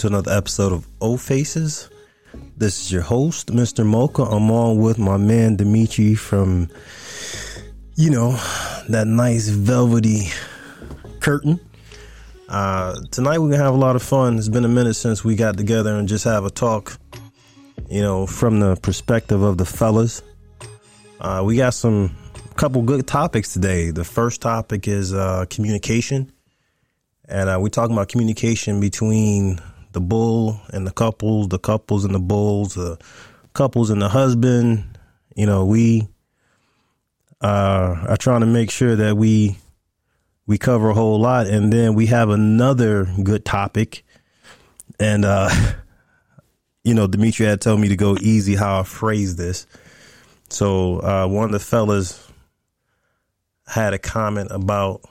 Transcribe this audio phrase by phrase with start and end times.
[0.00, 1.90] to another episode of O Faces.
[2.56, 3.84] This is your host, Mr.
[3.84, 4.22] Mocha.
[4.22, 6.70] I'm on with my man Dimitri from,
[7.96, 8.30] you know,
[8.88, 10.28] that nice velvety
[11.20, 11.60] curtain.
[12.48, 14.38] Uh, tonight we're gonna have a lot of fun.
[14.38, 16.96] It's been a minute since we got together and just have a talk,
[17.90, 20.22] you know, from the perspective of the fellas.
[21.20, 22.16] Uh, we got some
[22.56, 23.90] couple good topics today.
[23.90, 26.32] The first topic is uh, communication,
[27.28, 29.60] and uh, we're talking about communication between
[29.92, 32.98] the bull and the couples, the couples and the bulls, the
[33.52, 34.98] couples and the husband.
[35.36, 36.08] You know, we
[37.40, 39.56] uh, are trying to make sure that we
[40.46, 44.04] we cover a whole lot, and then we have another good topic,
[44.98, 45.50] and uh,
[46.84, 49.66] you know, Dimitri had told me to go easy how I phrase this.
[50.48, 52.26] So uh, one of the fellas
[53.66, 55.02] had a comment about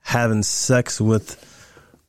[0.00, 1.49] having sex with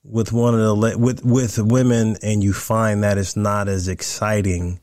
[0.03, 4.79] with one of the with with women and you find that it's not as exciting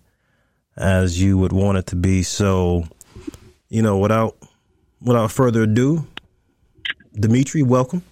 [0.76, 2.22] as you would want it to be.
[2.22, 2.84] So
[3.68, 4.36] you know without
[5.00, 6.06] without further ado
[7.14, 8.02] Dimitri welcome.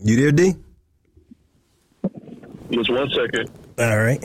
[0.00, 0.54] You there D?
[2.70, 3.50] Just one second.
[3.78, 4.24] All right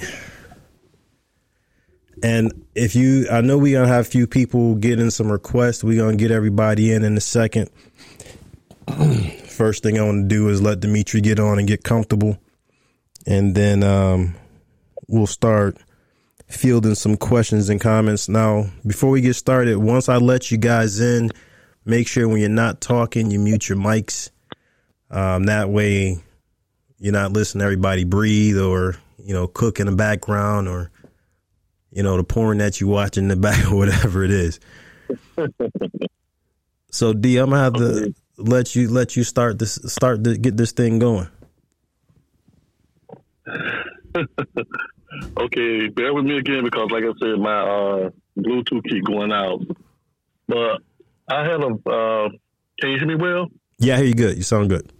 [2.24, 5.84] and if you, I know we're gonna have a few people getting some requests.
[5.84, 7.70] We're gonna get everybody in in a second.
[9.48, 12.38] First thing I want to do is let Dimitri get on and get comfortable,
[13.28, 14.36] and then um,
[15.10, 15.78] we'll start
[16.48, 18.30] fielding some questions and comments.
[18.30, 21.30] Now, before we get started, once I let you guys in,
[21.84, 24.30] make sure when you're not talking, you mute your mics.
[25.12, 26.20] Um, that way,
[27.00, 30.90] you're not listening to everybody breathe or you know cook in the background or
[31.96, 34.60] you know, the porn that you watch in the back or whatever it is.
[36.92, 40.58] so D, I'm gonna have to let you let you start this start to get
[40.58, 41.28] this thing going.
[45.38, 49.62] okay, bear with me again because, like I said, my uh, Bluetooth keep going out.
[50.48, 50.82] But
[51.30, 51.68] I had a.
[51.90, 52.30] Uh,
[52.80, 53.48] can you hear me well?
[53.78, 54.38] Yeah, I hear you good.
[54.38, 54.92] You sound good.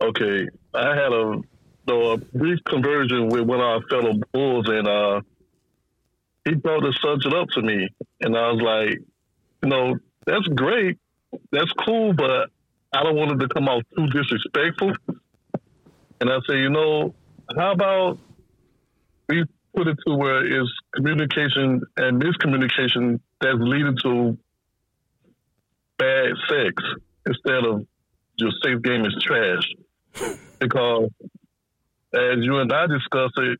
[0.00, 1.40] Okay, I had a,
[1.92, 5.20] a brief conversion with one of our fellow bulls, and uh,
[6.44, 7.88] he brought the subject up to me,
[8.20, 8.98] and I was like,
[9.62, 9.96] you know,
[10.26, 10.98] that's great,
[11.50, 12.50] that's cool, but
[12.92, 14.92] I don't want it to come out too disrespectful.
[16.20, 17.14] And I say, you know,
[17.56, 18.18] how about
[19.28, 19.44] we
[19.74, 24.38] put it to where it's communication and miscommunication that's leading to
[25.98, 26.82] bad sex
[27.26, 27.86] instead of
[28.36, 29.72] your safe game is trash.
[30.60, 31.10] Because
[32.14, 33.58] as you and I discussed it,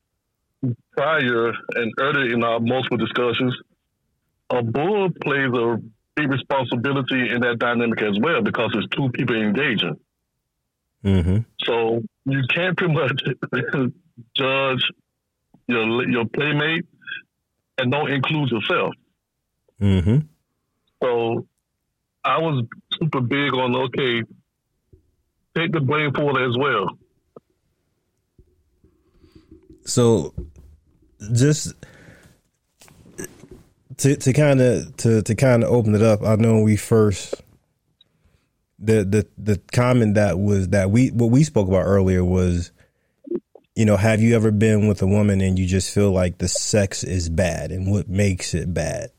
[0.92, 3.56] prior and earlier in our multiple discussions,
[4.50, 5.78] a bull plays a
[6.16, 9.98] big responsibility in that dynamic as well because there's two people engaging.
[11.04, 11.38] Mm-hmm.
[11.64, 13.22] So you can't pretty much
[14.36, 14.84] judge
[15.66, 16.86] your your playmate
[17.78, 18.94] and don't include yourself.
[19.81, 20.19] Mm-hmm.
[21.02, 21.46] So
[22.25, 22.64] I was
[22.98, 24.22] super big on okay,
[25.54, 26.88] take the blame for it as well.
[29.84, 30.34] So
[31.32, 31.72] just
[33.98, 36.22] to to kind of to to kind of open it up.
[36.22, 37.34] I know we first
[38.78, 42.70] the the the comment that was that we what we spoke about earlier was
[43.74, 46.48] you know have you ever been with a woman and you just feel like the
[46.48, 49.10] sex is bad and what makes it bad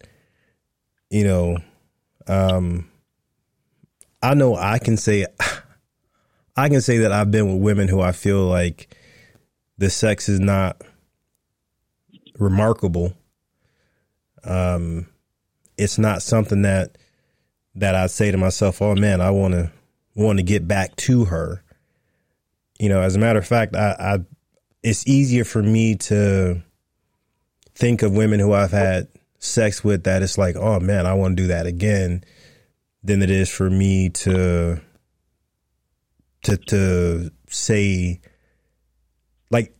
[1.10, 1.58] you know
[2.28, 2.90] um
[4.22, 5.26] i know i can say
[6.56, 8.96] i can say that i've been with women who i feel like
[9.78, 10.82] the sex is not
[12.38, 13.14] remarkable.
[14.44, 15.08] Um,
[15.78, 16.98] it's not something that
[17.76, 19.72] that I say to myself, "Oh man, I want to
[20.16, 21.64] want to get back to her."
[22.80, 24.20] You know, as a matter of fact, I, I
[24.84, 26.62] it's easier for me to
[27.74, 29.08] think of women who I've had
[29.40, 32.24] sex with that it's like, "Oh man, I want to do that again,"
[33.04, 34.80] than it is for me to
[36.44, 38.22] to to say
[39.50, 39.76] like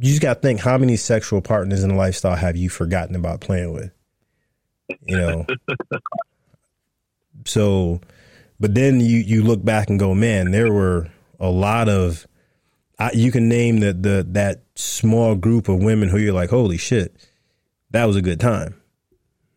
[0.00, 3.16] you just got to think how many sexual partners in the lifestyle have you forgotten
[3.16, 3.90] about playing with?
[5.06, 5.46] You know.
[7.44, 8.00] so,
[8.60, 11.08] but then you you look back and go, man, there were
[11.40, 12.26] a lot of.
[13.00, 16.78] I, you can name the the that small group of women who you're like, holy
[16.78, 17.16] shit,
[17.90, 18.80] that was a good time.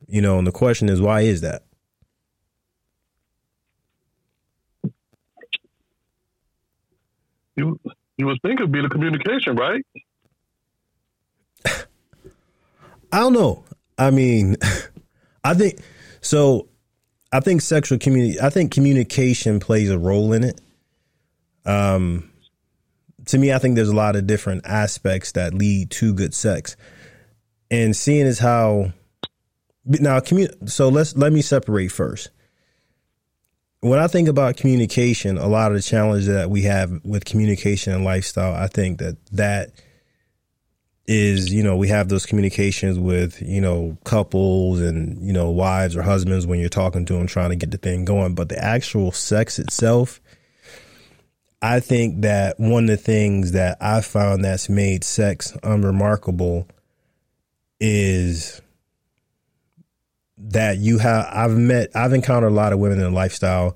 [0.07, 1.63] You know, and the question is, why is that?
[7.55, 7.79] You
[8.17, 9.85] you would think it'd be the communication, right?
[13.11, 13.63] I don't know.
[13.97, 14.57] I mean,
[15.43, 15.79] I think
[16.21, 16.67] so.
[17.31, 18.39] I think sexual community.
[18.39, 20.59] I think communication plays a role in it.
[21.65, 22.31] Um,
[23.27, 26.75] to me, I think there's a lot of different aspects that lead to good sex,
[27.69, 28.91] and seeing is how
[29.85, 30.21] now
[30.65, 32.29] So let's let me separate first.
[33.81, 37.93] When I think about communication, a lot of the challenges that we have with communication
[37.93, 39.71] and lifestyle, I think that that
[41.13, 45.97] is you know we have those communications with you know couples and you know wives
[45.97, 48.33] or husbands when you're talking to them trying to get the thing going.
[48.33, 50.21] But the actual sex itself
[51.61, 56.67] i think that one of the things that i found that's made sex unremarkable
[57.79, 58.61] is
[60.37, 63.75] that you have i've met i've encountered a lot of women in the lifestyle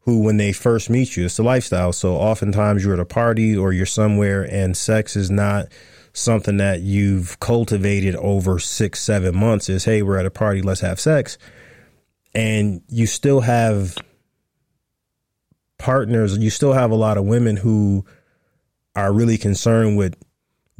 [0.00, 1.92] who when they first meet you it's the lifestyle.
[1.92, 5.68] So oftentimes you're at a party or you're somewhere and sex is not
[6.12, 10.80] something that you've cultivated over six, seven months is, hey, we're at a party, let's
[10.80, 11.38] have sex.
[12.34, 13.96] And you still have
[15.78, 18.04] partners, you still have a lot of women who
[18.94, 20.16] are really concerned with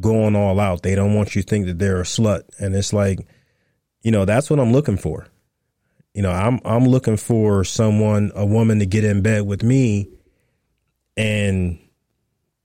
[0.00, 0.82] going all out.
[0.82, 2.42] They don't want you to think that they're a slut.
[2.58, 3.26] And it's like,
[4.02, 5.26] you know, that's what I'm looking for.
[6.14, 10.10] You know, I'm I'm looking for someone, a woman to get in bed with me
[11.16, 11.78] and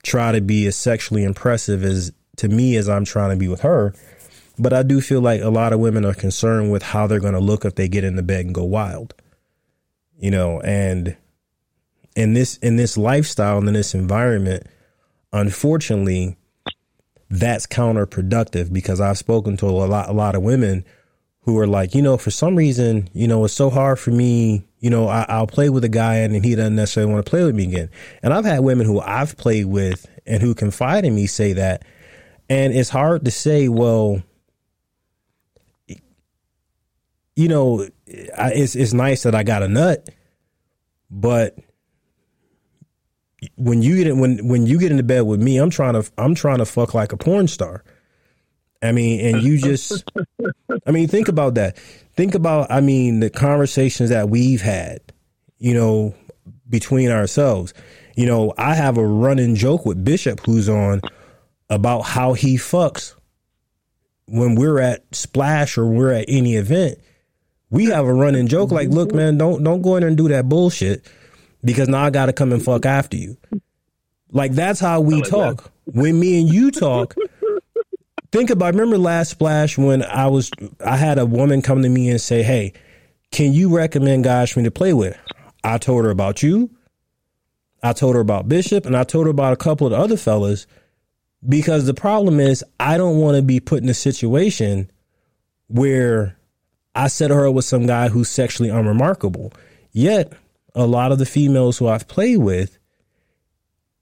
[0.04, 3.62] try to be as sexually impressive as to me as I'm trying to be with
[3.62, 3.94] her.
[4.60, 7.34] But I do feel like a lot of women are concerned with how they're going
[7.34, 9.14] to look if they get in the bed and go wild.
[10.20, 11.16] You know, and
[12.16, 14.66] in this in this lifestyle and in this environment,
[15.32, 16.38] unfortunately,
[17.30, 20.86] that's counterproductive because I've spoken to a lot a lot of women
[21.42, 24.66] who are like, you know, for some reason, you know, it's so hard for me.
[24.80, 27.30] You know, I, will play with a guy and then he doesn't necessarily want to
[27.30, 27.90] play with me again.
[28.22, 31.86] And I've had women who I've played with and who confide in me say that
[32.50, 34.22] and it's hard to say, well,
[37.36, 40.10] you know, it's it's nice that I got a nut,
[41.12, 41.58] but
[43.56, 46.10] when you get in, when when you get into bed with me, I'm trying to
[46.18, 47.84] I'm trying to fuck like a porn star.
[48.82, 50.04] I mean, and you just,
[50.86, 51.78] I mean, think about that.
[52.16, 55.00] Think about, I mean, the conversations that we've had,
[55.58, 56.14] you know,
[56.70, 57.74] between ourselves.
[58.16, 61.02] You know, I have a running joke with Bishop, who's on
[61.70, 63.14] about how he fucks
[64.28, 67.00] when we're at Splash or we're at any event,
[67.70, 70.28] we have a running joke like, "Look, man, don't don't go in there and do
[70.30, 71.06] that bullshit
[71.64, 73.38] because now I got to come and fuck after you."
[74.32, 75.72] Like that's how we talk.
[75.86, 77.16] When me and you talk,
[78.32, 78.74] think about.
[78.74, 80.52] Remember last Splash when I was
[80.86, 82.74] I had a woman come to me and say, "Hey,
[83.32, 85.18] can you recommend guys for me to play with?"
[85.64, 86.70] I told her about you.
[87.84, 90.18] I told her about Bishop, and I told her about a couple of the other
[90.18, 90.68] fellas
[91.48, 94.90] because the problem is, I don't want to be put in a situation
[95.68, 96.38] where
[96.96, 99.54] I set her up with some guy who's sexually unremarkable.
[99.92, 100.34] Yet,
[100.74, 102.78] a lot of the females who I've played with,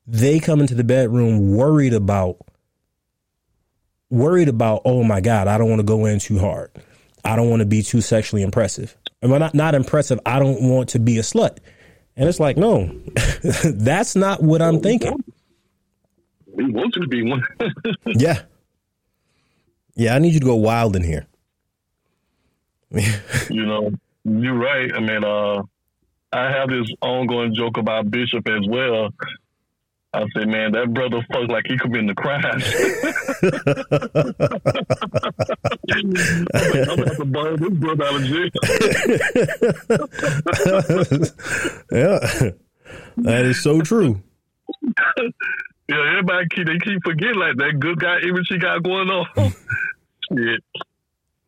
[0.07, 2.37] they come into the bedroom worried about
[4.11, 6.71] worried about, oh my God, I don't want to go in too hard.
[7.25, 8.95] I don't want to be too sexually impressive.
[9.21, 11.57] And when not, not impressive, I don't want to be a slut.
[12.15, 12.85] And it's like, no,
[13.63, 15.23] that's not what I'm thinking
[16.55, 17.43] we want you to be one.
[18.05, 18.41] yeah.
[19.95, 21.27] Yeah, I need you to go wild in here.
[22.91, 23.91] you know,
[24.23, 24.93] you're right.
[24.93, 25.63] I mean, uh,
[26.31, 29.09] I have this ongoing joke about Bishop as well.
[30.13, 32.41] I say, man, that brother fucked like he committing the crime.
[36.53, 38.49] I'm about to burn this brother out of jail.
[41.91, 42.51] yeah,
[43.17, 44.23] that is so true.
[45.87, 49.27] Yeah, everybody keep they keep forgetting like that good guy image she got going on.
[49.37, 49.49] Oh.
[50.33, 50.63] Shit.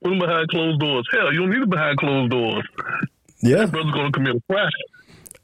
[0.04, 1.08] Put him behind closed doors.
[1.12, 2.68] Hell, you don't need him behind closed doors.
[3.42, 3.58] Yeah.
[3.58, 4.70] That brother's gonna commit a crime.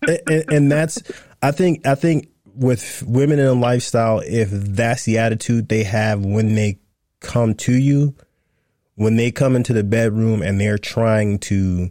[0.08, 1.02] and, and, and that's
[1.42, 6.24] I think I think with women in a lifestyle, if that's the attitude they have
[6.24, 6.80] when they
[7.20, 8.16] come to you,
[8.96, 11.90] when they come into the bedroom and they're trying to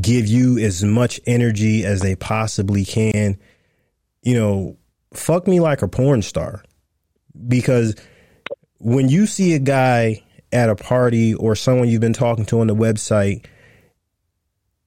[0.00, 3.38] give you as much energy as they possibly can,
[4.22, 4.76] you know,
[5.12, 6.62] fuck me like a porn star
[7.46, 7.94] because
[8.78, 10.22] when you see a guy
[10.52, 13.44] at a party or someone you've been talking to on the website,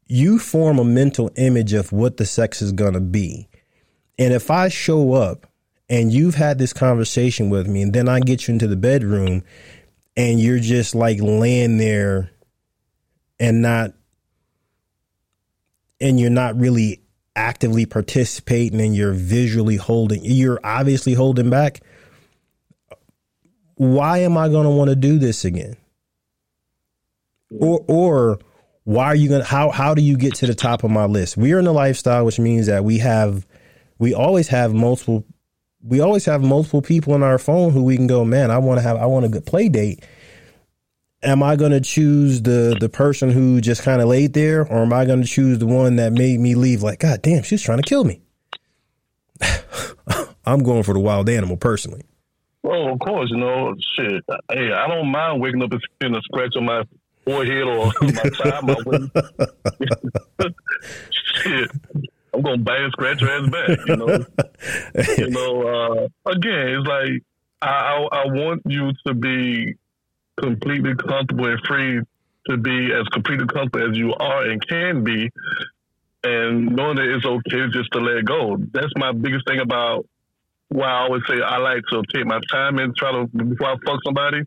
[0.08, 3.48] you form a mental image of what the sex is going to be.
[4.18, 5.48] And if I show up
[5.90, 9.44] and you've had this conversation with me and then I get you into the bedroom
[10.16, 12.32] and you're just like laying there
[13.40, 13.94] and not
[16.00, 17.00] and you're not really
[17.35, 21.81] actively participating and you're visually holding, you're obviously holding back.
[23.75, 25.75] Why am I going to want to do this again?
[27.50, 28.39] Or, or
[28.83, 31.05] why are you going to, how, how do you get to the top of my
[31.05, 31.38] list?
[31.38, 33.45] We are in a lifestyle, which means that we have,
[33.97, 35.25] we always have multiple
[35.83, 38.79] we always have multiple people in our phone who we can go, man, I want
[38.79, 40.03] to have I want a good play date.
[41.24, 44.80] Am I going to choose the the person who just kind of laid there or
[44.80, 47.62] am I going to choose the one that made me leave like, god damn, she's
[47.62, 48.22] trying to kill me?
[50.46, 52.04] I'm going for the wild animal personally.
[52.63, 54.24] Well, of course, you know, shit.
[54.51, 56.84] Hey, I don't mind waking up and seeing a scratch on my
[57.25, 59.12] forehead or my side, my waist.
[61.44, 61.72] shit.
[62.34, 64.25] I'm gonna bang scratch her ass back, you know.
[65.18, 67.24] you know, uh, again, it's like
[67.62, 69.75] I, I, I want you to be
[70.39, 72.01] completely comfortable and free
[72.50, 75.29] to be as completely comfortable as you are and can be,
[76.23, 78.57] and knowing that it's okay just to let go.
[78.71, 80.05] That's my biggest thing about
[80.69, 83.75] why I always say I like to take my time and try to before I
[83.85, 84.43] fuck somebody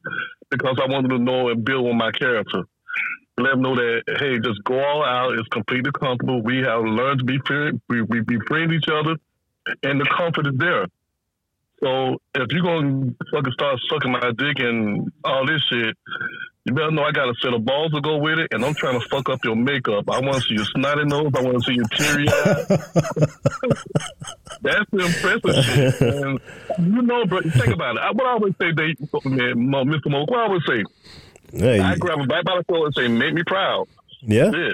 [0.50, 2.64] because I want them to know and build on my character.
[3.36, 5.38] Let them know that hey, just go all out.
[5.38, 6.40] It's completely comfortable.
[6.40, 9.16] We have learned to be friend, we, we befriend each other,
[9.82, 10.86] and the comfort is there.
[11.84, 15.94] So if you're gonna fucking start sucking my dick and all this shit,
[16.64, 18.72] you better know I got a set of balls to go with it, and I'm
[18.72, 20.08] trying to fuck up your makeup.
[20.08, 21.30] I want to see your snotty nose.
[21.36, 22.64] I want to see your teary eye.
[24.62, 26.00] That's the impressive shit.
[26.00, 26.40] And
[26.78, 28.02] you know, bro, think about it.
[28.02, 28.96] I, what I always say, they,
[29.28, 30.10] man, Mr.
[30.10, 30.84] Mo, what I always say,
[31.52, 31.80] hey.
[31.80, 33.88] I grab a bite by the throat and say, make me proud.
[34.22, 34.50] Yeah.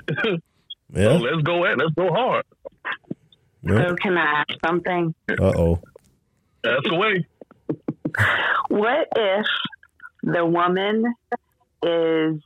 [0.93, 1.09] yeah.
[1.09, 2.45] So let's go at Let's go hard.
[3.67, 5.13] So can I ask something?
[5.29, 5.81] Uh oh.
[6.63, 7.27] That's the way.
[8.69, 9.47] What if
[10.23, 11.05] the woman
[11.83, 12.41] is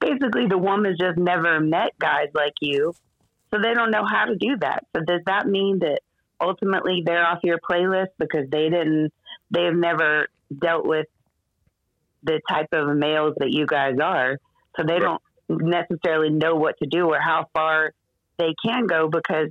[0.00, 2.94] basically the woman's just never met guys like you,
[3.50, 4.84] so they don't know how to do that.
[4.94, 6.00] So does that mean that
[6.40, 9.12] ultimately they're off your playlist because they didn't,
[9.50, 11.06] they've never dealt with
[12.22, 14.38] the type of males that you guys are,
[14.76, 15.18] so they right.
[15.48, 17.92] don't necessarily know what to do or how far
[18.38, 19.48] they can go because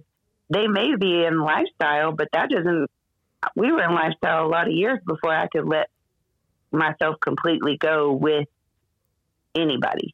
[0.51, 2.87] they may be in lifestyle, but that doesn't.
[3.55, 5.89] We were in lifestyle a lot of years before I could let
[6.71, 8.47] myself completely go with
[9.55, 10.13] anybody.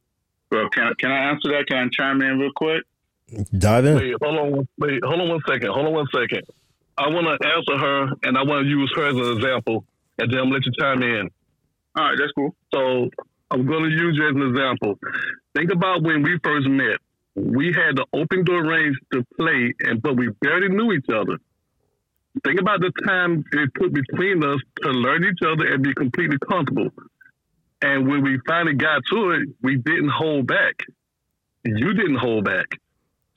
[0.51, 1.65] Well, can can I answer that?
[1.67, 2.83] Can I chime in real quick?
[3.57, 3.95] Dive in.
[3.95, 4.67] Wait, hold on.
[4.77, 5.69] Wait, hold on one second.
[5.71, 6.43] Hold on one second.
[6.97, 9.83] I want to answer her, and I want to use her as an example,
[10.17, 11.29] and then I'm gonna let you chime in.
[11.97, 12.55] All right, that's cool.
[12.73, 13.09] So
[13.51, 14.99] I'm going to use you as an example.
[15.55, 16.99] Think about when we first met.
[17.35, 21.37] We had the open door range to play, and but we barely knew each other.
[22.45, 26.37] Think about the time it took between us to learn each other and be completely
[26.47, 26.91] comfortable.
[27.81, 30.75] And when we finally got to it, we didn't hold back.
[31.63, 32.67] You didn't hold back.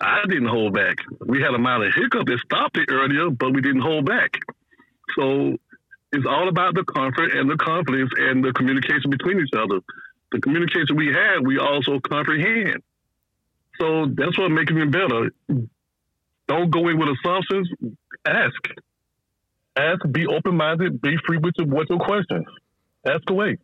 [0.00, 0.98] I didn't hold back.
[1.26, 4.38] We had a minor hiccup that stopped it earlier, but we didn't hold back.
[5.16, 5.56] So
[6.12, 9.80] it's all about the comfort and the confidence and the communication between each other.
[10.32, 12.82] The communication we had, we also comprehend.
[13.80, 15.30] So that's what makes it better.
[16.46, 17.70] Don't go in with assumptions.
[18.26, 18.54] Ask
[19.78, 22.46] ask, be open minded, be free with your, with your questions.
[23.06, 23.58] Ask away.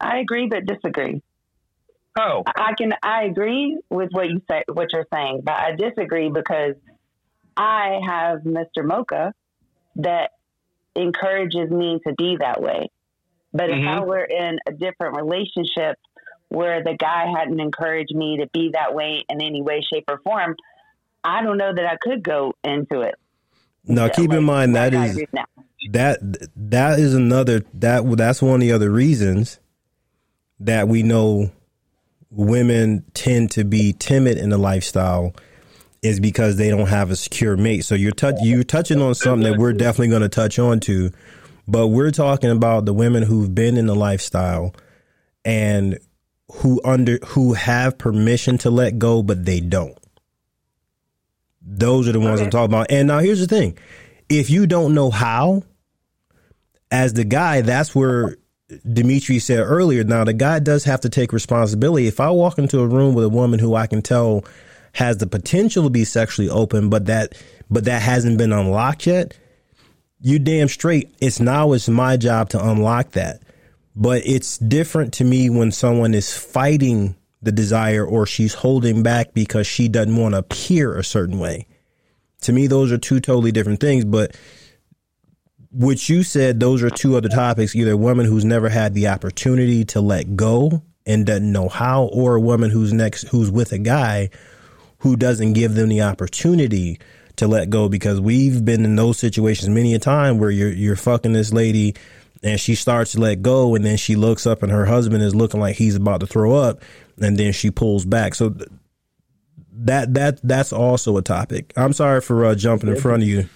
[0.00, 1.22] I agree, but disagree.
[2.16, 2.42] How?
[2.46, 6.74] I can I agree with what you say, what you're saying, but I disagree because
[7.56, 8.84] I have Mr.
[8.84, 9.32] Mocha
[9.96, 10.30] that
[10.96, 12.90] encourages me to be that way.
[13.52, 13.82] But mm-hmm.
[13.82, 14.08] if I mm-hmm.
[14.08, 15.96] were in a different relationship
[16.48, 20.20] where the guy hadn't encouraged me to be that way in any way, shape, or
[20.24, 20.56] form,
[21.22, 23.14] I don't know that I could go into it.
[23.88, 25.18] Now, keep in mind that is
[25.92, 26.18] that
[26.56, 29.58] that is another that that's one of the other reasons
[30.60, 31.50] that we know
[32.30, 35.34] women tend to be timid in the lifestyle
[36.02, 37.84] is because they don't have a secure mate.
[37.84, 41.10] So you're touch you're touching on something that we're definitely going to touch on to,
[41.66, 44.74] but we're talking about the women who've been in the lifestyle
[45.44, 45.98] and
[46.52, 49.96] who under who have permission to let go, but they don't.
[51.70, 52.44] Those are the ones okay.
[52.44, 52.86] I'm talking about.
[52.90, 53.76] And now here's the thing.
[54.28, 55.62] If you don't know how,
[56.90, 58.36] as the guy, that's where
[58.90, 60.02] Dimitri said earlier.
[60.02, 62.06] Now the guy does have to take responsibility.
[62.06, 64.44] If I walk into a room with a woman who I can tell
[64.92, 67.34] has the potential to be sexually open, but that
[67.70, 69.38] but that hasn't been unlocked yet,
[70.20, 71.14] you damn straight.
[71.20, 73.42] It's now it's my job to unlock that.
[73.94, 79.32] But it's different to me when someone is fighting the desire or she's holding back
[79.32, 81.66] because she doesn't want to appear a certain way.
[82.42, 84.04] To me, those are two totally different things.
[84.04, 84.36] But
[85.70, 89.08] what you said, those are two other topics either a woman who's never had the
[89.08, 93.72] opportunity to let go and doesn't know how, or a woman who's next, who's with
[93.72, 94.30] a guy
[94.98, 96.98] who doesn't give them the opportunity
[97.36, 100.96] to let go because we've been in those situations many a time where you're you're
[100.96, 101.94] fucking this lady
[102.42, 105.36] and she starts to let go and then she looks up and her husband is
[105.36, 106.82] looking like he's about to throw up
[107.20, 108.34] and then she pulls back.
[108.34, 108.68] So th-
[109.80, 111.72] that that that's also a topic.
[111.76, 113.48] I'm sorry for uh, jumping in front of you.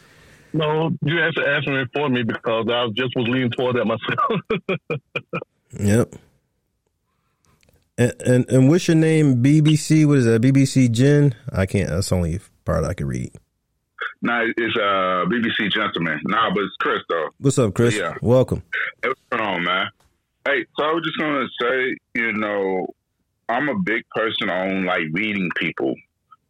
[0.53, 3.87] No, you have to ask me for me because I just was leaning toward that
[3.87, 5.01] myself.
[5.79, 6.15] Yep.
[7.99, 9.43] And, and and what's your name?
[9.43, 10.07] BBC.
[10.07, 10.43] What is that?
[10.43, 11.35] BBC Jen.
[11.51, 11.89] I can't.
[11.89, 13.33] That's the only part I can read.
[14.23, 16.21] Nah, it's uh BBC Gentleman.
[16.25, 17.29] Nah, but it's Chris though.
[17.39, 17.97] What's up, Chris?
[17.97, 18.15] Yeah.
[18.23, 18.63] Welcome.
[19.03, 19.87] Hey, what's going on, man?
[20.45, 22.87] Hey, so I was just gonna say, you know,
[23.49, 25.95] I'm a big person on like reading people,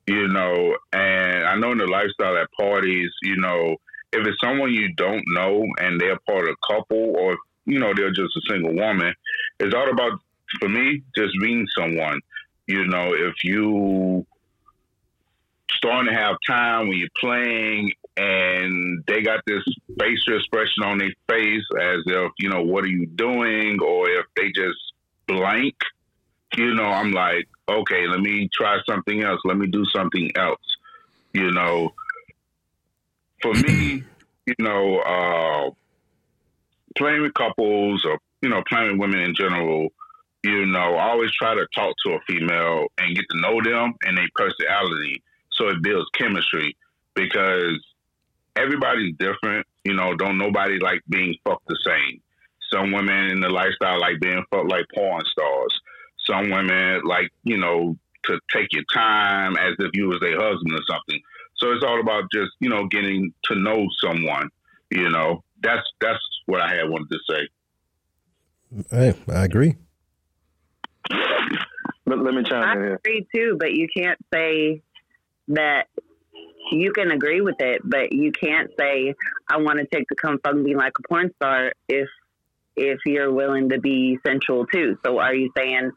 [0.07, 3.77] you know, and I know in the lifestyle at parties, you know,
[4.13, 7.93] if it's someone you don't know and they're part of a couple or you know
[7.95, 9.15] they're just a single woman,
[9.59, 10.21] it's all about
[10.61, 12.21] for me just reading someone.
[12.67, 14.27] You know, if you
[15.77, 19.63] starting to have time when you're playing and they got this
[19.99, 23.81] facial expression on their face as if, you know, what are you doing?
[23.81, 24.79] Or if they just
[25.27, 25.75] blank,
[26.57, 29.41] you know, I'm like, okay, let me try something else.
[29.45, 30.61] Let me do something else.
[31.33, 31.95] You know,
[33.41, 34.05] for me,
[34.47, 35.71] you know, uh,
[36.97, 39.89] playing with couples or, you know, playing with women in general,
[40.43, 43.95] you know, I always try to talk to a female and get to know them
[44.03, 46.77] and their personality so it builds chemistry
[47.15, 47.79] because
[48.57, 49.67] everybody's different.
[49.85, 52.21] You know, don't nobody like being fucked the same.
[52.73, 55.81] Some women in the lifestyle like being fucked like porn stars.
[56.27, 60.73] Some women like, you know, to take your time as if you was their husband
[60.73, 61.21] or something.
[61.57, 64.49] So it's all about just, you know, getting to know someone,
[64.91, 65.43] you know.
[65.63, 67.49] That's that's what I had wanted to say.
[68.91, 69.77] Hey, I agree.
[72.07, 72.95] Let, let me chime I in here.
[72.95, 74.83] agree too, but you can't say
[75.49, 75.87] that
[76.71, 79.15] you can agree with it, but you can't say
[79.49, 82.09] I want to take the come fuck me like a porn star if
[82.77, 84.97] if you're willing to be sensual too.
[85.05, 85.93] So are you saying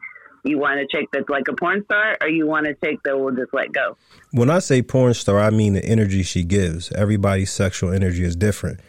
[0.46, 3.18] you want a chick that's like a porn star, or you want a chick that
[3.18, 3.96] will just let go?
[4.32, 6.92] When I say porn star, I mean the energy she gives.
[6.92, 8.80] Everybody's sexual energy is different.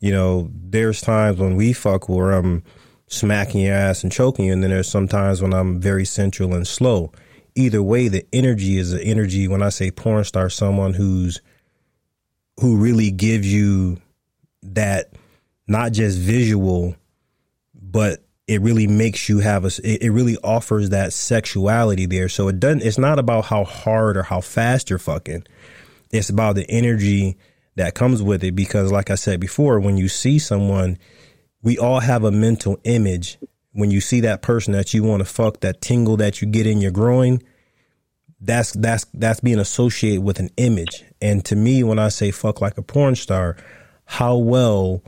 [0.00, 2.62] You know, there's times when we fuck where I'm
[3.06, 6.66] smacking your ass and choking you, and then there's sometimes when I'm very sensual and
[6.66, 7.12] slow.
[7.54, 9.46] Either way, the energy is the energy.
[9.46, 11.40] When I say porn star, someone who's
[12.60, 13.98] who really gives you
[14.62, 15.12] that
[15.66, 16.96] not just visual,
[17.74, 19.70] but it really makes you have a.
[19.84, 22.28] It, really offers that sexuality there.
[22.28, 22.82] So it doesn't.
[22.82, 25.44] It's not about how hard or how fast you're fucking.
[26.10, 27.36] It's about the energy
[27.76, 28.54] that comes with it.
[28.54, 30.98] Because, like I said before, when you see someone,
[31.62, 33.38] we all have a mental image.
[33.72, 36.66] When you see that person that you want to fuck, that tingle that you get
[36.66, 37.40] in your groin,
[38.40, 41.04] that's that's that's being associated with an image.
[41.22, 43.56] And to me, when I say fuck like a porn star,
[44.04, 45.02] how well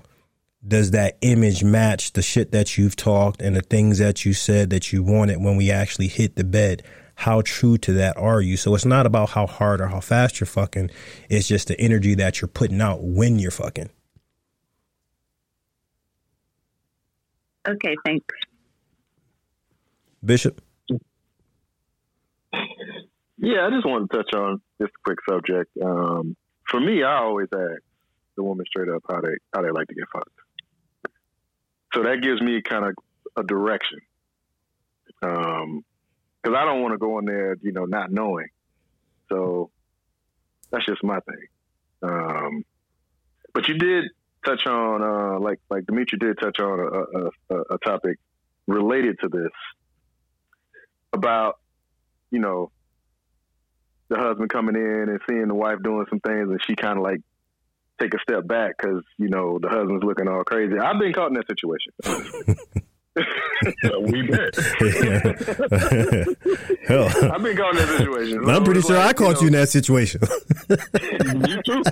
[0.67, 4.71] does that image match the shit that you've talked and the things that you said
[4.71, 6.83] that you wanted when we actually hit the bed?
[7.17, 8.57] How true to that are you?
[8.57, 10.91] So it's not about how hard or how fast you're fucking.
[11.29, 13.91] It's just the energy that you're putting out when you're fucking.
[17.67, 18.27] Okay, thanks.
[20.25, 20.61] Bishop?
[23.37, 25.71] Yeah, I just want to touch on this quick subject.
[25.83, 26.37] Um,
[26.69, 27.83] for me, I always ask
[28.37, 30.31] the woman straight up how they how they like to get fucked.
[31.95, 32.95] So that gives me kind of
[33.37, 34.01] a direction.
[35.23, 35.85] Um,
[36.43, 38.49] because I don't want to go in there, you know, not knowing.
[39.31, 39.71] So
[40.71, 41.47] that's just my thing.
[42.03, 42.65] Um,
[43.55, 44.05] but you did
[44.45, 48.19] touch on, uh, like like Dimitri did touch on a, a, a, a topic
[48.67, 49.53] related to this
[51.15, 51.59] about,
[52.31, 52.71] you know,
[54.09, 57.05] the husband coming in and seeing the wife doing some things, and she kind of
[57.05, 57.21] like
[58.01, 60.79] take a step back because you know the husband's looking all crazy.
[60.79, 61.93] I've been caught in that situation.
[63.17, 64.55] we bet.
[66.87, 68.51] Hell, I've been caught in that situation.
[68.51, 70.21] I'm pretty sure like, I caught you in that situation.
[70.69, 71.83] you too.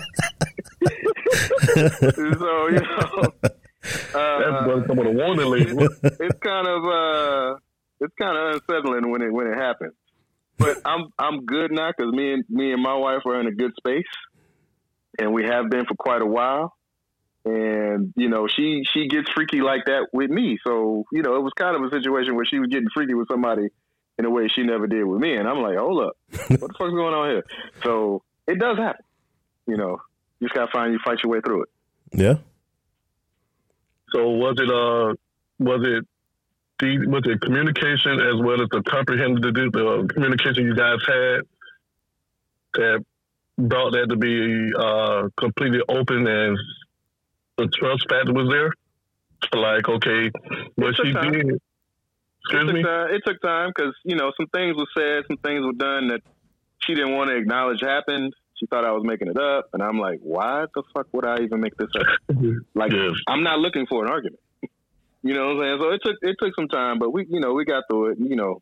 [2.39, 5.89] so you know, That's uh, going to come with warning label.
[6.03, 7.57] it's kind of uh,
[8.01, 9.95] it's kind of unsettling when it when it happens.
[10.59, 13.53] But I'm I'm good now because me and me and my wife are in a
[13.53, 14.05] good space,
[15.19, 16.75] and we have been for quite a while.
[17.45, 20.59] And you know, she she gets freaky like that with me.
[20.65, 23.29] So you know, it was kind of a situation where she was getting freaky with
[23.29, 23.69] somebody
[24.19, 25.35] in a way she never did with me.
[25.35, 27.45] And I'm like, hold up, what the fuck's going on here?
[27.83, 29.05] So it does happen.
[29.67, 30.01] You know,
[30.39, 31.69] you just gotta find you fight your way through it.
[32.13, 32.35] yeah.
[34.13, 35.15] So was it uh
[35.59, 36.07] was it
[36.79, 41.41] the was it communication as well as the comprehensive the, the communication you guys had
[42.75, 43.05] that
[43.69, 46.59] brought that to be uh completely open and
[47.59, 48.73] the trust factor was there?
[49.55, 50.31] Like okay,
[50.77, 51.33] what she time.
[51.33, 51.47] did.
[51.49, 51.61] It
[52.45, 52.83] Excuse took me.
[52.83, 53.11] time.
[53.11, 56.21] It took time because you know some things were said, some things were done that
[56.81, 58.33] she didn't want to acknowledge happened.
[58.59, 61.41] She thought I was making it up, and I'm like, why the fuck would I
[61.43, 62.07] even make this up?
[62.75, 63.13] Like, Yes.
[63.27, 64.41] I'm not looking for an argument.
[65.25, 65.79] You know what I'm saying?
[65.81, 68.19] So it took it took some time, but we you know we got through it.
[68.19, 68.61] You know,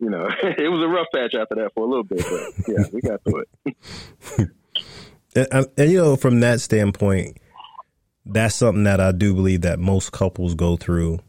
[0.00, 2.84] you know it was a rough patch after that for a little bit, but yeah,
[2.92, 4.48] we got through it.
[5.34, 7.38] And, and, you know, from that standpoint,
[8.26, 11.20] that's something that I do believe that most couples go through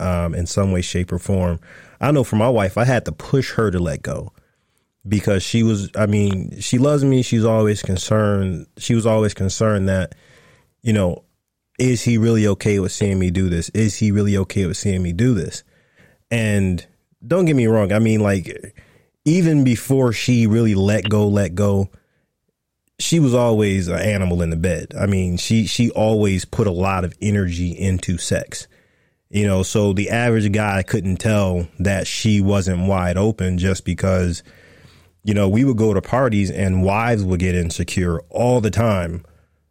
[0.00, 1.60] um, in some way, shape, or form.
[2.00, 4.32] I know for my wife, I had to push her to let go
[5.06, 7.22] because she was, I mean, she loves me.
[7.22, 8.66] She's always concerned.
[8.76, 10.14] She was always concerned that,
[10.82, 11.24] you know,
[11.78, 13.68] is he really okay with seeing me do this?
[13.70, 15.64] Is he really okay with seeing me do this?
[16.30, 16.84] And
[17.26, 17.92] don't get me wrong.
[17.92, 18.74] I mean, like,
[19.24, 21.90] even before she really let go, let go,
[22.98, 24.94] she was always an animal in the bed.
[24.98, 28.68] I mean, she she always put a lot of energy into sex.
[29.30, 34.42] You know, so the average guy couldn't tell that she wasn't wide open just because
[35.24, 39.24] you know, we would go to parties and wives would get insecure all the time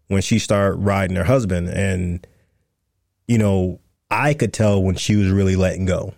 [0.07, 2.25] when she started riding her husband and
[3.27, 3.79] you know,
[4.11, 6.13] I could tell when she was really letting go.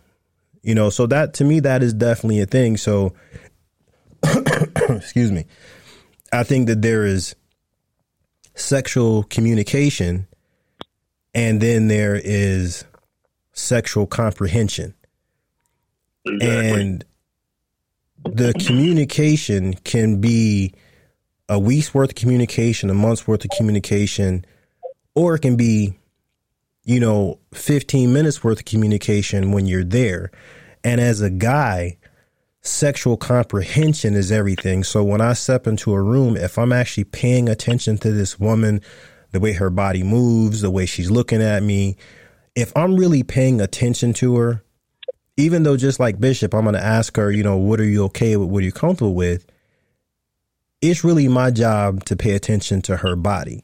[0.66, 2.76] You know, so that to me that is definitely a thing.
[2.78, 3.14] So
[4.90, 5.46] excuse me.
[6.34, 7.36] I think that there is
[8.56, 10.28] sexual communication
[11.36, 12.84] and then there is
[13.54, 14.96] sexual comprehension.
[16.26, 16.82] Exactly.
[16.82, 17.06] And
[18.24, 20.74] the communication can be
[21.48, 24.46] a week's worth of communication, a month's worth of communication,
[25.14, 26.00] or it can be,
[26.86, 30.32] you know, 15 minutes worth of communication when you're there.
[30.84, 31.98] And as a guy,
[32.62, 34.84] sexual comprehension is everything.
[34.84, 38.82] So when I step into a room, if I'm actually paying attention to this woman,
[39.32, 41.98] the way her body moves, the way she's looking at me,
[42.56, 44.64] if I'm really paying attention to her,
[45.38, 48.06] even though just like Bishop, I'm going to ask her, you know, what are you
[48.06, 48.50] okay with?
[48.50, 49.46] What are you comfortable with?
[50.82, 53.62] It's really my job to pay attention to her body.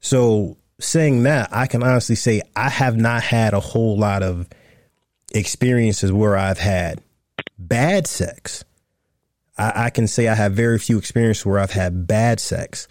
[0.00, 4.48] So saying that, I can honestly say I have not had a whole lot of
[5.32, 7.00] experiences where I've had
[7.58, 8.64] bad sex.
[9.56, 12.88] I, I can say I have very few experiences where I've had bad sex.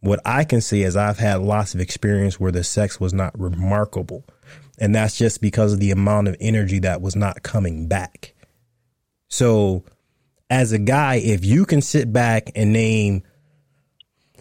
[0.00, 3.38] What I can say is I've had lots of experience where the sex was not
[3.38, 4.24] remarkable.
[4.78, 8.34] And that's just because of the amount of energy that was not coming back.
[9.28, 9.84] So,
[10.48, 13.22] as a guy, if you can sit back and name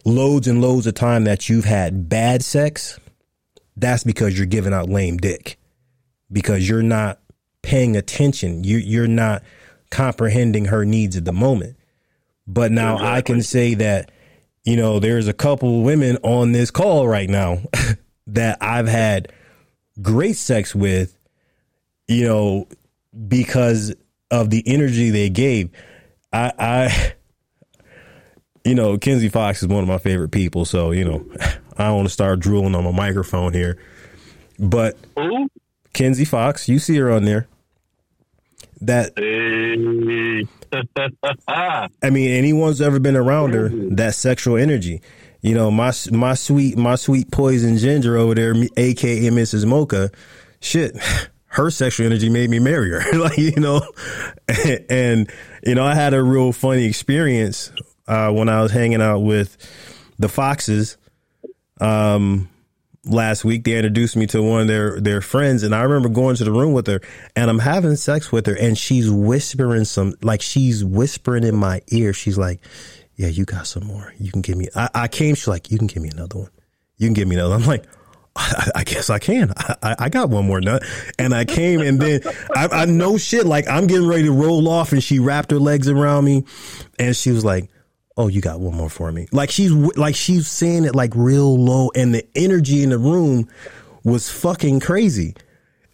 [0.06, 3.00] loads and loads of time that you've had bad sex,
[3.76, 5.58] that's because you're giving out lame dick.
[6.32, 7.20] Because you're not
[7.62, 8.64] paying attention.
[8.64, 9.44] You you're not
[9.90, 11.76] comprehending her needs at the moment.
[12.48, 14.12] But now I can say that,
[14.64, 17.60] you know, there's a couple women on this call right now
[18.28, 19.32] that I've had
[20.02, 21.16] great sex with,
[22.08, 22.68] you know,
[23.28, 23.94] because
[24.32, 25.70] of the energy they gave.
[26.34, 27.14] I, I,
[28.70, 30.64] you know, Kenzie Fox is one of my favorite people.
[30.64, 31.26] So, you know,
[31.78, 33.80] I don't want to start drooling on my microphone here.
[34.60, 35.50] But Who?
[35.92, 37.48] Kenzie Fox, you see her on there.
[38.82, 39.14] That
[42.04, 43.98] I mean, anyone's ever been around her, mm.
[43.98, 45.02] that sexual energy.
[45.42, 49.66] You know, my my sweet my sweet poison ginger over there, aka Mrs.
[49.66, 50.12] Mocha,
[50.62, 50.96] shit,
[51.48, 53.20] her sexual energy made me marry her.
[53.20, 53.82] like you know,
[54.90, 55.30] and
[55.64, 57.74] you know, I had a real funny experience
[58.10, 59.56] uh, when I was hanging out with
[60.18, 60.98] the Foxes.
[61.80, 62.50] Um,
[63.06, 66.36] last week they introduced me to one of their their friends and I remember going
[66.36, 67.00] to the room with her
[67.34, 71.82] and I'm having sex with her and she's whispering some like she's whispering in my
[71.88, 72.60] ear she's like
[73.16, 75.78] yeah you got some more you can give me I, I came she's like you
[75.78, 76.52] can give me another one
[76.98, 77.86] you can give me another I'm like
[78.36, 79.54] I, I guess I can.
[79.58, 80.84] I, I, got one more nut,
[81.18, 82.22] and I came, and then
[82.56, 83.46] I, I know shit.
[83.46, 86.46] Like I'm getting ready to roll off, and she wrapped her legs around me,
[86.98, 87.70] and she was like,
[88.20, 91.58] "Oh, you got one more for me." Like she's like she's saying it like real
[91.58, 93.48] low, and the energy in the room
[94.04, 95.34] was fucking crazy.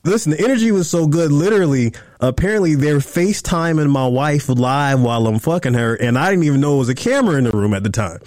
[0.04, 1.32] Listen, the energy was so good.
[1.32, 6.62] Literally, apparently they're FaceTiming my wife live while I'm fucking her, and I didn't even
[6.62, 8.20] know it was a camera in the room at the time.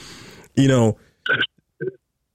[0.57, 0.99] You know,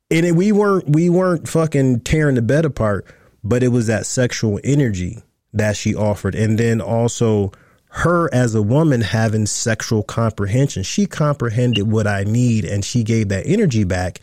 [0.10, 3.06] and it, we weren't we weren't fucking tearing the bed apart,
[3.44, 5.24] but it was that sexual energy
[5.54, 7.52] that she offered, and then also
[7.96, 10.82] her as a woman having sexual comprehension.
[10.82, 14.20] She comprehended what I need, and she gave that energy back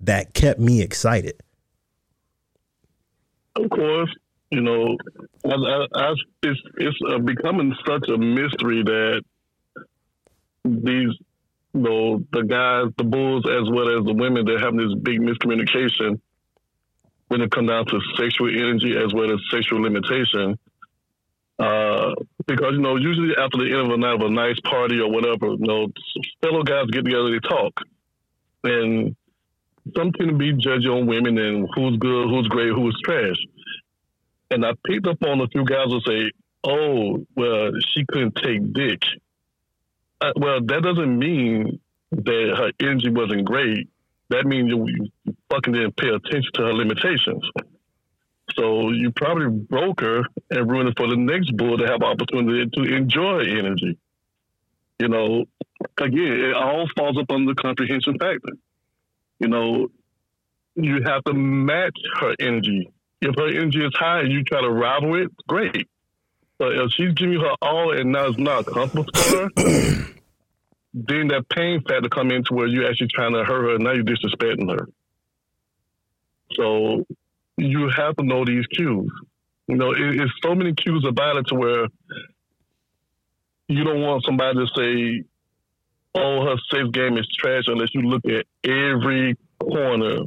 [0.00, 1.34] that kept me excited.
[3.54, 4.10] Of course,
[4.50, 4.96] you know,
[5.44, 9.22] I, I, I, it's it's uh, becoming such a mystery that
[10.64, 11.14] these,
[11.74, 15.20] you know, the guys, the bulls, as well as the women, they're having this big
[15.20, 16.18] miscommunication
[17.28, 20.58] when it comes down to sexual energy as well as sexual limitation.
[21.62, 22.14] Uh,
[22.46, 25.08] because you know, usually after the end of a night of a nice party or
[25.08, 25.86] whatever, you know,
[26.42, 27.72] fellow guys get together, they talk,
[28.64, 29.14] and
[29.96, 33.36] some tend to be judgy on women and who's good, who's great, who's trash.
[34.50, 36.32] And I picked up on a few guys who say,
[36.64, 39.02] "Oh, well, she couldn't take dick."
[40.20, 41.78] Uh, well, that doesn't mean
[42.10, 43.88] that her energy wasn't great.
[44.30, 45.08] That means you
[45.48, 47.48] fucking didn't pay attention to her limitations.
[48.56, 52.68] So you probably broke her and ruined it for the next bull to have opportunity
[52.74, 53.98] to enjoy energy.
[54.98, 55.44] You know,
[55.98, 58.52] again, it all falls up on the comprehension factor.
[59.38, 59.88] You know,
[60.74, 62.90] you have to match her energy.
[63.20, 65.88] If her energy is high and you try to rival it, great.
[66.58, 69.48] But if she's giving you her all and now it's not comfortable for her,
[70.94, 73.92] then that pain factor come into where you're actually trying to hurt her and now
[73.92, 74.88] you're disrespecting her.
[76.54, 77.06] So
[77.62, 79.12] you have to know these cues.
[79.68, 81.86] You know, it, it's so many cues about it to where
[83.68, 85.24] you don't want somebody to say,
[86.14, 90.24] "Oh, her sex game is trash," unless you look at every corner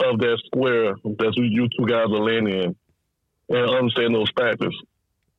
[0.00, 2.76] of that square that's what you two guys are laying in
[3.48, 4.76] and understand those factors.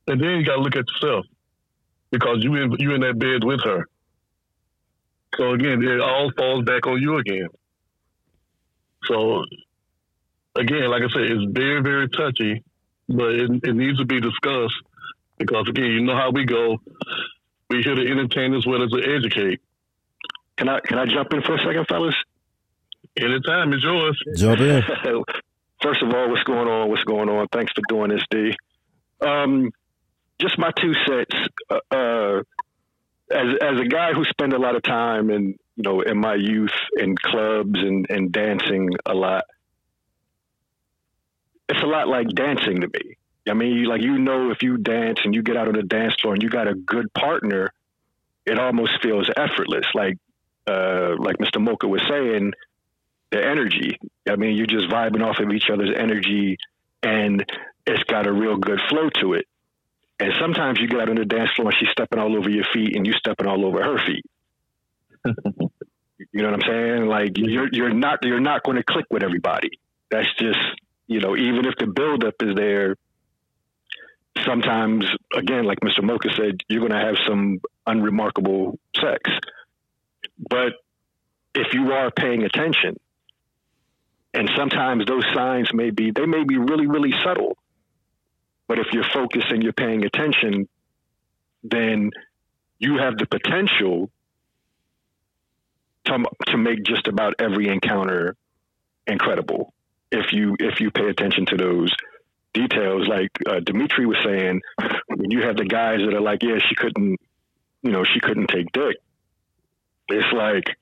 [0.06, 1.26] And then you got to look at yourself
[2.10, 3.86] because you in you in that bed with her.
[5.36, 7.48] So again, it all falls back on you again.
[9.04, 9.44] So
[10.56, 12.64] again, like I said, it's very, very touchy,
[13.08, 14.74] but it, it needs to be discussed
[15.38, 16.80] because again, you know how we go.
[17.68, 19.60] We're here to entertain as well as to educate.
[20.56, 22.14] Can I can I jump in for a second, fellas?
[23.16, 24.22] Anytime is yours.
[24.36, 24.82] Jump in.
[25.82, 26.90] First of all, what's going on?
[26.90, 27.48] What's going on?
[27.48, 28.54] Thanks for doing this, D.
[29.22, 29.70] Um,
[30.38, 31.34] just my two cents.
[31.70, 32.42] Uh, uh,
[33.30, 36.34] as as a guy who spent a lot of time in you know in my
[36.34, 39.44] youth in clubs and and dancing a lot,
[41.70, 43.16] it's a lot like dancing to me.
[43.48, 46.14] I mean, like you know, if you dance and you get out on the dance
[46.20, 47.72] floor and you got a good partner,
[48.44, 49.86] it almost feels effortless.
[49.94, 50.18] Like
[50.66, 51.60] uh, like Mr.
[51.60, 52.52] Mocha was saying,
[53.30, 53.98] the energy.
[54.28, 56.58] I mean, you're just vibing off of each other's energy,
[57.02, 57.44] and
[57.86, 59.46] it's got a real good flow to it.
[60.18, 62.66] And sometimes you get out on the dance floor and she's stepping all over your
[62.74, 64.24] feet, and you stepping all over her feet.
[65.24, 67.06] you know what I'm saying?
[67.06, 69.70] Like you're you're not you're not going to click with everybody.
[70.10, 70.58] That's just
[71.10, 72.94] you know, even if the buildup is there,
[74.44, 75.04] sometimes,
[75.36, 76.04] again, like Mr.
[76.04, 79.28] Mocha said, you're going to have some unremarkable sex.
[80.38, 80.74] But
[81.52, 83.00] if you are paying attention,
[84.32, 87.58] and sometimes those signs may be, they may be really, really subtle.
[88.68, 90.68] But if you're focused and you're paying attention,
[91.64, 92.12] then
[92.78, 94.12] you have the potential
[96.04, 98.36] to, to make just about every encounter
[99.08, 99.74] incredible
[100.10, 101.90] if you if you pay attention to those
[102.52, 103.08] details.
[103.08, 104.60] Like uh, Dimitri was saying,
[105.08, 107.18] when you have the guys that are like, yeah, she couldn't,
[107.82, 108.96] you know, she couldn't take dick.
[110.08, 110.76] It's like,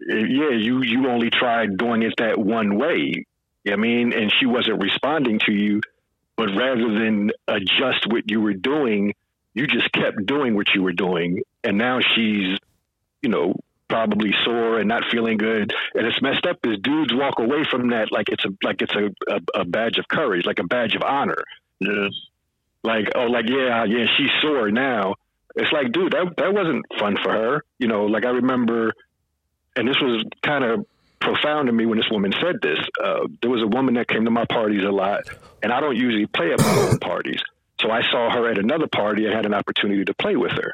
[0.00, 3.26] yeah, you you only tried doing it that one way.
[3.70, 5.80] I mean, and she wasn't responding to you,
[6.36, 9.14] but rather than adjust what you were doing,
[9.54, 12.58] you just kept doing what you were doing, and now she's,
[13.22, 13.54] you know,
[13.88, 15.72] probably sore and not feeling good.
[15.94, 18.94] And it's messed up is dudes walk away from that like it's a like it's
[18.94, 21.44] a, a, a badge of courage, like a badge of honor.
[21.78, 22.12] Yes.
[22.82, 25.14] Like, oh like yeah, yeah, she's sore now.
[25.54, 27.64] It's like, dude, that that wasn't fun for her.
[27.78, 28.92] You know, like I remember
[29.76, 30.86] and this was kind of
[31.20, 32.78] profound to me when this woman said this.
[33.02, 35.24] Uh, there was a woman that came to my parties a lot,
[35.62, 37.40] and I don't usually play at my own parties.
[37.80, 39.26] So I saw her at another party.
[39.26, 40.72] and had an opportunity to play with her,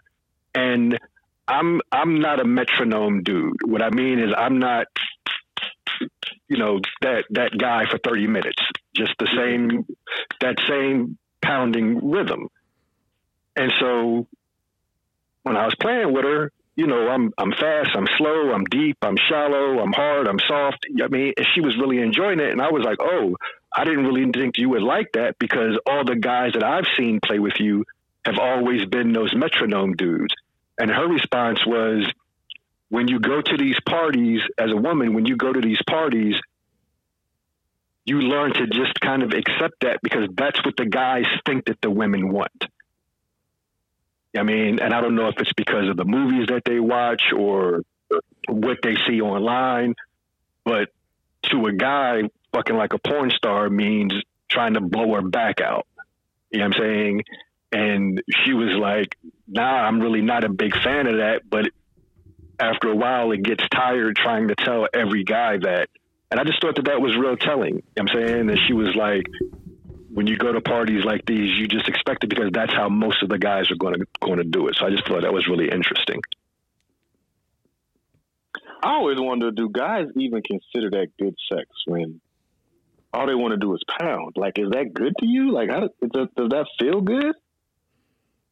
[0.55, 0.99] and
[1.47, 3.57] I'm I'm not a metronome dude.
[3.65, 4.87] What I mean is I'm not
[6.49, 8.63] you know that that guy for 30 minutes.
[8.95, 9.87] Just the same
[10.41, 12.49] that same pounding rhythm.
[13.57, 14.27] And so
[15.43, 18.97] when I was playing with her, you know, I'm I'm fast, I'm slow, I'm deep,
[19.03, 20.87] I'm shallow, I'm hard, I'm soft.
[21.03, 23.37] I mean, she was really enjoying it, and I was like, oh,
[23.75, 27.21] I didn't really think you would like that because all the guys that I've seen
[27.25, 27.85] play with you
[28.25, 30.35] have always been those metronome dudes.
[30.79, 32.07] And her response was,
[32.89, 36.35] when you go to these parties as a woman, when you go to these parties,
[38.05, 41.81] you learn to just kind of accept that because that's what the guys think that
[41.81, 42.67] the women want.
[44.37, 47.33] I mean, and I don't know if it's because of the movies that they watch
[47.37, 47.83] or
[48.49, 49.95] what they see online,
[50.65, 50.89] but
[51.51, 54.13] to a guy, fucking like a porn star means
[54.49, 55.87] trying to blow her back out.
[56.51, 57.23] You know what I'm saying?
[57.73, 59.17] And she was like,
[59.49, 61.41] nah, I'm really not a big fan of that.
[61.49, 61.71] But
[62.61, 65.89] after a while, it gets tired trying to tell every guy that.
[66.31, 67.77] And I just thought that that was real telling.
[67.77, 69.25] You know I'm saying that she was like,
[70.13, 73.23] when you go to parties like these, you just expect it because that's how most
[73.23, 74.77] of the guys are going to going to do it.
[74.79, 76.21] So I just thought that was really interesting.
[78.83, 82.21] I always wonder, do guys even consider that good sex when
[83.13, 84.35] all they want to do is pound?
[84.37, 85.53] Like, is that good to you?
[85.53, 87.35] Like, how does, does, does that feel good?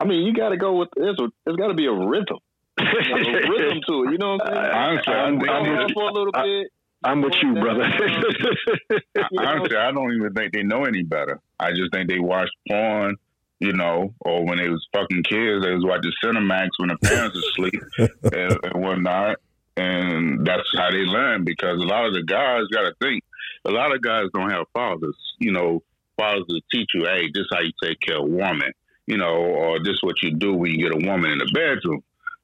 [0.01, 2.39] I mean, you got to go with there's a, there's got to be a rhythm,
[2.79, 4.13] a rhythm to it.
[4.13, 4.75] You know what I'm saying?
[4.75, 6.69] Honestly, I'm, I'm- I'm, I'm- for a little I- bit.
[7.03, 7.81] I'm with you, brother.
[9.39, 11.41] Honestly, I don't even think they know any better.
[11.59, 13.17] I just think they watch porn,
[13.59, 17.37] you know, or when they was fucking kids, they was watching Cinemax when the parents
[17.37, 17.83] was asleep
[18.35, 19.39] and, and whatnot.
[19.79, 23.23] And that's how they learn because a lot of the guys got to think.
[23.65, 25.83] A lot of guys don't have fathers, you know,
[26.19, 28.73] fathers to teach you, hey, this is how you take care of a woman,
[29.11, 31.51] you know, or this is what you do when you get a woman in the
[31.53, 32.03] bedroom.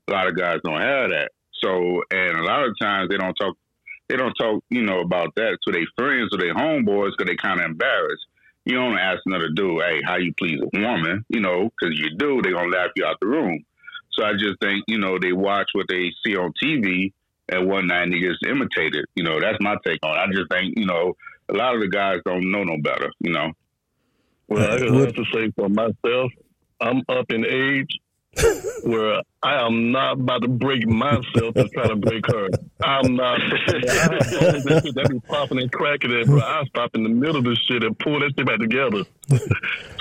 [0.09, 1.31] A lot of guys don't have that.
[1.63, 3.57] So, and a lot of times they don't talk
[4.09, 7.37] they don't talk, you know, about that to their friends or their homeboys because they
[7.37, 8.27] kind of embarrassed.
[8.65, 12.17] You don't ask another dude, hey, how you please a woman, you know, because you
[12.17, 13.65] do, they going to laugh you out the room.
[14.13, 17.13] So I just think, you know, they watch what they see on TV
[17.49, 19.07] and whatnot and they just imitate it.
[19.15, 20.21] You know, that's my take on it.
[20.21, 21.17] I just think, you know,
[21.49, 23.53] a lot of the guys don't know no better, you know.
[24.49, 26.33] Well, I just have to say for myself,
[26.81, 27.99] I'm up in age
[28.83, 32.49] where I am not about to break myself to try to break her.
[32.85, 33.41] I'm not.
[33.67, 36.41] That shit that be popping and cracking it, bro.
[36.41, 39.05] I stop in the middle of this shit and pull that shit back together.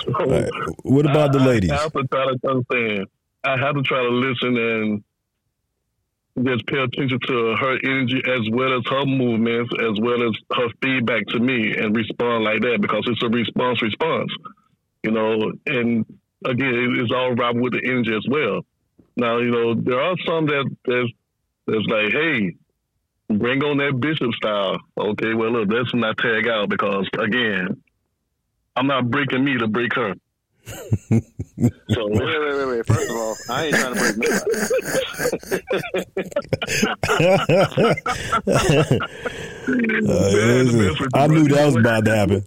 [0.05, 0.49] So, right.
[0.83, 1.71] What about the I- ladies?
[1.71, 3.07] I have to try to understand.
[3.43, 5.03] I have to try to listen and
[6.45, 10.67] just pay attention to her energy as well as her movements, as well as her
[10.81, 14.31] feedback to me, and respond like that because it's a response response.
[15.03, 16.05] You know, and
[16.45, 18.61] again, it- it's all right with the energy as well.
[19.17, 21.09] Now, you know, there are some that that's
[21.67, 22.55] that's like, hey,
[23.29, 24.77] bring on that bishop style.
[24.97, 27.81] Okay, well, look, that's when I tag out because again,
[28.75, 30.13] I'm not breaking me to break her.
[30.67, 32.85] so Wait, wait, wait, wait.
[32.87, 35.85] First of all, I ain't trying to break nobody.
[39.67, 42.45] Uh, I knew that was about to happen.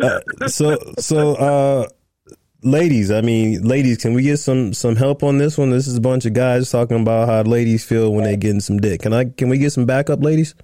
[0.00, 1.86] Uh, so, so, uh,
[2.62, 5.70] ladies, I mean, ladies, can we get some some help on this one?
[5.70, 8.78] This is a bunch of guys talking about how ladies feel when they getting some
[8.78, 9.02] dick.
[9.02, 9.26] Can I?
[9.26, 10.54] Can we get some backup, ladies?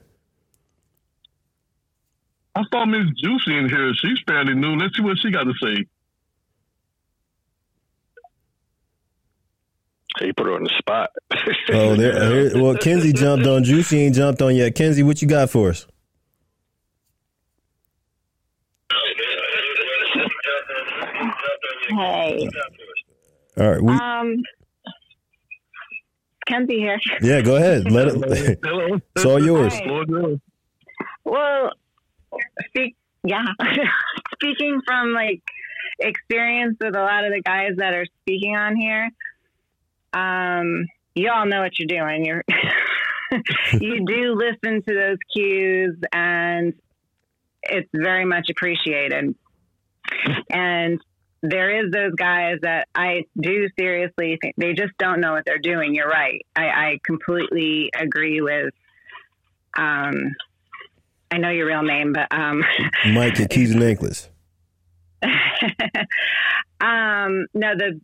[2.55, 3.93] I saw Miss Juicy in here.
[3.95, 4.75] She's fairly new.
[4.77, 5.85] Let's see what she got to say.
[10.21, 11.11] he put her on the spot.
[11.71, 12.49] Oh, there.
[12.51, 13.63] here- well, Kenzie jumped on.
[13.63, 14.75] Juicy ain't jumped on yet.
[14.75, 15.87] Kenzie, what you got for us?
[21.88, 22.48] Hey,
[23.57, 24.37] All right, we um,
[26.46, 26.98] Kenzie here.
[27.22, 27.90] yeah, go ahead.
[27.90, 28.59] Let it.
[28.62, 28.98] Hello.
[29.16, 29.72] It's all yours.
[29.74, 29.85] Hi.
[29.85, 30.38] Floor yours.
[31.24, 31.72] Well,
[32.68, 32.96] speak.
[33.24, 33.44] Yeah,
[34.35, 35.42] speaking from like
[35.98, 39.11] experience with a lot of the guys that are speaking on here,
[40.12, 42.24] um, you all know what you're doing.
[42.24, 42.44] You're
[43.72, 46.74] you do listen to those cues, and
[47.62, 49.35] it's very much appreciated.
[50.51, 51.01] And
[51.42, 55.59] there is those guys that I do seriously think they just don't know what they're
[55.59, 55.94] doing.
[55.94, 56.44] You're right.
[56.57, 58.74] I, I completely agree with.
[59.77, 60.35] Um,
[61.31, 62.64] I know your real name, but um,
[63.12, 64.29] Mike at Keys and Anklets.
[66.81, 68.01] um, no, the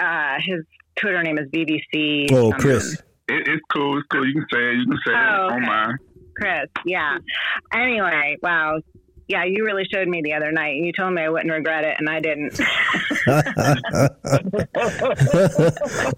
[0.00, 0.64] uh, his
[0.96, 2.28] Twitter name is BBC.
[2.32, 2.60] Oh, something.
[2.60, 2.94] Chris.
[3.28, 3.98] It, it's cool.
[3.98, 4.26] It's cool.
[4.26, 4.74] You can say it.
[4.78, 5.52] You can say Oh, it.
[5.56, 5.66] okay.
[5.66, 5.98] Don't.
[6.36, 7.18] Chris, yeah.
[7.74, 8.80] Anyway, wow.
[9.30, 10.74] Yeah, you really showed me the other night.
[10.76, 12.52] And you told me I wouldn't regret it, and I didn't.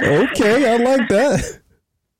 [0.01, 1.61] okay, I like that.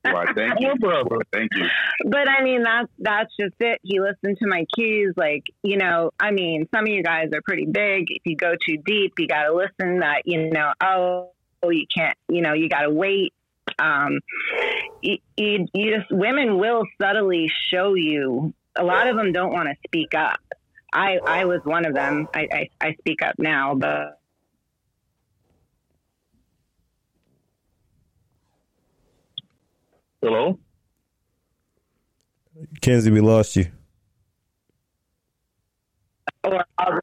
[0.03, 0.67] Why, thank you.
[0.73, 1.21] No problem.
[1.31, 1.65] Thank you.
[2.05, 3.79] but I mean, that's that's just it.
[3.81, 5.15] He listened to my cues.
[5.17, 8.05] Like, you know, I mean, some of you guys are pretty big.
[8.09, 10.01] If you go too deep, you got to listen.
[10.01, 11.31] That you know, oh,
[11.63, 12.15] you can't.
[12.29, 13.33] You know, you got to wait.
[13.79, 14.19] Um,
[15.01, 18.53] you, you, you just women will subtly show you.
[18.75, 20.39] A lot of them don't want to speak up.
[20.93, 22.27] I I was one of them.
[22.33, 24.19] I I, I speak up now, but.
[30.21, 30.57] Hello.
[32.81, 33.67] Kenzie, we lost you.
[36.43, 36.99] or I'll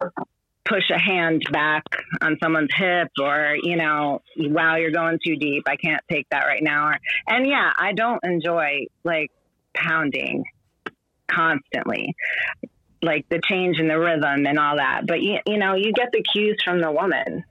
[0.64, 1.84] push a hand back
[2.22, 5.64] on someone's hip or, you know, wow, you're going too deep.
[5.66, 6.92] I can't take that right now.
[7.26, 9.30] And yeah, I don't enjoy like
[9.74, 10.44] pounding
[11.30, 12.14] constantly,
[13.02, 15.02] like the change in the rhythm and all that.
[15.06, 17.44] But, you, you know, you get the cues from the woman.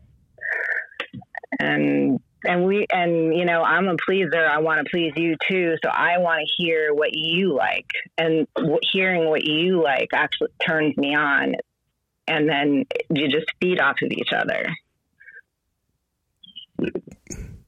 [1.60, 4.45] And, and we, and, you know, I'm a pleaser.
[4.45, 5.76] I want to please you too.
[5.84, 7.89] So I want to hear what you like.
[8.18, 11.56] And w- hearing what you like actually turns me on
[12.30, 14.68] and then you just feed off of each other.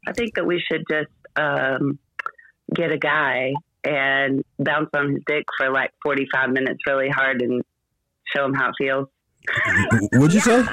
[0.07, 1.99] I think that we should just um,
[2.73, 3.53] get a guy
[3.83, 7.63] and bounce on his dick for like 45 minutes really hard and
[8.35, 9.07] show him how it feels.
[10.13, 10.63] What'd you say?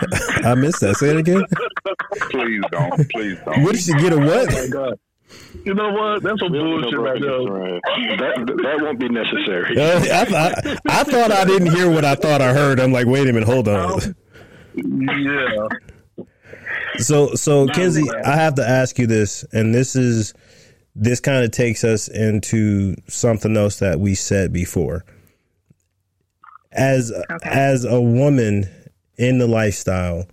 [0.44, 0.96] I missed that.
[0.96, 1.42] Say it again.
[2.30, 3.10] Please don't.
[3.10, 3.62] Please don't.
[3.62, 4.52] What did you get a Oh what?
[4.52, 4.98] my god!
[5.64, 6.22] You know what?
[6.22, 7.30] That's some bullshit right there.
[8.18, 9.78] That that won't be necessary.
[9.78, 12.78] Uh, I, I, I thought I didn't hear what I thought I heard.
[12.78, 14.14] I'm like, wait a minute, hold on.
[14.74, 15.68] Yeah.
[16.98, 20.34] So, so Kenzie, I have to ask you this, and this is
[20.94, 25.04] this kind of takes us into something else that we said before.
[26.70, 27.12] As
[27.42, 28.68] as a woman
[29.16, 30.26] in the lifestyle,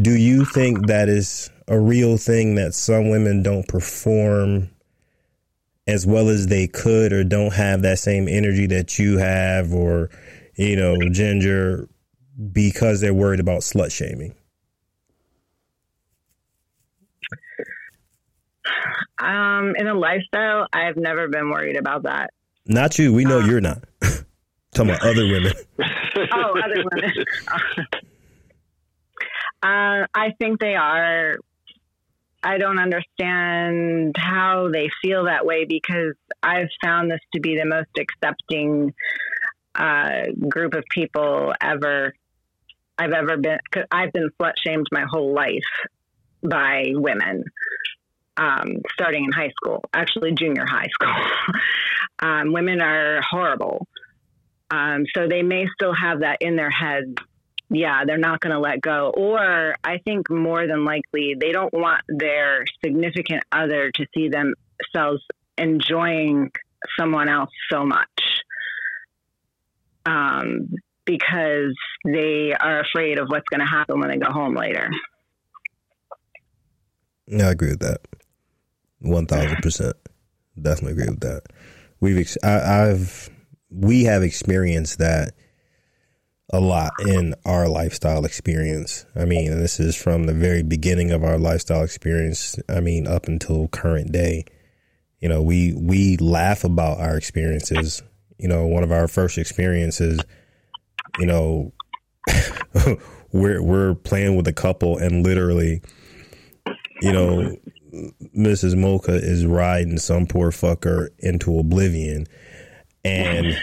[0.00, 4.70] do you think that is a real thing that some women don't perform
[5.86, 10.08] as well as they could, or don't have that same energy that you have, or
[10.54, 11.88] you know, Ginger,
[12.52, 14.34] because they're worried about slut shaming?
[19.18, 22.30] Um, in a lifestyle, I've never been worried about that.
[22.66, 23.12] Not you.
[23.12, 23.84] We know you're not.
[24.80, 25.52] Talking about other women.
[26.32, 27.12] Oh, other women.
[29.62, 31.36] uh, I think they are.
[32.42, 37.64] I don't understand how they feel that way because I've found this to be the
[37.64, 38.92] most accepting
[39.74, 42.12] uh, group of people ever.
[42.98, 43.58] I've ever been.
[43.70, 45.62] Cause I've been slut shamed my whole life
[46.42, 47.44] by women,
[48.36, 51.14] um, starting in high school, actually junior high school.
[52.18, 53.86] um, women are horrible.
[54.70, 57.14] Um, so they may still have that in their heads.
[57.68, 59.12] Yeah, they're not going to let go.
[59.16, 65.22] Or I think more than likely, they don't want their significant other to see themselves
[65.56, 66.50] enjoying
[66.98, 68.08] someone else so much
[70.06, 70.70] um,
[71.04, 74.90] because they are afraid of what's going to happen when they go home later.
[77.26, 78.00] Yeah, I agree with that.
[79.00, 79.96] One thousand percent.
[80.60, 81.42] Definitely agree with that.
[82.00, 83.30] We've ex- I, I've
[83.70, 85.32] we have experienced that
[86.52, 89.06] a lot in our lifestyle experience.
[89.14, 92.58] I mean, this is from the very beginning of our lifestyle experience.
[92.68, 94.44] I mean, up until current day.
[95.20, 98.02] You know, we we laugh about our experiences.
[98.38, 100.18] You know, one of our first experiences,
[101.18, 101.72] you know,
[103.32, 105.82] we're we're playing with a couple and literally,
[107.02, 107.54] you know,
[108.36, 108.76] Mrs.
[108.76, 112.26] Mocha is riding some poor fucker into oblivion
[113.04, 113.56] and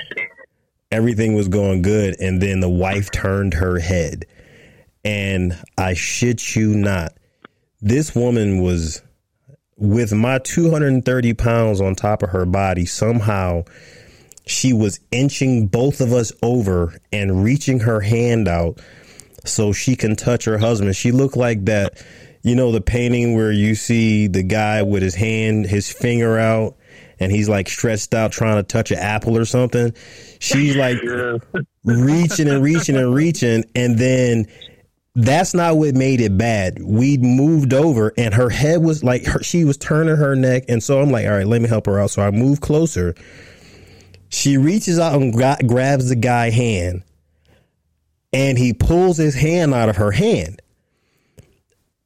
[0.91, 4.25] everything was going good and then the wife turned her head.
[5.03, 7.13] And I shit you not
[7.81, 9.01] this woman was
[9.77, 13.63] with my 230 pounds on top of her body somehow
[14.47, 18.79] she was inching both of us over and reaching her hand out
[19.45, 20.95] so she can touch her husband.
[20.95, 22.03] She looked like that
[22.43, 26.77] you know the painting where you see the guy with his hand his finger out
[27.19, 29.93] and he's like stressed out trying to touch an apple or something
[30.39, 30.97] she's like
[31.83, 34.45] reaching and reaching and reaching and then
[35.19, 36.77] that's not what made it bad.
[36.79, 40.81] We moved over and her head was like her, she was turning her neck and
[40.81, 42.11] so i'm like all right let me help her out.
[42.11, 43.15] So i move closer.
[44.29, 47.03] She reaches out and gra- grabs the guy hand
[48.31, 50.61] and he pulls his hand out of her hand.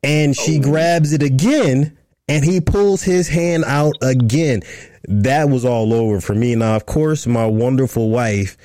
[0.03, 0.62] And she oh.
[0.62, 1.97] grabs it again
[2.30, 4.62] and he pulls his hand out again
[5.07, 8.57] that was all over for me now of course my wonderful wife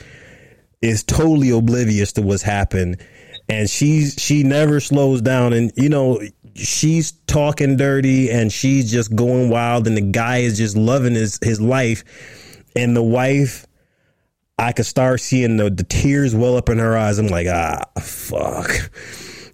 [0.83, 3.01] is totally oblivious to what's happened
[3.49, 6.21] and she's she never slows down and you know
[6.55, 11.39] she's talking dirty and she's just going wild and the guy is just loving his
[11.43, 12.05] his life
[12.75, 13.67] and the wife
[14.59, 17.19] I could start seeing the, the tears well up in her eyes.
[17.19, 18.71] I'm like, ah, fuck.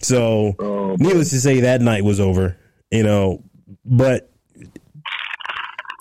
[0.00, 0.54] So,
[0.98, 2.56] needless to say, that night was over,
[2.90, 3.42] you know.
[3.84, 4.31] But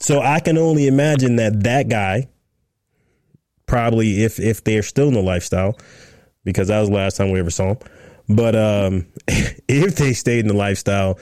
[0.01, 2.27] so I can only imagine that that guy,
[3.65, 5.77] probably if if they're still in the lifestyle,
[6.43, 7.77] because that was the last time we ever saw him.
[8.27, 11.19] But um, if they stayed in the lifestyle,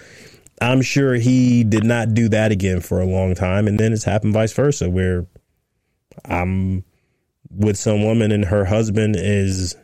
[0.62, 3.68] I'm sure he did not do that again for a long time.
[3.68, 5.28] And then it's happened vice versa, where
[6.26, 6.84] I'm
[7.50, 9.76] with some woman and her husband is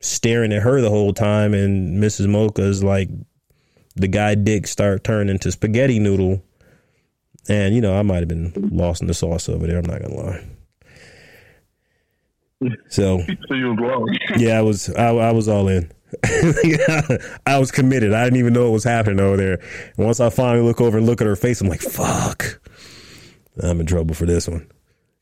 [0.00, 2.28] staring at her the whole time, and Mrs.
[2.28, 3.08] Mocha is like,
[3.96, 6.42] the guy dick start turning into spaghetti noodle.
[7.48, 9.78] And, you know, I might have been lost in the sauce over there.
[9.78, 10.46] I'm not going to lie.
[12.88, 14.18] So, So you was wrong.
[14.36, 15.90] yeah, I was, I, I was all in.
[17.46, 18.12] I was committed.
[18.12, 19.54] I didn't even know what was happening over there.
[19.96, 22.60] And once I finally look over and look at her face, I'm like, fuck.
[23.62, 24.68] I'm in trouble for this one.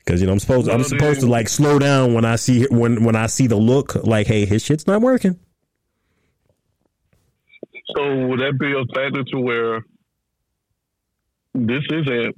[0.05, 2.65] Cause you know I'm supposed I'm Well, supposed to like slow down when I see
[2.71, 5.37] when when I see the look like hey his shit's not working
[7.95, 9.85] So would that be a factor to where
[11.67, 12.35] this isn't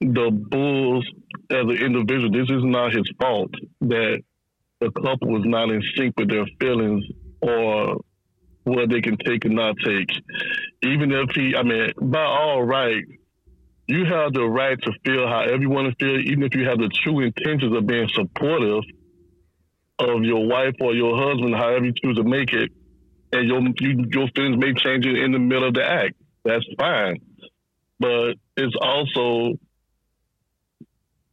[0.00, 1.06] the Bulls
[1.50, 2.30] as an individual?
[2.30, 3.50] This is not his fault
[3.80, 4.22] that
[4.80, 7.04] the couple was not in sync with their feelings
[7.40, 7.96] or
[8.64, 10.10] what they can take and not take.
[10.82, 13.02] Even if he, I mean, by all right,
[13.86, 16.78] you have the right to feel however you want to feel, even if you have
[16.78, 18.84] the true intentions of being supportive
[19.98, 22.70] of your wife or your husband, however you choose to make it,
[23.32, 26.14] and your you, your feelings may change in the middle of the act.
[26.44, 27.16] That's fine,
[27.98, 29.58] but it's also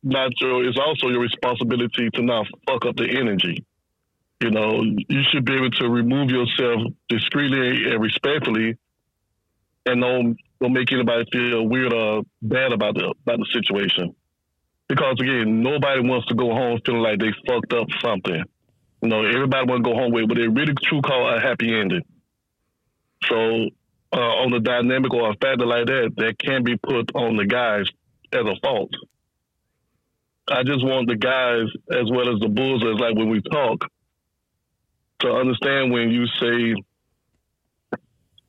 [0.03, 0.63] not your.
[0.65, 3.65] It's also your responsibility to not fuck up the energy.
[4.39, 8.78] You know, you should be able to remove yourself discreetly and respectfully,
[9.86, 14.15] and don't don't make anybody feel weird or bad about the about the situation.
[14.88, 18.43] Because again, nobody wants to go home feeling like they fucked up something.
[19.01, 21.73] You know, everybody want to go home with what they really true call a happy
[21.73, 22.03] ending.
[23.23, 23.69] So,
[24.16, 27.45] uh, on the dynamic or a factor like that, that can be put on the
[27.45, 27.86] guys
[28.32, 28.91] as a fault.
[30.47, 33.86] I just want the guys as well as the bulls, as like when we talk,
[35.20, 36.76] to understand when you say,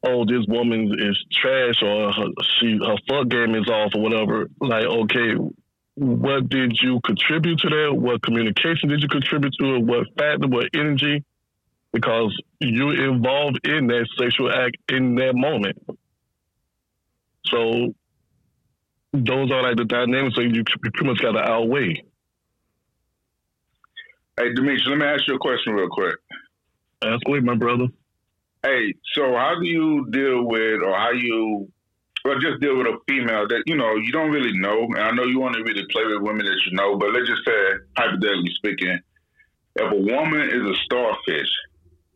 [0.05, 2.29] "Oh, this woman is trash," or her,
[2.61, 4.49] she her fuck game is off, or whatever.
[4.61, 5.35] Like, okay,
[5.95, 7.97] what did you contribute to that?
[7.97, 9.83] What communication did you contribute to it?
[9.83, 10.47] What factor?
[10.47, 11.25] What energy?
[11.97, 15.83] Because you're involved in that sexual act in that moment.
[17.47, 17.95] So
[19.15, 22.03] those are like the dynamics that you pretty much got to outweigh.
[24.39, 26.17] Hey, Demetri, let me ask you a question real quick.
[27.03, 27.87] Ask away, my brother.
[28.63, 31.73] Hey, so how do you deal with, or how you,
[32.27, 35.13] well, just deal with a female that you know you don't really know, and I
[35.13, 37.79] know you want to really play with women that you know, but let's just say,
[37.97, 38.99] hypothetically speaking,
[39.77, 41.49] if a woman is a starfish,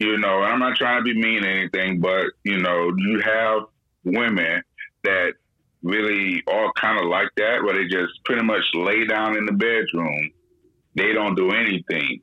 [0.01, 3.62] you know, I'm not trying to be mean or anything, but you know, you have
[4.05, 4.62] women
[5.05, 5.34] that
[5.82, 9.53] really are kind of like that, where they just pretty much lay down in the
[9.53, 10.32] bedroom.
[10.96, 12.20] They don't do anything.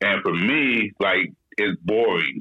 [0.00, 2.38] And for me, like, it's boring.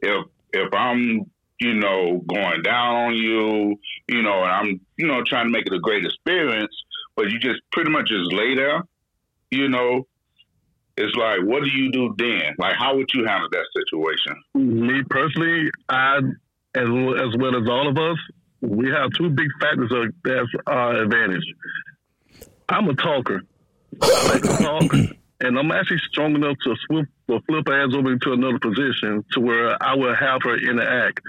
[0.00, 1.30] If if I'm,
[1.60, 5.66] you know, going down on you, you know, and I'm, you know, trying to make
[5.66, 6.74] it a great experience,
[7.16, 8.82] but you just pretty much just lay there,
[9.50, 10.06] you know,
[10.96, 12.54] it's like, what do you do then?
[12.58, 14.34] Like, how would you handle that situation?
[14.54, 16.18] Me personally, I,
[16.74, 18.18] as well, as well as all of us,
[18.60, 21.44] we have two big factors of that's our advantage.
[22.68, 23.42] I'm a talker.
[24.00, 24.92] I like to talk,
[25.40, 29.24] and I'm actually strong enough to flip, to flip her ass over into another position
[29.32, 31.20] to where I will have her interact.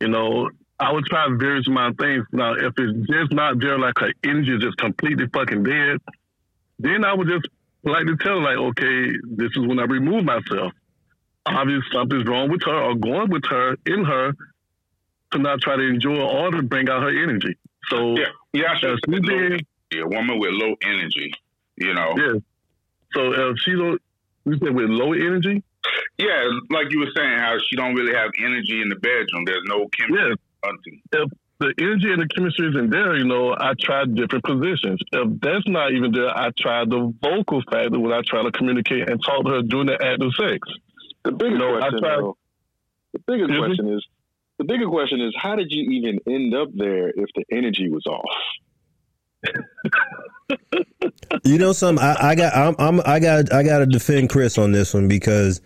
[0.00, 0.48] You know,
[0.80, 2.24] I would try various amount of things.
[2.32, 5.98] Now, if it's just not there, like her energy is just completely fucking dead,
[6.78, 7.46] then I would just
[7.84, 10.72] like to tell her, like, okay, this is when I remove myself.
[11.46, 14.32] Obviously, something's wrong with her or going with her in her
[15.32, 17.56] to not try to enjoy or to bring out her energy.
[17.88, 21.32] So Yeah, yeah, I should as we did, a woman with low energy,
[21.76, 22.14] you know.
[22.16, 22.34] yeah.
[23.14, 24.00] So if she don't,
[24.44, 25.62] you said with low energy,
[26.18, 29.44] Yeah, like you were saying, how she don't really have energy in the bedroom.
[29.44, 30.38] There's no chemistry.
[31.12, 31.22] yeah.
[31.22, 31.28] If
[31.62, 35.00] the energy and the chemistry isn't there, you know, I tried different positions.
[35.12, 39.08] If that's not even there, I tried the vocal factor when I try to communicate
[39.08, 40.58] and talk to her during the act of sex.
[41.24, 42.36] The bigger No, I question, tried- though,
[43.12, 43.66] the bigger Excuse me?
[43.76, 44.06] question is,
[44.58, 48.04] the bigger question is, how did you even end up there if the energy was
[48.06, 48.24] off?
[51.44, 52.02] You know something?
[52.04, 55.08] I, I got I'm, I'm I got I got to defend Chris on this one
[55.08, 55.60] because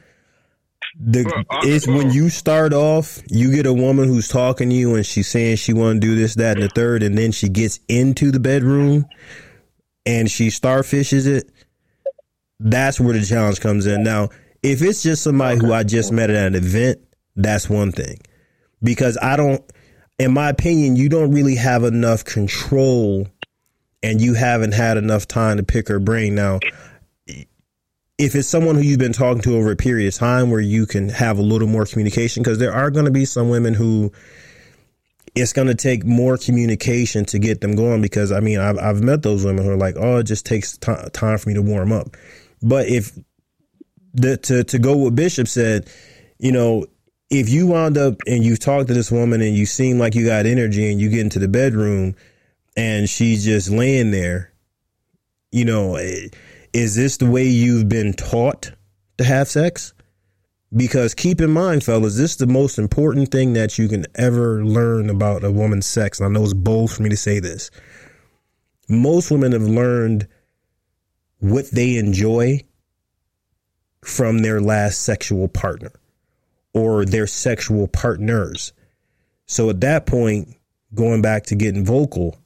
[0.99, 5.05] the it's when you start off, you get a woman who's talking to you and
[5.05, 7.80] she's saying she want to do this, that, and the third, and then she gets
[7.88, 9.07] into the bedroom
[10.07, 11.51] and she starfishes it.
[12.59, 14.03] That's where the challenge comes in.
[14.03, 14.30] Now,
[14.62, 16.99] if it's just somebody who I just met at an event,
[17.34, 18.18] that's one thing
[18.82, 19.62] because I don't,
[20.18, 23.28] in my opinion, you don't really have enough control
[24.03, 26.34] and you haven't had enough time to pick her brain.
[26.34, 26.61] Now,
[28.19, 30.87] if it's someone who you've been talking to over a period of time where you
[30.87, 34.12] can have a little more communication, because there are going to be some women who
[35.35, 38.01] it's going to take more communication to get them going.
[38.01, 40.79] Because I mean, I've, I've met those women who are like, oh, it just takes
[40.79, 42.17] ti time for me to warm up.
[42.62, 43.12] But if
[44.14, 45.91] the, to, to go what Bishop said,
[46.39, 46.87] you know,
[47.29, 50.25] if you wound up and you talk to this woman and you seem like you
[50.25, 52.14] got energy and you get into the bedroom
[52.77, 54.53] and she's just laying there,
[55.51, 56.29] you know, eh,
[56.73, 58.73] is this the way you've been taught
[59.19, 59.95] to have sex?
[60.75, 64.64] Because keep in mind, fellas, this is the most important thing that you can ever
[64.64, 66.19] learn about a woman's sex.
[66.19, 67.71] And I know it's bold for me to say this.
[68.89, 70.29] Most women have learned
[71.39, 72.62] what they enjoy
[74.03, 75.93] from their last sexual partner
[76.73, 78.73] or their sexual partners.
[79.47, 80.49] So at that point,
[80.95, 82.39] going back to getting vocal,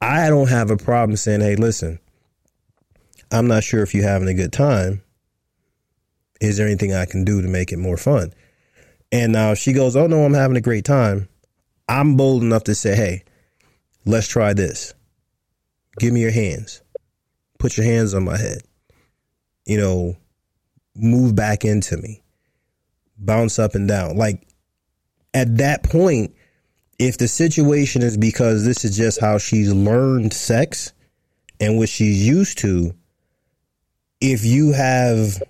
[0.00, 1.98] I don't have a problem saying, hey, listen,
[3.30, 5.02] I'm not sure if you're having a good time.
[6.40, 8.32] Is there anything I can do to make it more fun?
[9.12, 11.28] And now she goes, oh, no, I'm having a great time.
[11.88, 13.24] I'm bold enough to say, hey,
[14.04, 14.94] let's try this.
[15.98, 16.82] Give me your hands.
[17.58, 18.62] Put your hands on my head.
[19.66, 20.16] You know,
[20.94, 22.22] move back into me.
[23.18, 24.16] Bounce up and down.
[24.16, 24.46] Like
[25.34, 26.34] at that point,
[26.98, 30.92] if the situation is because this is just how she's learned sex
[31.58, 32.94] and what she's used to,
[34.20, 35.42] if you have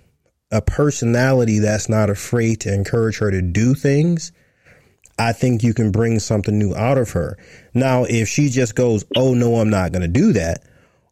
[0.51, 4.31] a personality that's not afraid to encourage her to do things,
[5.17, 7.37] I think you can bring something new out of her.
[7.73, 10.63] Now, if she just goes, "Oh no, I'm not going to do that,"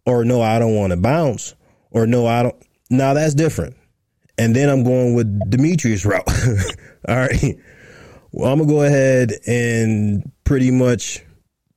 [0.06, 1.56] or "No, I don't want to bounce,"
[1.92, 2.56] or "No, I don't,"
[2.90, 3.76] now that's different.
[4.38, 6.24] And then I'm going with Demetrius route.
[7.08, 7.58] All right.
[8.32, 11.24] Well, I'm gonna go ahead and pretty much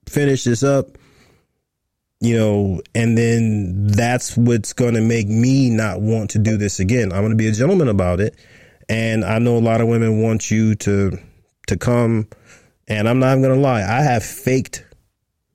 [0.08, 0.98] finish this up.
[2.22, 6.78] You know, and then that's what's going to make me not want to do this
[6.78, 7.12] again.
[7.12, 8.36] I'm going to be a gentleman about it.
[8.88, 11.18] And I know a lot of women want you to
[11.66, 12.28] to come
[12.88, 14.84] and I'm not going to lie, I have faked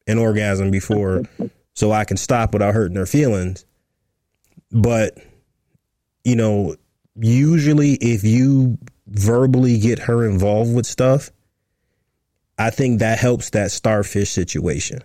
[0.08, 1.24] an orgasm before
[1.74, 3.66] so I can stop without hurting their feelings.
[4.72, 5.18] But
[6.24, 6.76] you know,
[7.16, 11.30] usually if you verbally get her involved with stuff,
[12.58, 15.00] I think that helps that starfish situation.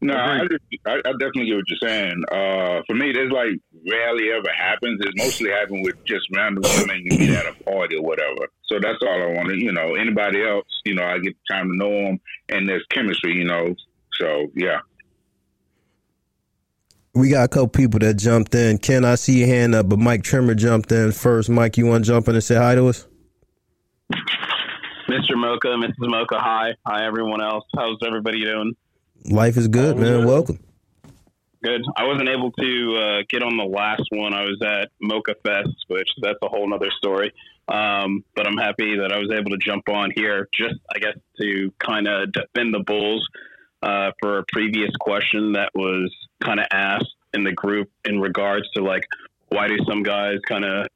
[0.00, 0.42] No, I,
[0.86, 2.22] I, I, definitely get what you're saying.
[2.30, 3.58] Uh, for me, this like
[3.90, 5.00] rarely ever happens.
[5.04, 8.46] It mostly happens with just random women you meet at a party or whatever.
[8.66, 9.96] So that's all I want to, you know.
[9.96, 13.74] Anybody else, you know, I get time to know them, and there's chemistry, you know.
[14.12, 14.78] So yeah.
[17.14, 18.78] We got a couple people that jumped in.
[18.78, 21.50] Ken, I see your hand up, but Mike Trimmer jumped in first.
[21.50, 23.08] Mike, you want to jump in and say hi to us?
[25.08, 25.34] Mr.
[25.34, 25.94] Mocha, Mrs.
[25.98, 26.74] Mocha, hi.
[26.86, 27.64] Hi, everyone else.
[27.74, 28.76] How's everybody doing?
[29.24, 30.26] Life is good, man.
[30.26, 30.60] Welcome.
[31.62, 31.82] Good.
[31.96, 34.32] I wasn't able to uh, get on the last one.
[34.32, 37.32] I was at Mocha Fest, which that's a whole other story.
[37.66, 41.16] Um, but I'm happy that I was able to jump on here just, I guess,
[41.40, 43.26] to kind of defend the Bulls
[43.82, 48.66] uh, for a previous question that was kind of asked in the group in regards
[48.74, 49.04] to like,
[49.48, 50.86] why do some guys kind of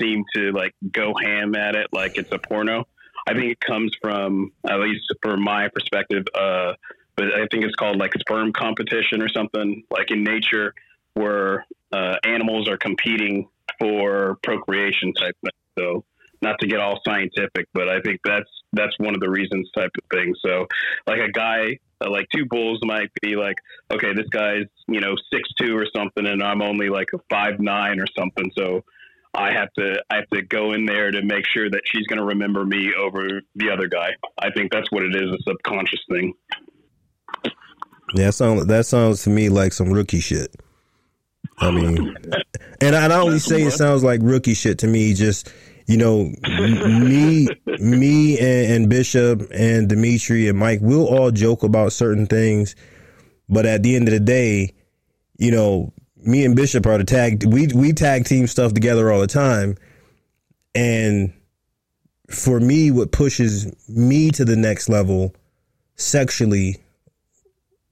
[0.00, 2.84] seem to like go ham at it like it's a porno?
[3.26, 6.72] I think it comes from, at least from my perspective, uh,
[7.18, 10.72] but I think it's called like sperm competition or something like in nature
[11.14, 13.48] where uh, animals are competing
[13.80, 15.50] for procreation type thing.
[15.76, 16.04] So
[16.40, 19.90] not to get all scientific, but I think that's that's one of the reasons type
[19.98, 20.32] of thing.
[20.46, 20.68] So
[21.08, 23.56] like a guy uh, like two bulls might be like,
[23.90, 27.58] okay, this guy's you know six two or something, and I'm only like a five
[27.58, 28.48] nine or something.
[28.56, 28.84] So
[29.34, 32.18] I have to I have to go in there to make sure that she's going
[32.18, 34.10] to remember me over the other guy.
[34.38, 36.34] I think that's what it is, a subconscious thing.
[38.14, 40.54] Yeah, that sounds that sounds to me like some rookie shit.
[41.58, 42.14] I mean,
[42.80, 45.52] and I not only say it sounds like rookie shit to me, just
[45.86, 47.48] you know, me,
[47.78, 52.76] me, and, and, Bishop and Dimitri and Mike, we'll all joke about certain things,
[53.48, 54.74] but at the end of the day,
[55.38, 57.44] you know, me and Bishop are the tag.
[57.46, 59.76] We we tag team stuff together all the time,
[60.74, 61.32] and
[62.30, 65.34] for me, what pushes me to the next level
[65.96, 66.76] sexually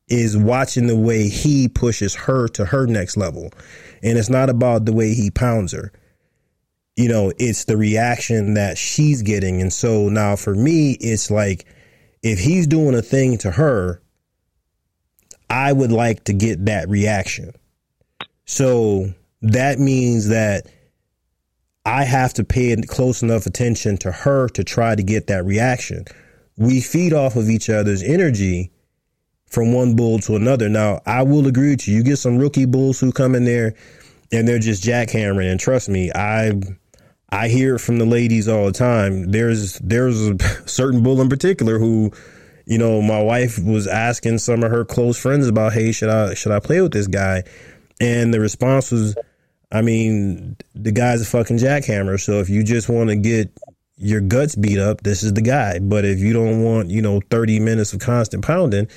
[0.09, 3.51] is watching the way he pushes her to her next level.
[4.03, 5.93] And it's not about the way he pounds her.
[6.97, 9.61] You know, it's the reaction that she's getting.
[9.61, 11.67] And so now for me, it's like
[12.23, 14.01] if he's doing a thing to her,
[15.51, 17.53] I would like to get that reaction.
[18.47, 20.67] So that means that
[21.85, 26.05] I have to pay close enough attention to her to try to get that reaction.
[26.57, 28.73] We feed off of each other's energy
[29.47, 30.69] from one bull to another.
[30.69, 31.97] Now, I will agree with you.
[31.97, 33.75] You get some rookie bulls who come in there
[34.33, 35.51] and they're just jackhammering.
[35.51, 36.53] And trust me, I
[37.31, 39.31] I hear it from the ladies all the time.
[39.31, 42.13] There's there's a certain bull in particular who,
[42.67, 46.35] you know, my wife was asking some of her close friends about, hey, should I
[46.35, 47.45] should I play with this guy?
[48.01, 49.17] And the response was,
[49.73, 52.21] I mean, the guy's a fucking jackhammer.
[52.21, 53.51] So if you just want to get
[53.97, 55.79] your guts beat up, this is the guy.
[55.79, 58.89] But if you don't want, you know, 30 minutes of constant pounding,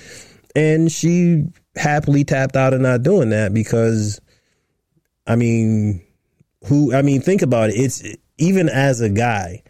[0.56, 1.46] and she
[1.76, 4.20] happily tapped out of not doing that because,
[5.28, 6.02] I mean,
[6.66, 7.76] who, I mean, think about it.
[7.76, 8.04] It's
[8.38, 9.64] even as a guy,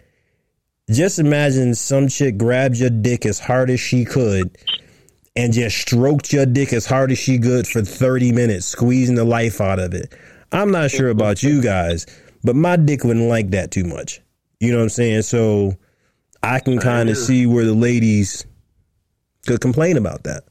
[0.90, 4.58] just imagine some chick grabbed your dick as hard as she could
[5.36, 9.24] and just stroked your dick as hard as she could for 30 minutes, squeezing the
[9.24, 10.14] life out of it.
[10.52, 12.08] I'm not sure about you guys,
[12.44, 14.22] but my dick wouldn't like that too much.
[14.60, 15.22] You know what I'm saying?
[15.22, 15.76] So
[16.42, 18.46] I can kind of see where the ladies
[19.46, 20.44] could complain about that.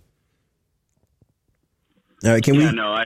[2.25, 2.77] All right, can yeah, we?
[2.77, 3.03] no, I,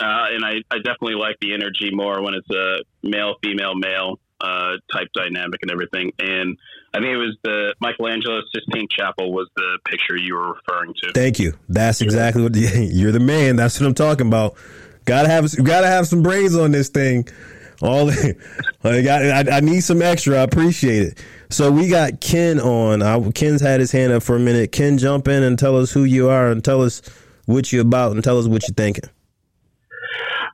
[0.00, 4.18] uh, and I, I definitely like the energy more when it's a male, female, male
[4.40, 6.12] uh, type dynamic and everything.
[6.18, 6.58] And
[6.92, 11.12] I think it was the Michelangelo Sistine Chapel was the picture you were referring to.
[11.12, 11.54] Thank you.
[11.68, 13.56] That's exactly what you're the man.
[13.56, 14.56] That's what I'm talking about.
[15.04, 17.28] Gotta have gotta have some brains on this thing.
[17.80, 18.10] All
[18.84, 19.22] I got.
[19.22, 20.38] I, I need some extra.
[20.38, 21.24] I appreciate it.
[21.50, 23.02] So we got Ken on.
[23.02, 24.72] I, Ken's had his hand up for a minute.
[24.72, 27.02] Ken, jump in and tell us who you are and tell us
[27.46, 29.08] what you're about and tell us what you're thinking.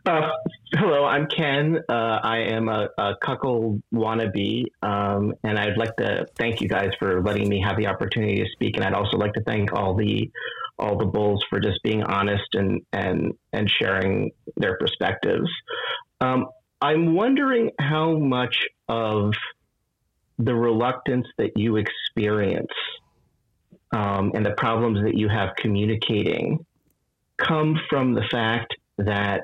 [0.04, 0.30] Uh,
[0.74, 1.78] hello, I'm Ken.
[1.88, 6.90] Uh, I am a, a cuckold wannabe, um, and I'd like to thank you guys
[6.98, 8.76] for letting me have the opportunity to speak.
[8.76, 10.30] And I'd also like to thank all the
[10.78, 15.48] all the bulls for just being honest and and and sharing their perspectives.
[16.20, 16.46] Um,
[16.80, 18.56] I'm wondering how much
[18.88, 19.34] of
[20.38, 22.72] the reluctance that you experience
[23.92, 26.66] um, and the problems that you have communicating
[27.46, 29.42] come from the fact that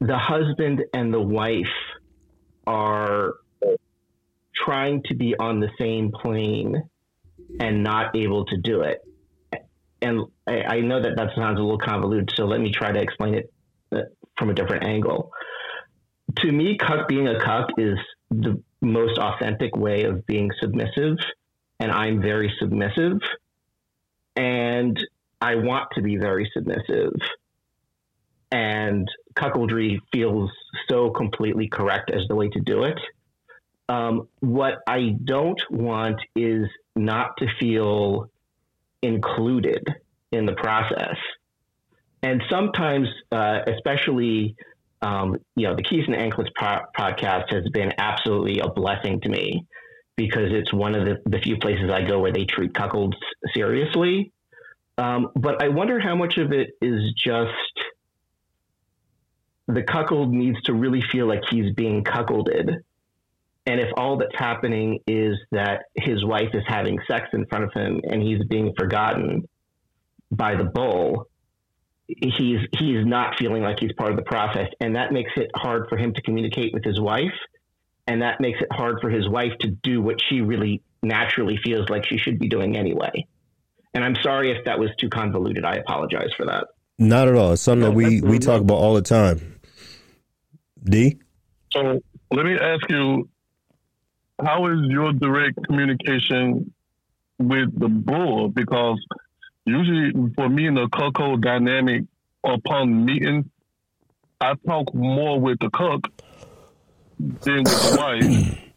[0.00, 1.66] the husband and the wife
[2.66, 3.34] are
[4.54, 6.82] trying to be on the same plane
[7.58, 9.00] and not able to do it.
[10.02, 13.00] And I, I know that that sounds a little convoluted, so let me try to
[13.00, 13.52] explain it
[13.92, 14.02] uh,
[14.38, 15.30] from a different angle.
[16.38, 17.98] To me, cuck being a cuck is
[18.30, 21.18] the most authentic way of being submissive,
[21.78, 23.18] and I'm very submissive,
[24.36, 24.98] and
[25.40, 27.12] I want to be very submissive
[28.52, 30.50] and cuckoldry feels
[30.88, 32.98] so completely correct as the way to do it.
[33.88, 38.30] Um, what I don't want is not to feel
[39.02, 39.86] included
[40.32, 41.16] in the process.
[42.22, 44.54] And sometimes, uh, especially,
[45.02, 49.28] um, you know, the Keys and Anklets po- podcast has been absolutely a blessing to
[49.28, 49.66] me
[50.16, 53.16] because it's one of the, the few places I go where they treat cuckolds
[53.54, 54.32] seriously.
[55.00, 57.50] Um, but I wonder how much of it is just
[59.66, 62.82] the cuckold needs to really feel like he's being cuckolded.
[63.64, 67.72] And if all that's happening is that his wife is having sex in front of
[67.72, 69.48] him and he's being forgotten
[70.30, 71.28] by the bull,
[72.06, 75.88] he's he's not feeling like he's part of the process, and that makes it hard
[75.88, 77.38] for him to communicate with his wife,
[78.06, 81.88] and that makes it hard for his wife to do what she really naturally feels
[81.88, 83.26] like she should be doing anyway.
[83.94, 85.64] And I'm sorry if that was too convoluted.
[85.64, 86.68] I apologize for that.
[86.98, 87.52] Not at all.
[87.52, 89.60] It's something that we we talk about all the time.
[90.82, 91.18] D.
[91.72, 93.28] So let me ask you,
[94.40, 96.72] how is your direct communication
[97.38, 98.48] with the bull?
[98.48, 99.04] Because
[99.64, 102.04] usually for me in the cuckold dynamic,
[102.44, 103.50] upon meeting,
[104.40, 106.10] I talk more with the cuck
[107.18, 108.58] than with the wife.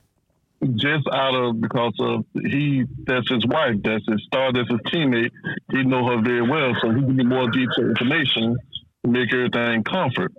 [0.75, 5.31] Just out of because of he that's his wife, that's his star, that's his teammate.
[5.71, 8.55] He know her very well, so he can get more detailed information
[9.03, 10.31] to make everything comfort.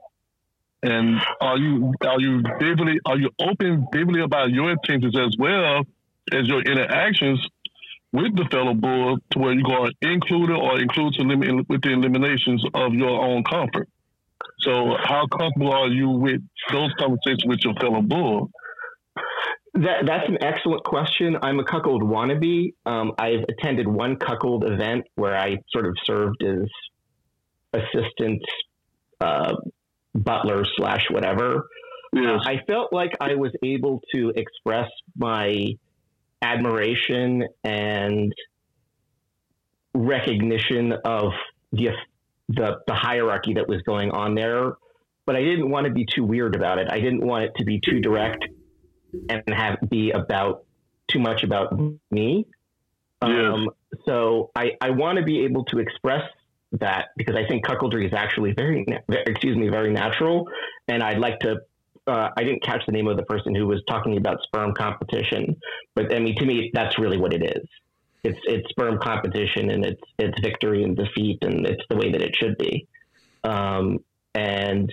[0.83, 5.83] And are you are you vividly are you open vividly about your intentions as well
[6.33, 7.47] as your interactions
[8.13, 11.83] with the fellow bull to where you go include it or include to limit with
[11.83, 13.89] the eliminations of your own comfort.
[14.61, 18.51] So how comfortable are you with those conversations with your fellow bull?
[19.75, 21.37] That, that's an excellent question.
[21.43, 22.75] I'm a cuckold wannabe.
[22.87, 26.69] Um, I've attended one cuckold event where I sort of served as
[27.73, 28.41] assistant
[29.21, 29.57] uh,
[30.15, 31.67] butler slash whatever.
[32.17, 35.73] Uh, I felt like I was able to express my
[36.41, 38.33] admiration and
[39.93, 41.33] recognition of
[41.73, 41.89] the,
[42.49, 44.75] the the hierarchy that was going on there,
[45.27, 46.87] but I didn't want to be too weird about it.
[46.91, 48.45] I didn't want it to be too direct
[49.29, 50.65] and have be about
[51.09, 51.79] too much about
[52.11, 52.47] me.
[53.23, 53.71] Um,
[54.05, 56.29] so I, I want to be able to express
[56.73, 60.49] that because I think cuckoldry is actually very, excuse me, very natural.
[60.89, 61.61] And I'd like to,
[62.07, 65.57] uh, I didn't catch the name of the person who was talking about sperm competition,
[65.95, 67.67] but I mean, to me, that's really what it is.
[68.25, 72.23] It's, it's sperm competition and it's, it's victory and defeat and it's the way that
[72.23, 72.87] it should be.
[73.45, 73.99] Um,
[74.35, 74.91] and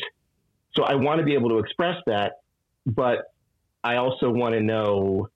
[0.74, 2.34] so I want to be able to express that,
[2.86, 3.31] but
[3.84, 5.30] I also want to know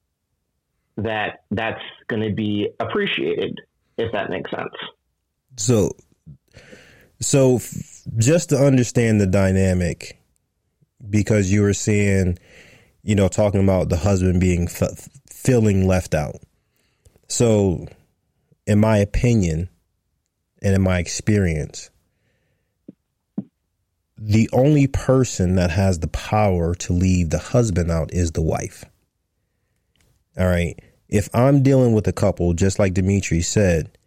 [0.98, 3.60] that that's going to be appreciated,
[3.98, 4.74] if that makes sense.
[5.58, 5.92] So
[7.20, 7.60] so,
[8.18, 10.20] just to understand the dynamic,
[11.10, 12.38] because you were saying,
[13.04, 16.36] you know, talking about the husband being f- feeling left out.
[17.28, 17.88] So,
[18.68, 19.70] in my opinion,
[20.62, 21.90] and in my experience,
[24.18, 28.86] the only person that has the power to leave the husband out is the wife.
[30.38, 30.80] All right.
[31.08, 33.98] If I'm dealing with a couple, just like Dimitri said,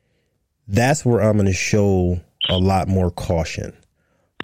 [0.67, 3.77] that's where I'm going to show a lot more caution.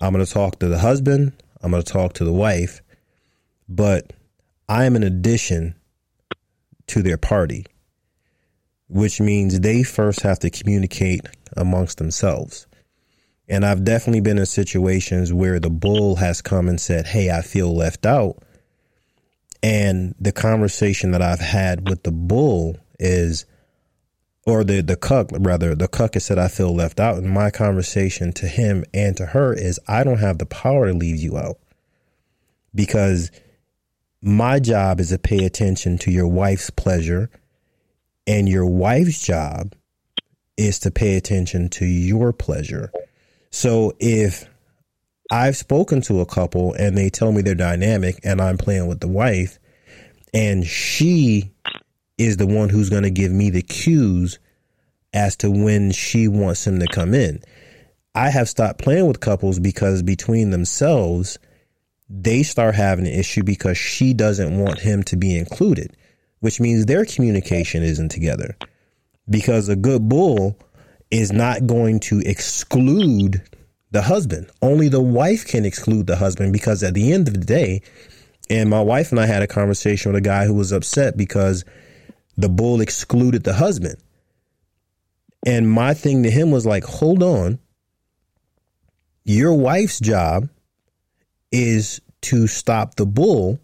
[0.00, 2.82] I'm going to talk to the husband, I'm going to talk to the wife,
[3.68, 4.12] but
[4.68, 5.74] I am an addition
[6.88, 7.66] to their party,
[8.88, 11.22] which means they first have to communicate
[11.56, 12.66] amongst themselves.
[13.49, 17.42] And I've definitely been in situations where the bull has come and said, Hey, I
[17.42, 18.42] feel left out.
[19.62, 23.47] And the conversation that I've had with the bull is,
[24.47, 27.16] or the, the cuck, rather, the cuck has said, I feel left out.
[27.16, 30.95] And my conversation to him and to her is, I don't have the power to
[30.95, 31.59] leave you out
[32.74, 33.30] because
[34.20, 37.30] my job is to pay attention to your wife's pleasure,
[38.26, 39.74] and your wife's job
[40.57, 42.90] is to pay attention to your pleasure.
[43.55, 44.50] So if
[45.30, 48.98] I've spoken to a couple and they tell me they're dynamic and I'm playing with
[48.98, 49.61] the wife,
[50.34, 51.52] and she
[52.18, 54.40] is the one who's going to give me the cues
[55.12, 57.44] as to when she wants him to come in.
[58.12, 61.38] I have stopped playing with couples because between themselves,
[62.11, 65.96] they start having an issue because she doesn't want him to be included,
[66.40, 68.57] which means their communication isn't together.
[69.30, 70.59] Because a good bull
[71.14, 73.40] is not going to exclude
[73.92, 74.50] the husband.
[74.60, 77.82] Only the wife can exclude the husband because at the end of the day,
[78.50, 81.64] and my wife and I had a conversation with a guy who was upset because
[82.36, 83.96] the bull excluded the husband.
[85.46, 87.60] And my thing to him was like, hold on.
[89.24, 90.48] Your wife's job
[91.52, 93.60] is to stop the bull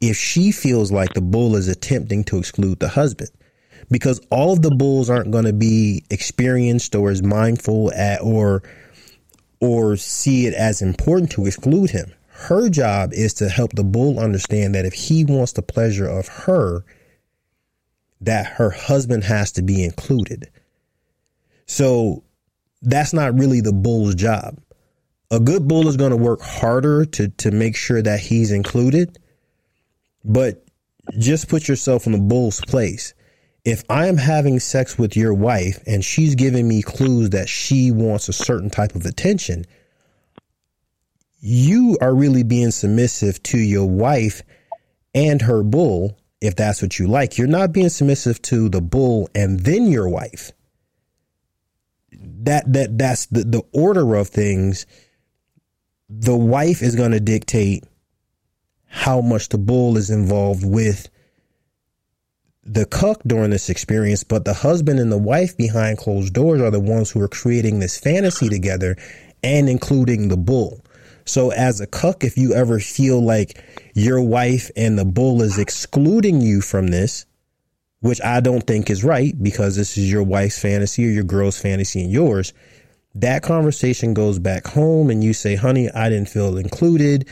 [0.00, 3.30] if she feels like the bull is attempting to exclude the husband.
[3.90, 8.62] Because all of the bulls aren't going to be experienced or as mindful at or
[9.60, 12.12] or see it as important to exclude him.
[12.26, 16.26] Her job is to help the bull understand that if he wants the pleasure of
[16.26, 16.84] her,
[18.20, 20.50] that her husband has to be included.
[21.66, 22.24] So
[22.80, 24.58] that's not really the bull's job
[25.32, 29.18] a good bull is going to work harder to to make sure that he's included.
[30.24, 30.64] But
[31.18, 33.14] just put yourself in the bull's place.
[33.64, 37.90] If I am having sex with your wife and she's giving me clues that she
[37.92, 39.64] wants a certain type of attention,
[41.40, 44.42] you are really being submissive to your wife
[45.14, 47.38] and her bull if that's what you like.
[47.38, 50.50] You're not being submissive to the bull and then your wife.
[52.10, 54.86] That that that's the, the order of things
[56.08, 57.84] the wife is going to dictate
[58.86, 61.08] how much the bull is involved with
[62.64, 66.70] the cuck during this experience, but the husband and the wife behind closed doors are
[66.70, 68.96] the ones who are creating this fantasy together
[69.42, 70.84] and including the bull.
[71.24, 73.62] So, as a cuck, if you ever feel like
[73.94, 77.26] your wife and the bull is excluding you from this,
[78.00, 81.60] which I don't think is right because this is your wife's fantasy or your girl's
[81.60, 82.52] fantasy and yours,
[83.14, 87.28] that conversation goes back home and you say, honey, I didn't feel included.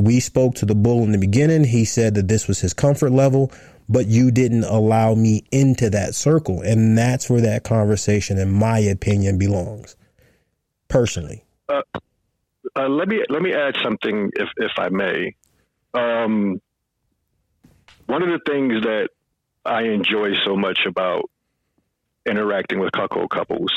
[0.00, 1.64] We spoke to the bull in the beginning.
[1.64, 3.52] He said that this was his comfort level,
[3.88, 6.60] but you didn't allow me into that circle.
[6.60, 9.96] And that's where that conversation, in my opinion, belongs
[10.88, 11.44] personally.
[11.68, 11.82] Uh,
[12.76, 15.34] uh, let me let me add something, if if I may.
[15.94, 16.60] Um,
[18.06, 19.08] one of the things that
[19.64, 21.30] I enjoy so much about
[22.26, 23.72] interacting with cuckold couples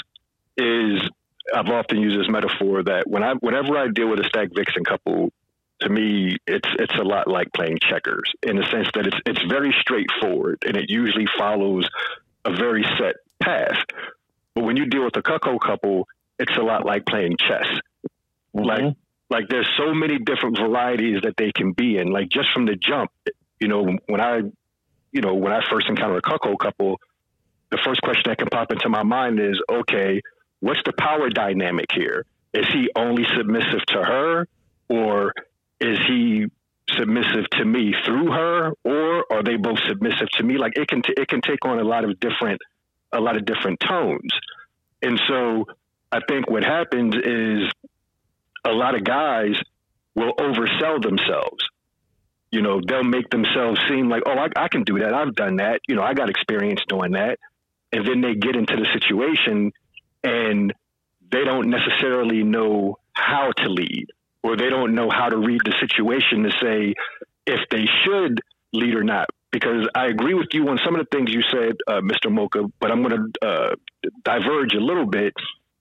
[0.58, 1.02] is
[1.54, 4.84] I've often used this metaphor that when I whenever I deal with a stag vixen
[4.84, 5.32] couple,
[5.82, 9.42] to me it's it's a lot like playing checkers in the sense that it's it's
[9.50, 11.88] very straightforward and it usually follows
[12.46, 13.78] a very set path.
[14.56, 16.08] But when you deal with a cuckold couple,
[16.40, 17.68] it's a lot like playing chess.
[18.56, 18.66] Mm-hmm.
[18.66, 18.96] Like
[19.30, 22.12] like there's so many different varieties that they can be in.
[22.12, 23.12] Like just from the jump,
[23.60, 24.42] you know, when I
[25.12, 27.00] you know, when I first encounter a cuckold couple,
[27.70, 30.22] the first question that can pop into my mind is, okay,
[30.60, 32.26] what's the power dynamic here?
[32.54, 34.48] Is he only submissive to her,
[34.90, 35.34] or
[35.82, 36.46] is he
[36.90, 40.58] submissive to me through her, or are they both submissive to me?
[40.58, 42.62] Like it can t- it can take on a lot of different
[43.12, 44.30] a lot of different tones,
[45.02, 45.66] and so
[46.12, 47.72] I think what happens is
[48.66, 49.56] a lot of guys
[50.16, 51.64] will oversell themselves.
[52.52, 55.14] You know, they'll make themselves seem like, oh, I, I can do that.
[55.14, 55.80] I've done that.
[55.88, 57.40] You know, I got experience doing that.
[57.94, 59.72] And then they get into the situation
[60.22, 60.74] and
[61.32, 64.08] they don't necessarily know how to lead
[64.44, 66.94] or they don't know how to read the situation to say
[67.46, 68.42] if they should
[68.74, 69.30] lead or not.
[69.52, 72.32] Because I agree with you on some of the things you said, uh, Mr.
[72.32, 73.76] Mocha, but I'm going to uh,
[74.24, 75.34] diverge a little bit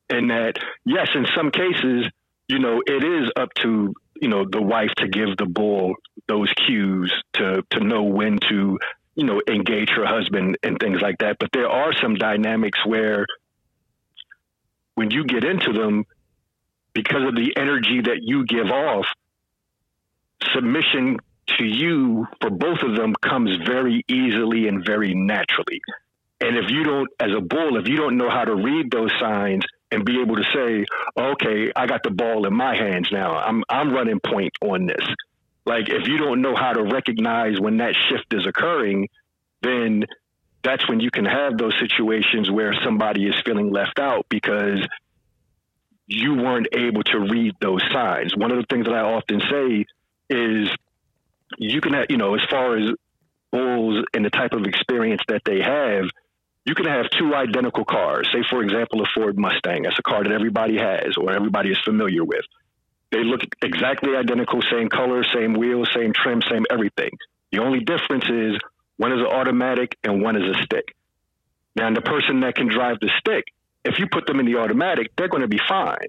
[0.09, 0.55] in that,
[0.85, 2.07] yes, in some cases,
[2.49, 5.95] you know, it is up to, you know, the wife to give the bull
[6.27, 8.79] those cues to, to know when to
[9.15, 11.37] you know, engage her husband and things like that.
[11.39, 13.27] But there are some dynamics where
[14.95, 16.05] when you get into them,
[17.03, 19.07] because of the energy that you give off,
[20.53, 21.19] submission
[21.59, 25.81] to you for both of them comes very easily and very naturally.
[26.41, 29.11] And if you don't, as a bull, if you don't know how to read those
[29.19, 30.85] signs and be able to say,
[31.17, 33.37] okay, I got the ball in my hands now.
[33.37, 35.05] I'm I'm running point on this.
[35.67, 39.09] Like if you don't know how to recognize when that shift is occurring,
[39.63, 40.05] then
[40.63, 44.87] that's when you can have those situations where somebody is feeling left out because
[46.11, 48.37] you weren't able to read those signs.
[48.37, 49.87] One of the things that I often say
[50.29, 50.69] is
[51.57, 52.91] you can have, you know, as far as
[53.53, 56.07] bulls and the type of experience that they have,
[56.65, 58.29] you can have two identical cars.
[58.33, 59.83] Say, for example, a Ford Mustang.
[59.85, 62.45] That's a car that everybody has or everybody is familiar with.
[63.13, 67.11] They look exactly identical, same color, same wheels, same trim, same everything.
[67.53, 68.59] The only difference is
[68.97, 70.97] one is an automatic and one is a stick.
[71.77, 73.45] Now, the person that can drive the stick,
[73.85, 76.09] if you put them in the automatic, they're going to be fine.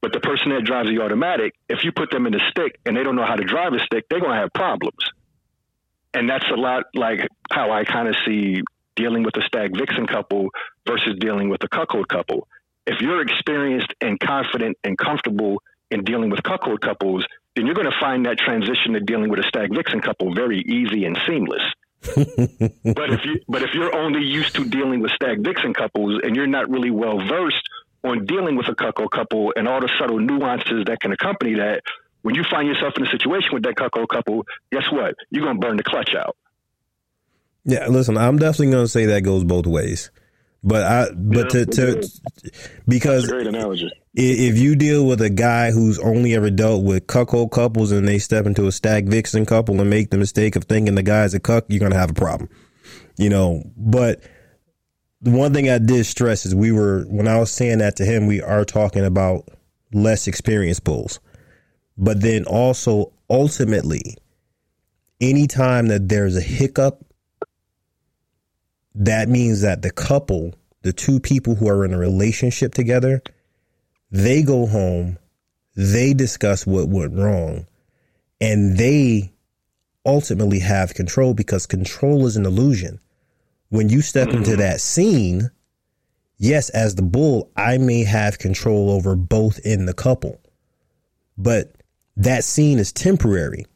[0.00, 2.96] But the person that drives the automatic, if you put them in the stick and
[2.96, 4.98] they don't know how to drive a stick, they're going to have problems.
[6.14, 8.62] And that's a lot like how I kind of see
[8.96, 10.48] dealing with a stag vixen couple
[10.86, 12.48] versus dealing with a cuckold couple.
[12.86, 17.24] If you're experienced and confident and comfortable in dealing with cuckold couples,
[17.54, 20.60] then you're going to find that transition to dealing with a stag vixen couple very
[20.60, 21.62] easy and seamless.
[22.02, 26.36] But if you but if you're only used to dealing with stag vixen couples and
[26.36, 27.68] you're not really well versed
[28.04, 31.82] on dealing with a cuckold couple and all the subtle nuances that can accompany that,
[32.22, 35.14] when you find yourself in a situation with that cuckold couple, guess what?
[35.30, 36.36] You're gonna burn the clutch out.
[37.64, 40.10] Yeah, listen, I'm definitely to say that goes both ways.
[40.62, 42.08] But I, but Yeah, to, to
[42.88, 43.90] because Great analogy.
[44.14, 48.18] if you deal with a guy who's only ever dealt with cuckold couples and they
[48.18, 51.40] step into a stag vixen couple and make the mistake of thinking the guy's a
[51.40, 52.50] cuck, you're gonna have a problem.
[53.16, 54.20] You know, but
[55.20, 58.04] the one thing I did stress is we were when I was saying that to
[58.04, 59.48] him, we are talking about
[59.92, 61.20] less experienced bulls.
[61.96, 64.16] But then also ultimately,
[65.20, 67.04] anytime that there's a hiccup,
[68.94, 73.22] that means that the couple, the two people who are in a relationship together,
[74.10, 75.18] they go home,
[75.76, 77.66] they discuss what went wrong,
[78.40, 79.32] and they
[80.04, 83.00] ultimately have control because control is an illusion.
[83.68, 84.60] When you step into mm-hmm.
[84.60, 85.50] that scene,
[86.38, 90.40] yes, as the bull, I may have control over both in the couple,
[91.36, 91.74] but
[92.16, 93.66] that scene is temporary.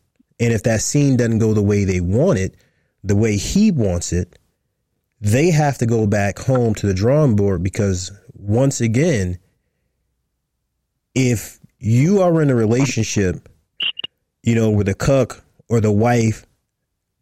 [0.41, 2.57] And if that scene doesn't go the way they want it,
[3.05, 4.39] the way he wants it,
[5.23, 9.39] they have to go back home to the drawing board because once again,
[11.15, 13.49] if you are in a relationship,
[14.43, 16.45] you know, with a cuck or the wife,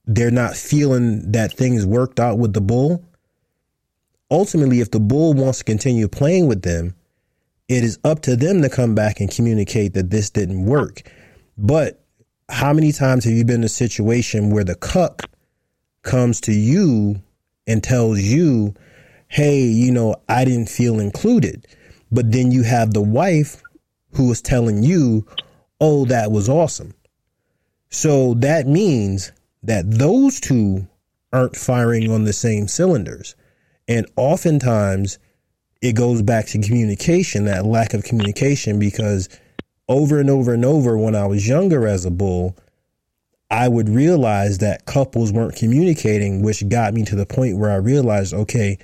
[0.06, 3.04] they're not feeling that things worked out with the bull.
[4.30, 6.94] Ultimately, if the bull wants to continue playing with them,
[7.68, 11.02] it is up to them to come back and communicate that this didn't work.
[11.58, 12.02] But
[12.48, 15.24] how many times have you been in a situation where the cuck
[16.02, 17.22] comes to you
[17.70, 18.74] and tells you,
[19.28, 21.66] hey, you know, I didn't feel included.
[22.10, 23.62] But then you have the wife
[24.14, 25.26] who is telling you,
[25.80, 26.94] oh, that was awesome.
[27.88, 29.30] So that means
[29.62, 30.88] that those two
[31.32, 33.36] aren't firing on the same cylinders.
[33.86, 35.18] And oftentimes
[35.80, 39.28] it goes back to communication, that lack of communication, because
[39.88, 42.56] over and over and over when I was younger as a bull,
[43.50, 47.76] I would realize that couples weren't communicating, which got me to the point where I
[47.76, 48.78] realized, okay,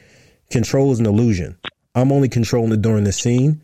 [0.50, 1.56] control is an illusion.
[1.94, 3.62] I'm only controlling it during the scene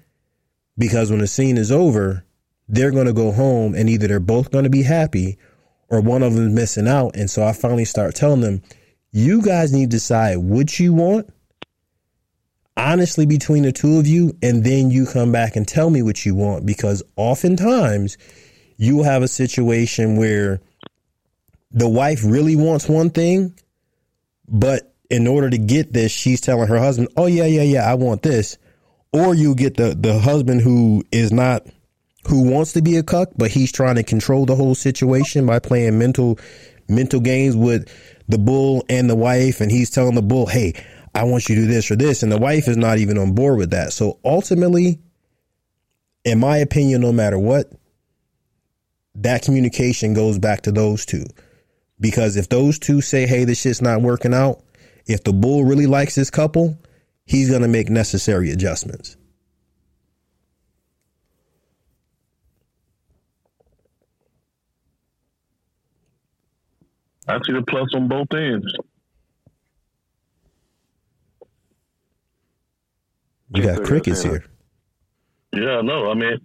[0.78, 2.24] because when the scene is over,
[2.68, 5.38] they're going to go home and either they're both going to be happy
[5.88, 7.16] or one of them is missing out.
[7.16, 8.62] And so I finally start telling them,
[9.10, 11.28] you guys need to decide what you want
[12.76, 16.24] honestly between the two of you, and then you come back and tell me what
[16.24, 18.16] you want because oftentimes
[18.76, 20.60] you will have a situation where
[21.72, 23.54] the wife really wants one thing,
[24.48, 27.94] but in order to get this, she's telling her husband, "Oh yeah, yeah, yeah, I
[27.94, 28.58] want this,"
[29.12, 31.66] or you get the the husband who is not
[32.28, 35.58] who wants to be a cuck, but he's trying to control the whole situation by
[35.58, 36.38] playing mental
[36.88, 37.88] mental games with
[38.28, 40.74] the bull and the wife, and he's telling the bull, "Hey,
[41.14, 43.32] I want you to do this or this," and the wife is not even on
[43.32, 43.92] board with that.
[43.92, 44.98] So ultimately,
[46.24, 47.70] in my opinion, no matter what,
[49.16, 51.24] that communication goes back to those two.
[52.02, 54.60] Because if those two say, hey, this shit's not working out,
[55.06, 56.76] if the bull really likes this couple,
[57.24, 59.16] he's going to make necessary adjustments.
[67.28, 68.66] I see the plus on both ends.
[73.54, 74.44] You got crickets here.
[75.52, 76.40] Yeah, no, I mean,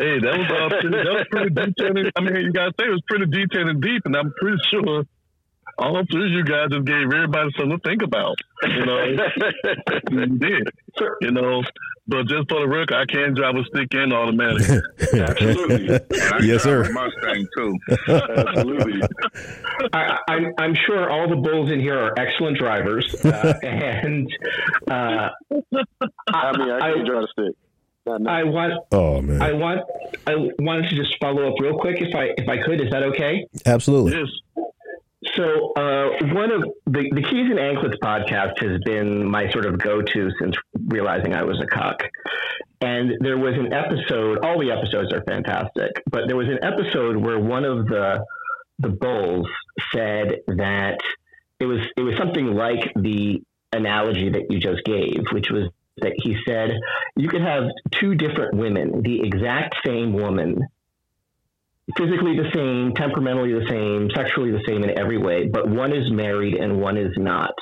[0.00, 1.98] hey, that was uh, pretty, that was pretty detailed.
[1.98, 4.58] and- I mean, you gotta say it was pretty detailed and deep, and I'm pretty
[4.70, 5.04] sure
[5.78, 8.36] all three of you guys just gave everybody something to think about.
[8.64, 9.04] You know,
[10.10, 10.68] you did.
[11.22, 11.62] You know,
[12.06, 14.66] but just for the record, I can drive a stick in automatic.
[15.14, 16.00] Absolutely.
[16.46, 16.84] Yes, sir.
[16.92, 17.78] Mustang too.
[18.08, 19.00] Absolutely.
[19.94, 24.28] I, I'm, I'm sure all the bulls in here are excellent drivers, uh, and
[24.90, 25.28] uh,
[26.28, 27.56] I mean, I can't drive a stick.
[28.06, 28.30] Not now.
[28.32, 29.80] I want Oh man, I want
[30.26, 32.80] I wanted to just follow up real quick if I if I could.
[32.80, 33.46] Is that okay?
[33.66, 34.18] absolutely.
[34.18, 34.28] yes.
[35.34, 39.78] So uh, one of the the Keys and Anklets podcast has been my sort of
[39.78, 40.56] go to since
[40.88, 42.02] realizing I was a cuck.
[42.80, 44.38] And there was an episode.
[44.42, 48.24] All the episodes are fantastic, but there was an episode where one of the
[48.78, 49.46] the bulls
[49.94, 50.98] said that
[51.58, 53.42] it was it was something like the
[53.72, 55.68] analogy that you just gave, which was
[56.02, 56.70] that he said
[57.16, 60.60] you could have two different women, the exact same woman,
[61.96, 66.10] physically the same, temperamentally the same, sexually the same in every way, but one is
[66.10, 67.54] married and one is not.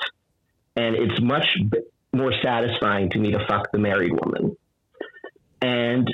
[0.77, 1.81] And it's much b-
[2.13, 4.57] more satisfying to me to fuck the married woman.
[5.61, 6.09] And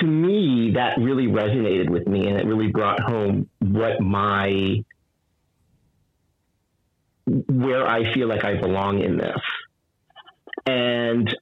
[0.00, 4.84] to me, that really resonated with me and it really brought home what my,
[7.26, 9.40] where I feel like I belong in this.
[10.64, 11.34] And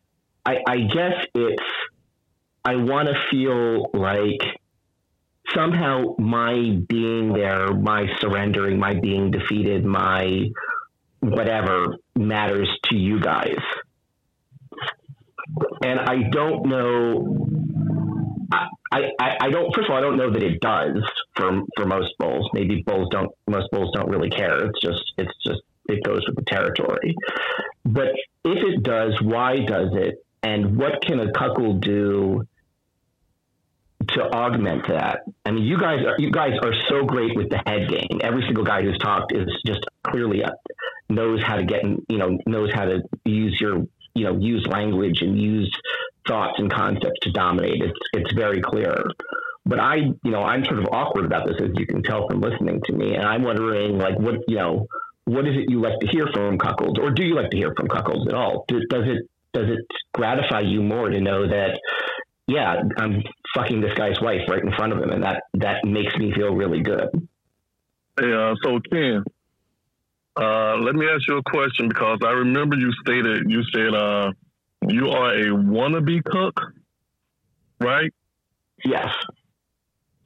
[0.45, 1.63] I, I guess it's,
[2.65, 4.41] I want to feel like
[5.55, 10.51] somehow my being there, my surrendering, my being defeated, my
[11.21, 13.59] whatever matters to you guys.
[15.83, 17.47] And I don't know.
[18.93, 19.75] I, I, I don't.
[19.75, 21.03] First of all, I don't know that it does
[21.37, 22.49] for for most bulls.
[22.53, 23.31] Maybe bulls don't.
[23.49, 24.59] Most bulls don't really care.
[24.65, 25.13] It's just.
[25.19, 25.61] It's just.
[25.89, 27.15] It goes with the territory.
[27.85, 28.09] But
[28.45, 30.25] if it does, why does it?
[30.43, 32.47] And what can a cuckold do
[34.09, 35.21] to augment that.
[35.45, 38.21] I mean, you guys are you guys are so great with the head game.
[38.23, 40.51] Every single guy who's talked is just clearly uh,
[41.09, 45.23] knows how to get you know knows how to use your you know use language
[45.23, 45.71] and use
[46.27, 47.83] thoughts and concepts to dominate.
[47.83, 49.05] It's it's very clear.
[49.67, 52.41] But I you know I'm sort of awkward about this as you can tell from
[52.41, 54.87] listening to me, and I'm wondering like what you know
[55.27, 57.75] what is it you like to hear from cuckolds, or do you like to hear
[57.77, 58.65] from cuckolds at all?
[58.67, 61.79] Do, does it does it gratify you more to know that
[62.47, 63.23] yeah, I'm
[63.55, 66.53] fucking this guy's wife right in front of him, and that that makes me feel
[66.53, 67.09] really good.
[68.21, 69.23] Yeah, so Ken,
[70.37, 74.33] uh, let me ask you a question because I remember you stated you said uh,
[74.89, 76.73] you are a wannabe cuck,
[77.81, 78.13] right?
[78.85, 79.09] Yes.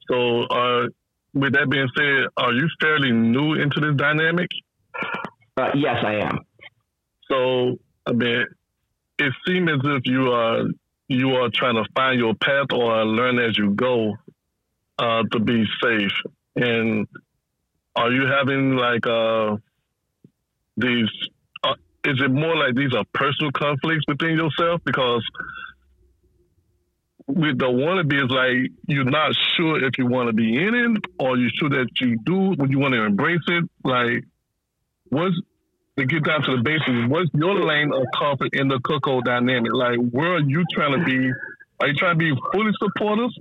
[0.09, 0.87] So, uh,
[1.33, 4.49] with that being said, are you fairly new into this dynamic?
[5.57, 6.39] Uh, yes, I am.
[7.29, 8.45] So, I mean,
[9.17, 10.63] it seems as if you are
[11.07, 14.13] you are trying to find your path or learn as you go
[14.97, 16.11] uh, to be safe.
[16.55, 17.07] And
[17.95, 19.57] are you having like uh,
[20.77, 21.09] these?
[21.63, 24.81] Uh, is it more like these are personal conflicts within yourself?
[24.83, 25.23] Because
[27.27, 31.05] with the wannabe is like you're not sure if you want to be in it
[31.19, 33.63] or you sure that you do when you want to embrace it.
[33.83, 34.23] Like,
[35.09, 35.35] what's
[35.97, 39.71] to get down to the basics, what's your lane of comfort in the cuckold dynamic?
[39.73, 41.31] Like, where are you trying to be?
[41.79, 43.31] Are you trying to be fully supportive,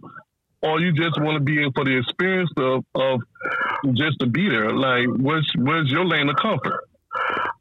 [0.62, 3.20] or you just want to be in for the experience of, of
[3.94, 4.70] just to be there?
[4.70, 6.80] Like, where's where's your lane of comfort?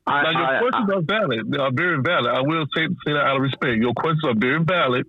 [0.06, 1.52] I, Now, your I- questions are valid.
[1.52, 2.28] They are very valid.
[2.32, 3.78] I will say, say that out of respect.
[3.78, 5.07] Your questions are very valid.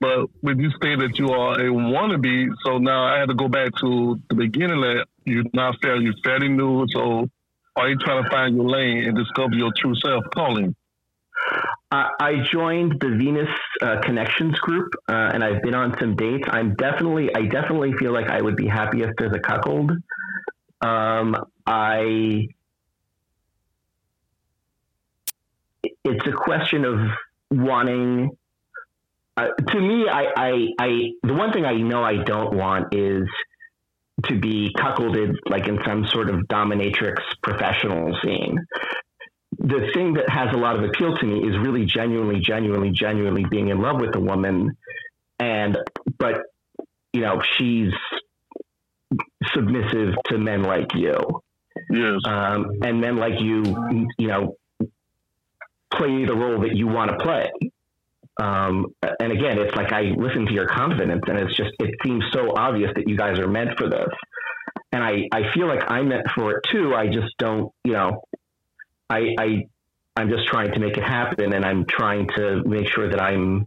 [0.00, 3.46] But when you say that you are a wannabe, so now I had to go
[3.48, 6.86] back to the beginning that you're not fair, you're fairly new.
[6.88, 7.28] So
[7.76, 10.74] are you trying to find your lane and discover your true self calling?
[11.90, 13.48] I, joined the Venus
[13.82, 16.44] uh, Connections group, uh, and I've been on some dates.
[16.50, 19.92] I'm definitely, I definitely feel like I would be happiest as a cuckold.
[20.80, 21.36] Um,
[21.66, 22.46] I,
[25.82, 26.98] it's a question of
[27.50, 28.30] wanting.
[29.36, 33.26] Uh, to me, I, I, I, the one thing I know I don't want is
[34.24, 38.58] to be cuckolded like in some sort of dominatrix professional scene
[39.58, 43.44] the thing that has a lot of appeal to me is really genuinely, genuinely, genuinely
[43.48, 44.76] being in love with a woman.
[45.38, 45.78] And,
[46.18, 46.42] but,
[47.12, 47.92] you know, she's
[49.54, 51.42] submissive to men like you.
[51.90, 52.20] Yes.
[52.26, 53.62] Um, and men like you,
[54.18, 54.56] you know,
[55.92, 57.50] play the role that you want to play.
[58.40, 58.86] Um,
[59.20, 62.52] and again, it's like I listen to your confidence and it's just, it seems so
[62.56, 64.08] obvious that you guys are meant for this.
[64.92, 66.94] and I, I feel like I'm meant for it too.
[66.94, 68.22] I just don't, you know,
[69.10, 69.66] I, I,
[70.16, 73.66] I'm just trying to make it happen and I'm trying to make sure that I'm,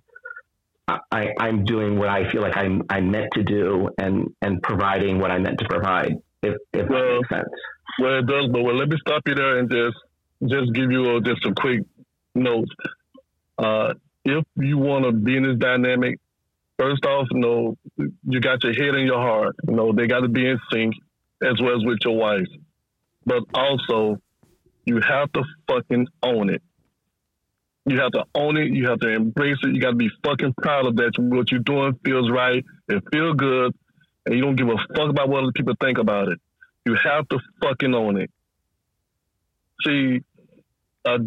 [0.88, 5.20] I, I'm doing what I feel like I'm, I'm meant to do and, and providing
[5.20, 6.14] what I'm meant to provide,
[6.44, 7.50] if, if Well, that makes sense.
[8.00, 9.98] Well, it does, but well, let me stop you there and just
[10.48, 11.82] just give you a, just a quick
[12.36, 12.68] note.
[13.58, 13.94] Uh,
[14.26, 16.20] if you want to be in this dynamic,
[16.78, 17.78] first off, you know,
[18.28, 19.56] you got your head and your heart.
[19.68, 20.96] You know, they got to be in sync
[21.42, 22.48] as well as with your wife.
[23.26, 24.20] But also,
[24.86, 26.62] you have to fucking own it.
[27.86, 28.74] You have to own it.
[28.74, 29.76] You have to embrace it.
[29.76, 31.12] You got to be fucking proud of that.
[31.18, 32.66] What you're doing feels right.
[32.88, 33.76] It feels good,
[34.26, 36.40] and you don't give a fuck about what other people think about it.
[36.86, 38.32] You have to fucking own it.
[39.86, 40.22] See,
[41.06, 41.20] a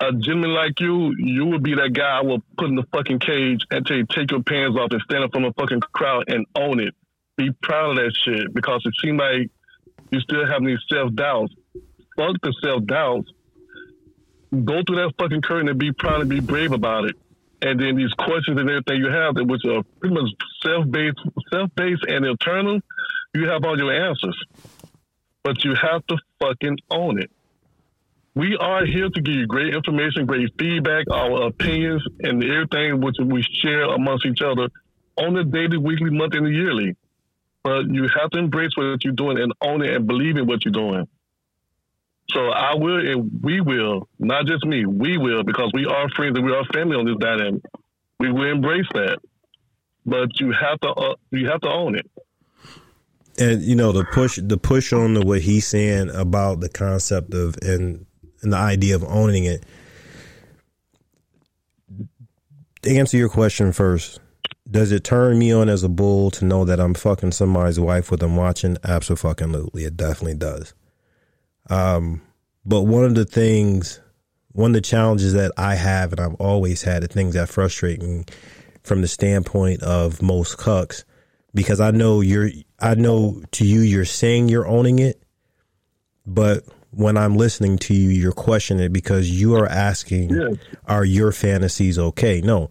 [0.00, 3.18] a gentleman like you, you would be that guy I will put in the fucking
[3.18, 6.24] cage and tell you take your pants off and stand up from a fucking crowd
[6.28, 6.94] and own it.
[7.36, 9.50] Be proud of that shit because it seems like
[10.10, 11.52] you still have these self doubts.
[12.16, 13.30] Fuck the self doubts.
[14.52, 17.16] Go through that fucking curtain and be proud and be brave about it.
[17.60, 20.30] And then these questions and everything you have, which are pretty much
[20.62, 21.18] self based,
[21.52, 22.80] self based and eternal,
[23.34, 24.40] you have all your answers.
[25.42, 27.30] But you have to fucking own it.
[28.38, 33.16] We are here to give you great information, great feedback, our opinions, and everything which
[33.20, 34.68] we share amongst each other
[35.16, 36.96] on a daily, weekly, monthly, and yearly.
[37.64, 40.64] But you have to embrace what you're doing and own it and believe in what
[40.64, 41.08] you're doing.
[42.30, 46.38] So I will and we will, not just me, we will, because we are friends
[46.38, 47.62] and we are family on this dynamic.
[48.20, 49.18] We will embrace that.
[50.06, 52.08] But you have to uh, you have to own it.
[53.36, 57.34] and you know the push the push on the what he's saying about the concept
[57.34, 58.06] of and
[58.42, 59.64] and the idea of owning it.
[62.82, 64.20] To answer your question first
[64.70, 68.10] does it turn me on as a bull to know that i'm fucking somebody's wife
[68.10, 68.76] with them watching?
[68.84, 69.84] Absolutely.
[69.84, 70.74] It definitely does.
[71.70, 72.20] Um
[72.66, 74.00] but one of the things
[74.52, 78.02] one of the challenges that i have and i've always had the things that frustrate
[78.02, 78.24] me
[78.82, 81.04] from the standpoint of most cucks
[81.54, 82.50] because I know you're
[82.80, 85.22] I know to you you're saying you're owning it,
[86.26, 90.56] but when I'm listening to you, you're questioning it because you are asking, Yes.
[90.86, 92.40] are your fantasies okay?
[92.40, 92.70] No.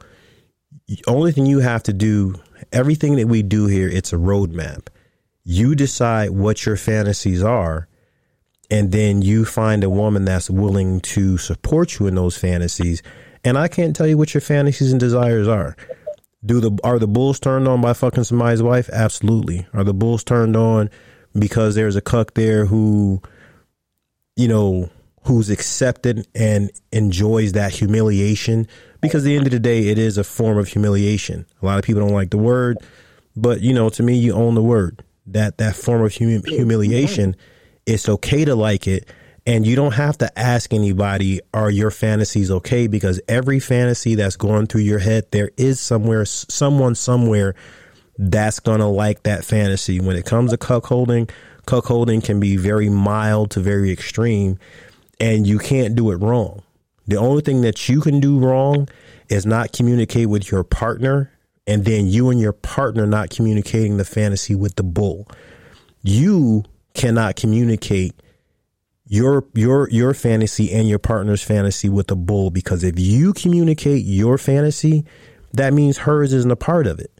[1.05, 2.35] Only thing you have to do,
[2.71, 4.87] everything that we do here, it's a roadmap.
[5.43, 7.87] You decide what your fantasies are,
[8.69, 13.01] and then you find a woman that's willing to support you in those fantasies.
[13.43, 15.75] And I can't tell you what your fantasies and desires are.
[16.45, 18.89] Do the are the bulls turned on by fucking somebody's wife?
[18.91, 19.67] Absolutely.
[19.73, 20.89] Are the bulls turned on
[21.37, 23.21] because there's a cuck there who,
[24.37, 24.89] you know,
[25.23, 28.67] who's accepted and enjoys that humiliation?
[29.01, 31.45] Because at the end of the day, it is a form of humiliation.
[31.61, 32.77] A lot of people don't like the word,
[33.35, 35.03] but you know, to me, you own the word.
[35.25, 37.35] That that form of hum- humiliation,
[37.85, 39.09] it's okay to like it,
[39.45, 44.37] and you don't have to ask anybody, "Are your fantasies okay?" Because every fantasy that's
[44.37, 47.55] going through your head, there is somewhere, someone somewhere
[48.17, 49.99] that's gonna like that fantasy.
[49.99, 51.29] When it comes to cuckolding,
[51.67, 54.57] cuckolding can be very mild to very extreme,
[55.19, 56.63] and you can't do it wrong.
[57.05, 58.89] The only thing that you can do wrong
[59.29, 61.31] is not communicate with your partner,
[61.67, 65.27] and then you and your partner not communicating the fantasy with the bull.
[66.01, 66.63] You
[66.93, 68.15] cannot communicate
[69.07, 74.03] your your your fantasy and your partner's fantasy with the bull because if you communicate
[74.05, 75.05] your fantasy,
[75.53, 77.11] that means hers isn't a part of it.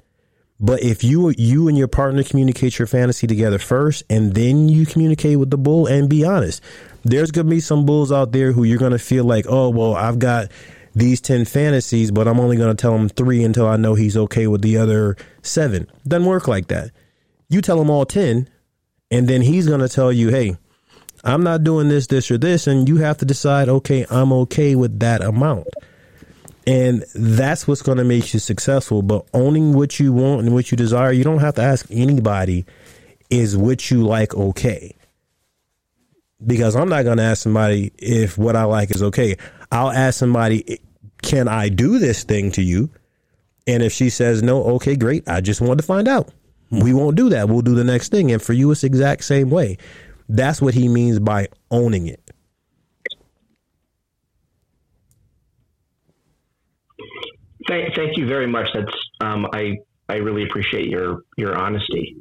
[0.59, 4.85] But if you you and your partner communicate your fantasy together first and then you
[4.85, 6.63] communicate with the bull and be honest,
[7.03, 10.19] there's gonna be some bulls out there who you're gonna feel like, oh well, I've
[10.19, 10.51] got
[10.95, 14.47] these ten fantasies, but I'm only gonna tell him three until I know he's okay
[14.47, 15.87] with the other seven.
[16.07, 16.89] Doesn't work like that.
[17.49, 18.49] You tell him all ten,
[19.11, 20.57] and then he's gonna tell you, hey,
[21.23, 24.75] I'm not doing this, this, or this, and you have to decide, okay, I'm okay
[24.75, 25.67] with that amount.
[26.67, 29.01] And that's what's going to make you successful.
[29.01, 32.65] But owning what you want and what you desire, you don't have to ask anybody,
[33.29, 34.93] is what you like okay?
[36.45, 39.37] Because I'm not going to ask somebody if what I like is okay.
[39.71, 40.79] I'll ask somebody,
[41.23, 42.89] can I do this thing to you?
[43.65, 45.27] And if she says no, okay, great.
[45.27, 46.29] I just wanted to find out.
[46.69, 47.47] We won't do that.
[47.47, 48.31] We'll do the next thing.
[48.31, 49.77] And for you, it's the exact same way.
[50.27, 52.26] That's what he means by owning it.
[57.67, 58.67] Thank, thank you very much.
[58.73, 59.77] That's um, I
[60.09, 62.15] I really appreciate your your honesty.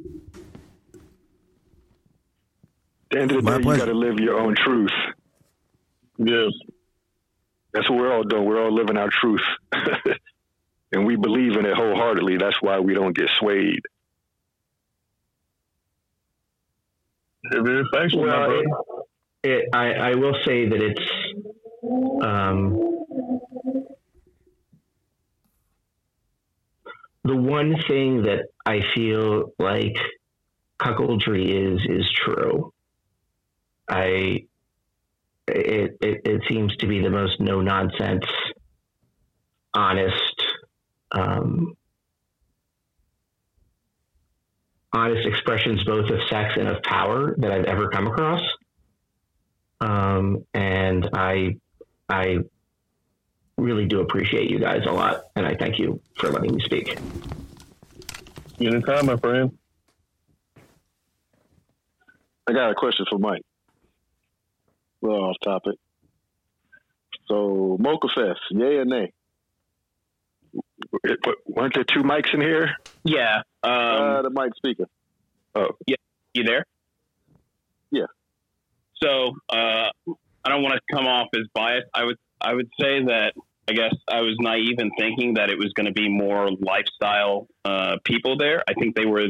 [3.09, 3.79] At the end of the My day, pleasure.
[3.79, 4.91] you got to live your own truth.
[6.17, 6.51] Yes.
[7.73, 8.43] That's what we're all doing.
[8.45, 9.43] We're all living our truth.
[10.91, 12.37] and we believe in it wholeheartedly.
[12.37, 13.79] That's why we don't get swayed.
[17.51, 18.59] Very factual, my Well,
[19.43, 21.11] it, it, I, I will say that it's
[22.21, 22.75] um,
[27.27, 29.95] the one thing that I feel like
[30.81, 32.73] cuckoldry is is true.
[33.89, 34.45] I
[35.47, 38.25] it, it it seems to be the most no nonsense,
[39.73, 40.43] honest,
[41.11, 41.73] um,
[44.93, 48.41] honest expressions both of sex and of power that I've ever come across.
[49.79, 51.57] Um, and I
[52.09, 52.39] I
[53.57, 56.97] really do appreciate you guys a lot, and I thank you for letting me speak.
[58.59, 59.57] You anytime, my friend.
[62.47, 63.41] I got a question for Mike.
[65.03, 65.75] A little off topic.
[67.27, 69.11] So, Mocha Fest, yay or nay?
[71.03, 72.75] It- what- weren't there two mics in here?
[73.03, 73.41] Yeah.
[73.63, 74.85] Um, uh, the mic speaker.
[75.55, 75.69] Oh.
[75.85, 75.97] Yeah.
[76.33, 76.65] You there?
[77.91, 78.05] Yeah.
[79.01, 79.89] So uh,
[80.45, 81.87] I don't want to come off as biased.
[81.93, 83.33] I would I would say that
[83.69, 87.47] I guess I was naive in thinking that it was going to be more lifestyle
[87.65, 88.63] uh, people there.
[88.67, 89.27] I think they were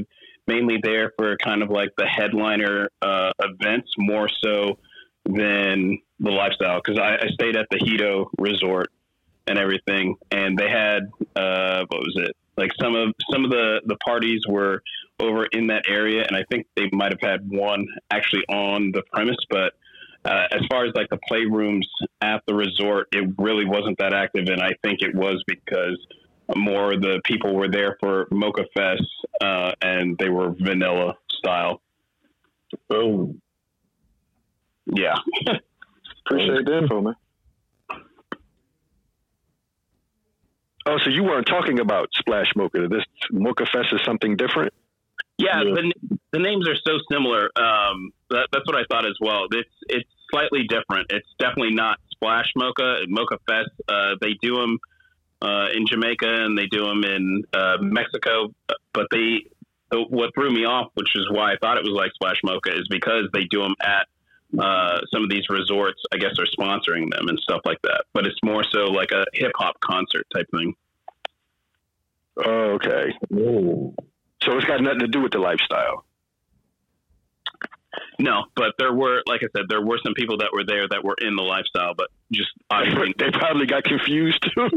[0.48, 4.78] mainly there for kind of like the headliner uh, events more so
[5.26, 8.92] than the lifestyle because I, I stayed at the Hito Resort
[9.48, 12.36] and everything, and they had uh, what was it?
[12.58, 14.84] Like some of some of the the parties were
[15.20, 19.04] over in that area, and I think they might have had one actually on the
[19.12, 19.38] premise.
[19.50, 19.74] But
[20.28, 21.86] uh, as far as like the playrooms
[22.22, 25.98] at the resort, it really wasn't that active, and I think it was because
[26.56, 29.04] more of the people were there for Mocha Fest,
[29.42, 31.82] uh, and they were vanilla style.
[32.90, 33.36] Oh,
[34.86, 35.16] Yeah,
[36.26, 37.16] Appreciate the info, man.
[40.86, 42.88] Oh, so you weren't talking about Splash Mocha.
[42.88, 44.74] This Mocha Fest is something different.
[45.38, 45.62] yeah.
[45.62, 45.74] Yeah.
[45.74, 45.94] The,
[46.32, 47.50] the names are so similar.
[47.58, 49.48] Um, that, that's what I thought as well.
[49.52, 51.08] It's it's slightly different.
[51.12, 53.70] It's definitely not Splash Mocha, Mocha Fest.
[53.88, 54.80] Uh, they do them
[55.42, 58.54] uh, in Jamaica and they do them in uh, Mexico,
[58.94, 59.46] but they
[59.92, 62.88] what threw me off, which is why I thought it was like Splash Mocha, is
[62.90, 64.08] because they do them at
[64.60, 66.02] uh, some of these resorts.
[66.14, 68.06] I guess are sponsoring them and stuff like that.
[68.14, 70.74] But it's more so like a hip hop concert type thing.
[72.46, 73.14] Oh, okay.
[73.34, 73.96] oh.
[74.44, 76.06] So it's got nothing to do with the lifestyle.
[78.20, 81.04] No, but there were, like I said, there were some people that were there that
[81.04, 84.68] were in the lifestyle, but just obviously they probably got confused too.
[84.68, 84.74] it's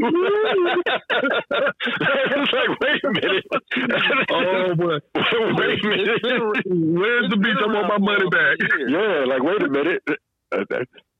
[2.52, 3.44] like, wait a minute.
[4.32, 4.98] Oh, boy.
[5.14, 6.22] wait a minute.
[6.66, 7.56] Where's the beach?
[7.62, 8.56] I want my money back.
[8.88, 10.02] Yeah, like wait a minute.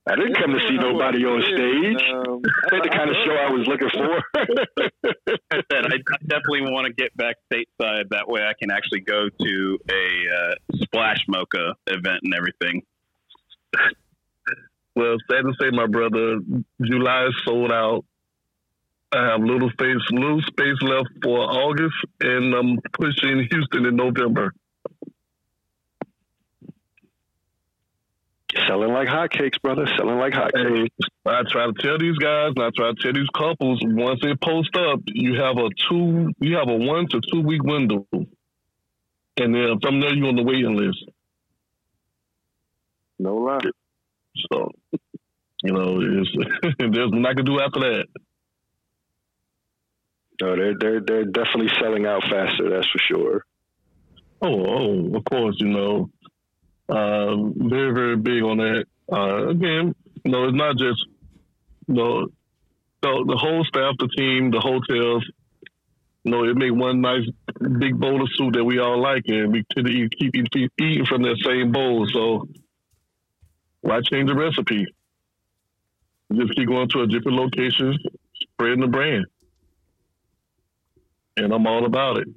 [0.08, 2.02] I didn't come to see nobody on stage.
[2.10, 2.40] Um,
[2.70, 4.22] That's the kind of show I was looking for.
[5.52, 8.08] I said, I, I definitely want to get back stateside.
[8.10, 10.04] That way, I can actually go to a
[10.34, 10.54] uh,
[10.84, 12.82] Splash Mocha event and everything.
[14.96, 16.40] Well, sad to say, my brother,
[16.82, 18.04] July is sold out.
[19.12, 24.52] I have little space, little space left for August, and I'm pushing Houston in November.
[28.66, 29.86] Selling like hotcakes, brother.
[29.96, 30.88] Selling like hotcakes.
[31.24, 34.34] I try to tell these guys, and I try to tell these couples, once they
[34.34, 39.54] post up, you have a two, you have a one to two week window, and
[39.54, 41.04] then from there you're on the waiting list.
[43.20, 43.60] no lie.
[44.52, 44.70] So,
[45.62, 46.30] you know, it's,
[46.78, 48.06] there's nothing I can do after that.
[50.40, 52.70] No, they're they're they're definitely selling out faster.
[52.70, 53.44] That's for sure.
[54.42, 56.10] Oh, oh, of course, you know,
[56.90, 58.84] uh, very, very big on that.
[59.12, 59.94] Uh, again,
[60.30, 61.06] know, it's not just,
[61.94, 62.26] know,
[63.02, 65.24] the, the whole staff, the team, the hotels,
[66.24, 67.26] you know, it make one nice
[67.78, 71.22] big bowl of soup that we all like, and we tend to keep eating from
[71.22, 72.06] that same bowl.
[72.12, 72.48] So,
[73.80, 74.86] why change the recipe?
[76.32, 77.98] Just keep going to a different location,
[78.42, 79.24] spreading the brand.
[81.38, 82.28] And I'm all about it.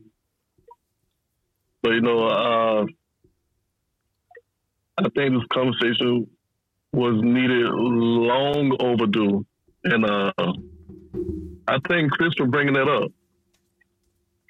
[1.82, 2.86] But you know, uh,
[4.98, 6.28] I think this conversation
[6.92, 9.46] was needed long overdue,
[9.84, 10.32] and uh,
[11.68, 13.12] I thank Chris for bringing that up.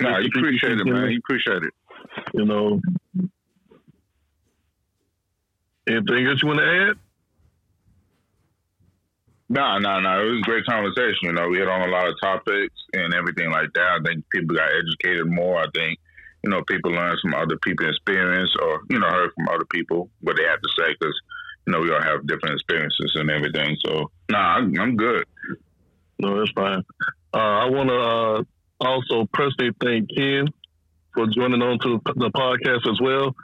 [0.01, 1.11] No, you appreciate it, man.
[1.11, 1.73] You appreciate it.
[2.33, 2.81] You know,
[5.87, 6.97] anything else you want to add?
[9.49, 10.25] No, no, no.
[10.25, 11.19] It was a great conversation.
[11.23, 13.99] You know, we hit on a lot of topics and everything like that.
[13.99, 15.59] I think people got educated more.
[15.59, 15.99] I think,
[16.43, 20.09] you know, people learn from other people's experience or, you know, heard from other people
[20.21, 21.15] what they have to say because,
[21.65, 23.77] you know, we all have different experiences and everything.
[23.85, 25.25] So, nah, I'm, good.
[26.19, 26.83] No, that's fine.
[27.33, 28.43] Uh, I want to uh,
[28.85, 30.47] also personally thank Ken
[31.13, 33.35] for joining on to the podcast as well.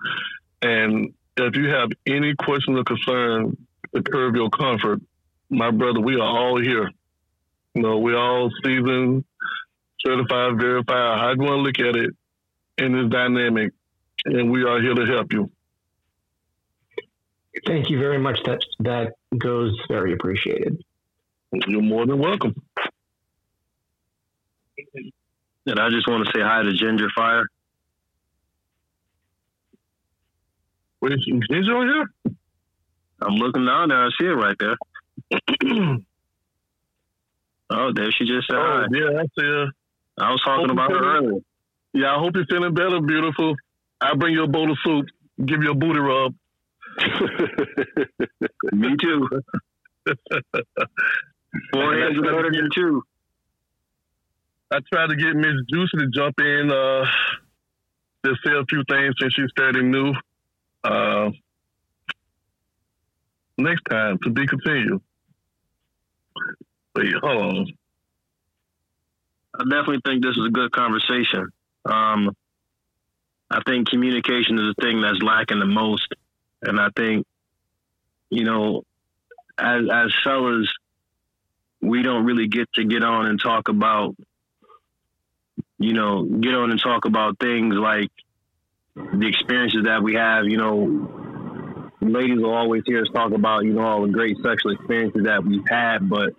[0.62, 3.56] And if you have any questions or concern
[3.96, 5.00] to curb your comfort,
[5.50, 6.92] my brother, we are all here.
[7.76, 9.24] You know, we all seasoned,
[10.06, 12.14] certified, verified, how you want to look at it
[12.80, 13.74] in this dynamic,
[14.26, 15.52] and we are here to help you.
[17.66, 18.40] Thank you very much.
[18.46, 20.82] That that goes very appreciated.
[21.68, 22.56] You're more than welcome.
[25.66, 27.46] And I just want to say hi to Ginger Fire.
[31.02, 32.34] Wait, is Ginger on here?
[33.22, 34.06] I'm looking down there.
[34.06, 34.78] I see it right there.
[37.70, 38.86] oh, there she just said Oh, hi.
[38.94, 39.68] yeah, I see her.
[40.20, 41.40] I was talking Hope about her earlier.
[41.94, 43.56] Yeah, I hope you're feeling better, beautiful.
[44.02, 45.08] I'll bring you a bowl of soup,
[45.44, 46.34] give you a booty rub.
[48.74, 49.28] Me too.
[51.74, 53.04] Four hands are better than two.
[54.72, 57.06] I tried to get Miss Juicy to jump in, uh,
[58.24, 60.14] to say a few things since she's fairly new.
[60.84, 61.32] Uh,
[63.58, 65.02] next time, to be continued.
[66.96, 67.68] Wait, hold on.
[69.56, 71.50] I definitely think this is a good conversation.
[71.86, 72.36] Um,
[73.50, 76.08] I think communication is the thing that's lacking the most,
[76.62, 77.26] and I think,
[78.30, 78.84] you know,
[79.58, 80.72] as as fellas,
[81.82, 84.16] we don't really get to get on and talk about,
[85.80, 88.12] you know, get on and talk about things like
[88.96, 90.46] the experiences that we have.
[90.46, 94.74] You know, ladies will always hear us talk about, you know, all the great sexual
[94.74, 96.34] experiences that we've had, but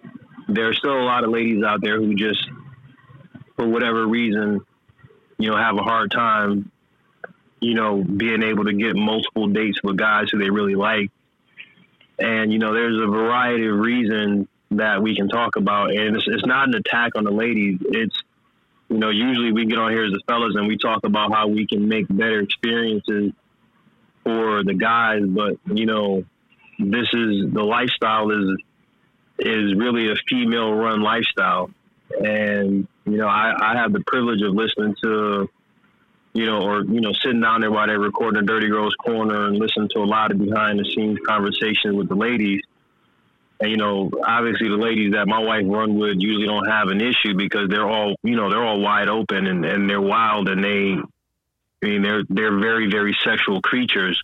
[0.49, 2.47] there are still a lot of ladies out there who just
[3.57, 4.61] for whatever reason,
[5.41, 6.71] you know, have a hard time,
[7.61, 11.11] you know, being able to get multiple dates with guys who they really like.
[12.19, 15.91] And, you know, there's a variety of reasons that we can talk about.
[15.91, 17.79] And it's, it's not an attack on the ladies.
[17.81, 18.17] It's,
[18.91, 21.49] you know, usually we get on here as the fellas and we talk about how
[21.49, 23.33] we can make better experiences
[24.25, 25.23] for the guys.
[25.27, 26.25] But, you know,
[26.79, 28.59] this is the lifestyle is,
[29.39, 31.71] is really a female run lifestyle
[32.19, 35.49] and you know I, I have the privilege of listening to
[36.33, 39.47] you know or you know sitting down there while they're recording a dirty girls corner
[39.47, 42.61] and listening to a lot of behind the scenes conversations with the ladies.
[43.61, 47.01] And you know obviously the ladies that my wife run with usually don't have an
[47.01, 50.65] issue because they're all you know they're all wide open and, and they're wild and
[50.65, 50.97] they
[51.83, 54.21] i mean they're they're very very sexual creatures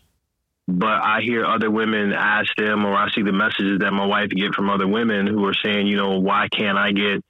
[0.69, 4.31] but I hear other women ask them, or I see the messages that my wife
[4.31, 7.25] get from other women who are saying, you know, why can't I get,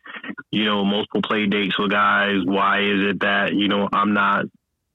[0.50, 2.38] you know, multiple play dates with guys?
[2.44, 4.46] Why is it that, you know, I'm not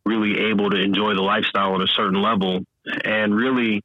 [0.05, 2.65] really able to enjoy the lifestyle on a certain level?
[3.05, 3.83] And really,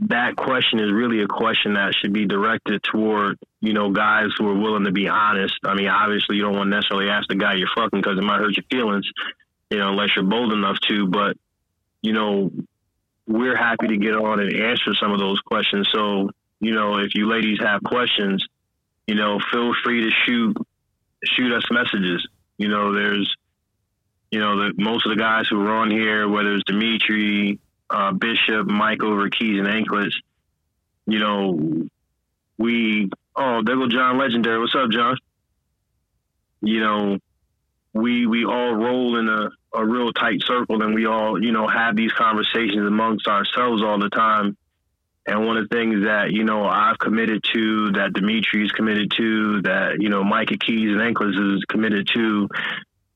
[0.00, 4.48] that question is really a question that should be directed toward, you know, guys who
[4.48, 5.58] are willing to be honest.
[5.64, 8.22] I mean, obviously, you don't want to necessarily ask the guy you're fucking because it
[8.22, 9.10] might hurt your feelings,
[9.70, 11.08] you know, unless you're bold enough to.
[11.08, 11.36] But,
[12.02, 12.52] you know,
[13.28, 15.88] we're happy to get on and answer some of those questions.
[15.92, 16.30] So,
[16.60, 18.44] you know, if you ladies have questions,
[19.06, 20.56] you know, feel free to shoot
[21.24, 22.26] shoot us messages.
[22.56, 23.36] You know, there's
[24.30, 28.12] you know, the most of the guys who are on here, whether it's Dimitri, uh,
[28.12, 28.66] Bishop,
[29.02, 30.18] over Keys and Anklets,
[31.06, 31.88] you know,
[32.58, 34.58] we oh, there go John Legendary.
[34.58, 35.16] What's up, John?
[36.60, 37.18] You know,
[37.94, 41.66] we we all roll in a, a real tight circle and we all, you know,
[41.66, 44.56] have these conversations amongst ourselves all the time.
[45.26, 49.60] And one of the things that, you know, I've committed to, that Dimitri's committed to,
[49.62, 52.48] that, you know, Micah Keys and Anklets is committed to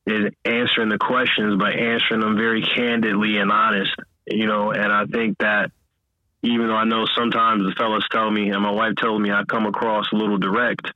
[0.05, 3.91] is answering the questions, but answering them very candidly and honest,
[4.27, 5.71] you know, and I think that
[6.43, 9.43] even though I know sometimes the fellas tell me and my wife told me I
[9.45, 10.91] come across a little direct,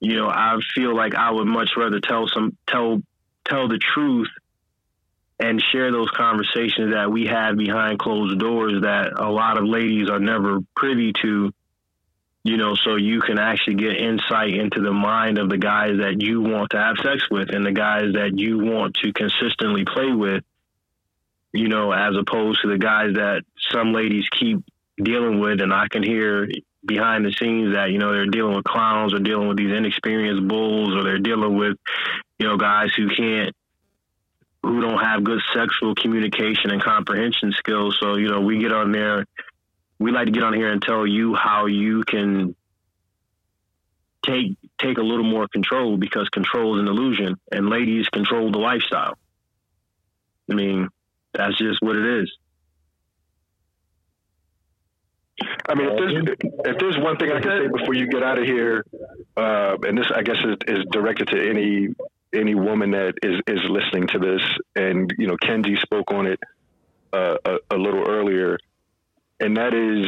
[0.00, 3.02] you know, I feel like I would much rather tell some tell
[3.44, 4.28] tell the truth
[5.38, 10.08] and share those conversations that we have behind closed doors that a lot of ladies
[10.08, 11.52] are never privy to,
[12.44, 16.22] you know, so you can actually get insight into the mind of the guys that
[16.22, 20.12] you want to have sex with and the guys that you want to consistently play
[20.12, 20.44] with,
[21.52, 23.42] you know, as opposed to the guys that
[23.72, 24.58] some ladies keep
[25.02, 25.60] dealing with.
[25.60, 26.48] And I can hear
[26.84, 30.46] behind the scenes that, you know, they're dealing with clowns or dealing with these inexperienced
[30.46, 31.76] bulls or they're dealing with,
[32.38, 33.54] you know, guys who can't
[34.62, 37.98] who don't have good sexual communication and comprehension skills.
[38.00, 39.26] So, you know, we get on there,
[39.98, 42.56] we like to get on here and tell you how you can
[44.24, 48.58] take take a little more control because control is an illusion and ladies control the
[48.58, 49.14] lifestyle.
[50.50, 50.88] I mean,
[51.32, 52.32] that's just what it is.
[55.68, 58.38] I mean, if there's, if there's one thing I can say before you get out
[58.38, 58.84] of here,
[59.36, 61.88] uh, and this I guess is, is directed to any
[62.32, 64.42] any woman that is is listening to this,
[64.76, 66.40] and you know, Kenji spoke on it
[67.12, 68.58] uh, a, a little earlier,
[69.40, 70.06] and that is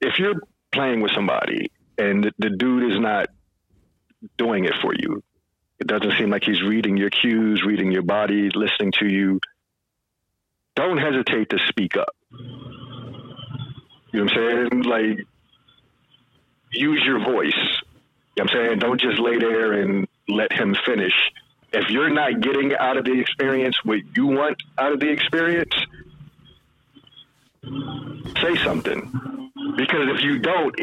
[0.00, 0.40] if you're
[0.72, 3.28] playing with somebody and the, the dude is not
[4.36, 5.22] doing it for you,
[5.78, 9.40] it doesn't seem like he's reading your cues, reading your body, listening to you.
[10.74, 12.14] Don't hesitate to speak up.
[14.12, 14.82] You know what I'm saying?
[14.82, 15.26] Like,
[16.70, 17.54] use your voice.
[18.36, 18.78] You know what I'm saying?
[18.78, 21.14] Don't just lay there and let him finish.
[21.72, 25.74] If you're not getting out of the experience what you want out of the experience,
[28.40, 29.50] say something.
[29.76, 30.74] Because if you don't,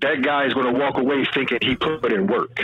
[0.00, 2.60] that guy is going to walk away thinking he put in work.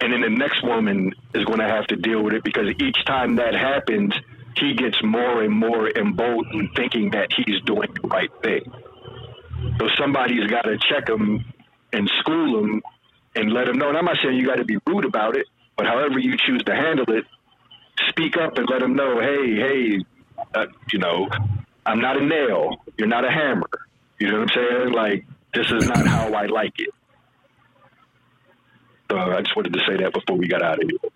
[0.00, 3.04] And then the next woman is going to have to deal with it because each
[3.04, 4.14] time that happens,
[4.60, 8.72] he gets more and more emboldened thinking that he's doing the right thing.
[9.78, 11.44] So somebody's got to check him
[11.92, 12.82] and school him
[13.34, 13.88] and let him know.
[13.88, 16.62] And I'm not saying you got to be rude about it, but however you choose
[16.64, 17.24] to handle it,
[18.08, 20.04] speak up and let him know, hey, hey,
[20.54, 21.28] uh, you know,
[21.84, 22.76] I'm not a nail.
[22.96, 23.68] You're not a hammer.
[24.18, 24.92] You know what I'm saying?
[24.92, 25.24] Like,
[25.54, 26.90] this is not how I like it.
[29.10, 31.10] So I just wanted to say that before we got out of here.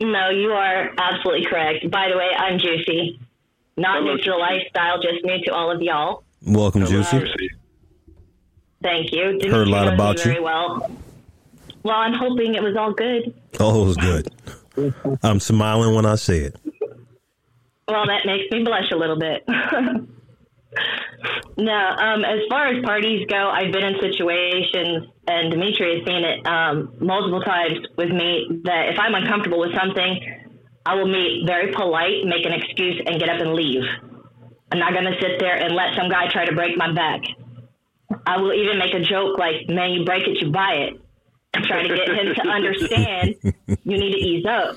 [0.00, 1.90] No, you are absolutely correct.
[1.90, 3.20] By the way, I'm Juicy.
[3.76, 6.24] Not Hello, new to the lifestyle, just new to all of y'all.
[6.46, 7.18] Welcome, Hello, Juicy.
[7.20, 7.50] Juicy.
[8.82, 9.38] Thank you.
[9.50, 10.24] Heard a lot knows me about you.
[10.24, 10.90] Very well.
[11.82, 13.34] Well, I'm hoping it was all good.
[13.58, 14.28] Oh, it was good.
[15.22, 16.56] I'm smiling when I say it.
[17.86, 19.44] Well, that makes me blush a little bit.
[21.58, 26.24] no, um, as far as parties go, I've been in situations, and Dimitri has seen
[26.24, 30.18] it um, multiple times with me, that if I'm uncomfortable with something,
[30.84, 33.84] I will be very polite, make an excuse, and get up and leave.
[34.72, 37.20] I'm not going to sit there and let some guy try to break my back.
[38.26, 41.00] I will even make a joke like, man, you break it, you buy it.
[41.54, 44.76] I'm trying to get him to understand you need to ease up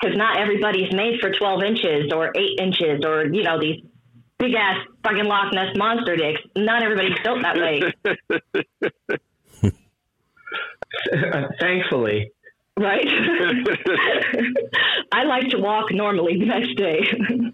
[0.00, 3.82] because not everybody's made for 12 inches or 8 inches or, you know, these
[4.38, 6.40] big ass fucking Loch Ness monster dicks.
[6.56, 7.92] Not everybody's built that way,
[11.60, 12.32] Thankfully,
[12.78, 13.06] right?
[15.12, 17.00] I like to walk normally the next day.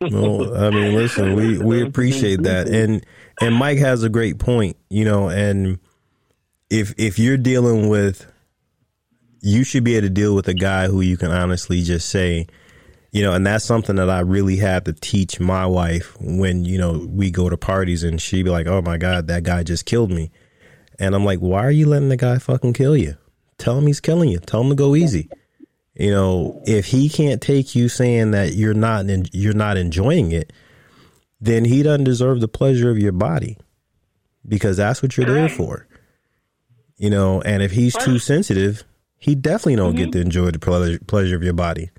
[0.00, 3.04] Well, I mean, listen, we we appreciate that, and
[3.40, 5.78] and Mike has a great point, you know, and
[6.68, 8.30] if if you're dealing with,
[9.40, 12.46] you should be able to deal with a guy who you can honestly just say,
[13.10, 16.78] you know, and that's something that I really had to teach my wife when you
[16.78, 19.86] know we go to parties and she'd be like, oh my god, that guy just
[19.86, 20.30] killed me,
[21.00, 23.16] and I'm like, why are you letting the guy fucking kill you?
[23.58, 24.38] Tell him he's killing you.
[24.38, 25.28] Tell him to go easy.
[25.94, 30.30] You know, if he can't take you saying that you're not en- you're not enjoying
[30.30, 30.52] it,
[31.40, 33.58] then he doesn't deserve the pleasure of your body
[34.46, 35.86] because that's what you're there for.
[36.96, 38.84] You know, and if he's too sensitive,
[39.16, 40.12] he definitely don't get mm-hmm.
[40.12, 41.90] to enjoy the pleasure, pleasure of your body.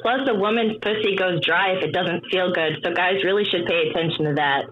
[0.00, 2.78] Plus, a woman's pussy goes dry if it doesn't feel good.
[2.82, 4.64] So, guys really should pay attention to that.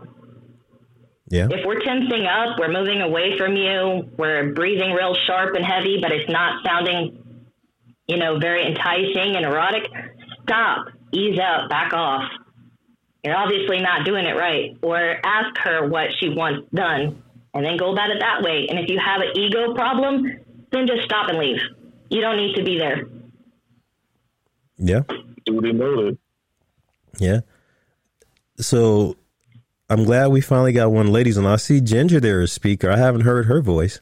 [1.29, 1.49] Yeah.
[1.51, 5.99] If we're tensing up, we're moving away from you, we're breathing real sharp and heavy,
[6.01, 7.47] but it's not sounding,
[8.07, 9.91] you know, very enticing and erotic,
[10.43, 12.31] stop, ease up, back off.
[13.25, 14.77] You're obviously not doing it right.
[14.83, 17.23] Or ask her what she wants done
[17.55, 18.67] and then go about it that way.
[18.69, 20.27] And if you have an ego problem,
[20.73, 21.61] then just stop and leave.
[22.11, 23.07] You don't need to be there.
[24.77, 25.03] Yeah.
[25.47, 26.19] Duly noted.
[27.19, 27.41] Yeah.
[28.59, 29.17] So
[29.95, 32.91] I'm glad we finally got one ladies and I see Ginger there as speaker.
[32.91, 34.01] I haven't heard her voice.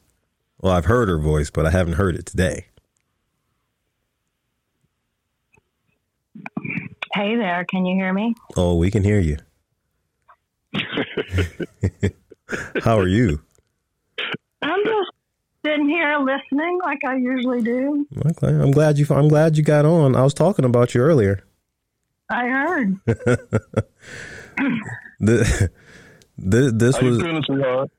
[0.59, 2.65] Well, I've heard her voice, but I haven't heard it today.
[7.13, 8.33] Hey there, can you hear me?
[8.57, 9.37] Oh, we can hear you.
[12.83, 13.43] How are you?
[14.63, 15.11] I'm just
[15.63, 18.07] sitting here listening like I usually do.
[18.17, 19.05] Okay, I'm glad you.
[19.11, 20.15] I'm glad you got on.
[20.15, 21.43] I was talking about you earlier.
[22.31, 22.97] I heard.
[25.19, 25.69] the,
[26.43, 27.91] the, this How you was feeling, sweetheart?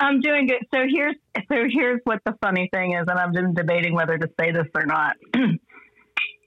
[0.00, 0.66] I'm doing good.
[0.74, 1.16] So here's
[1.48, 4.66] so here's what the funny thing is, and I've been debating whether to say this
[4.74, 5.16] or not.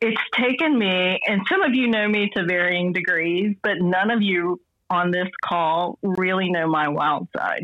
[0.01, 4.21] it's taken me, and some of you know me to varying degrees, but none of
[4.21, 7.63] you on this call really know my wild side.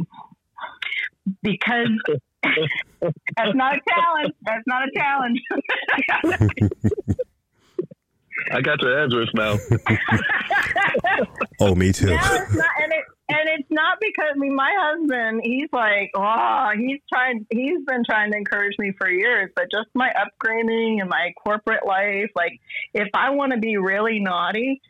[1.42, 1.90] Because
[2.44, 4.34] that's not a challenge.
[4.42, 5.40] That's not a challenge.
[8.52, 9.58] I got your address now.
[11.60, 12.08] oh me too.
[12.08, 15.42] No, it's not, and it and it's not because I mean my husband.
[15.44, 17.46] He's like, oh, he's trying.
[17.52, 21.86] He's been trying to encourage me for years, but just my upgrading and my corporate
[21.86, 22.32] life.
[22.36, 22.60] Like,
[22.94, 24.82] if I want to be really naughty,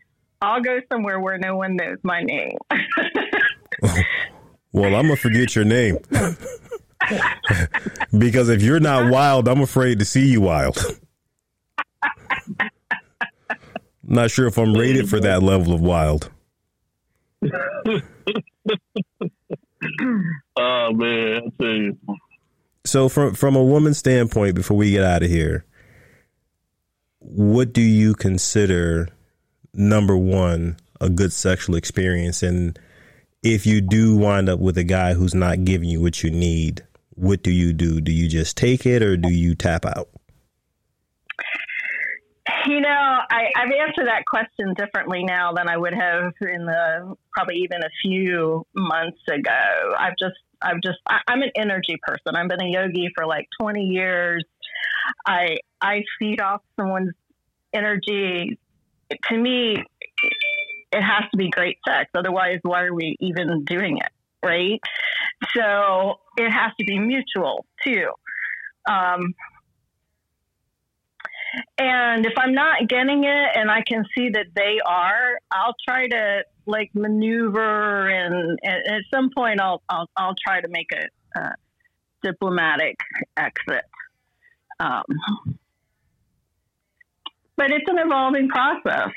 [0.42, 2.58] I'll go somewhere where no one knows my name.
[4.74, 6.00] Well, I'm gonna forget your name
[8.18, 10.84] because if you're not wild, I'm afraid to see you wild.
[14.04, 16.32] not sure if I'm rated for that level of wild.
[20.58, 21.98] oh man, I tell you.
[22.86, 25.66] So from from a woman's standpoint, before we get out of here,
[27.20, 29.10] what do you consider
[29.74, 32.44] number one a good sexual experience?
[32.44, 32.78] And
[33.42, 36.86] if you do wind up with a guy who's not giving you what you need,
[37.16, 38.02] what do you do?
[38.02, 40.10] Do you just take it or do you tap out?
[42.66, 47.16] You know, I, I've answered that question differently now than I would have in the
[47.34, 49.96] probably even a few months ago.
[49.98, 52.36] I've just, I've just, I, I'm an energy person.
[52.36, 54.46] I've been a yogi for like 20 years.
[55.26, 57.14] I, I feed off someone's
[57.74, 58.58] energy.
[59.30, 59.84] To me,
[60.94, 62.10] it has to be great sex.
[62.16, 64.12] Otherwise, why are we even doing it?
[64.46, 64.80] Right.
[65.56, 68.08] So it has to be mutual too.
[68.90, 69.34] Um,
[71.78, 76.08] and if I'm not getting it and I can see that they are, I'll try
[76.08, 81.40] to like maneuver and, and at some point I'll, I'll, I'll try to make a,
[81.40, 81.56] a
[82.24, 82.96] diplomatic
[83.38, 83.84] exit.
[84.80, 85.04] Um,
[87.56, 89.10] but it's an evolving process.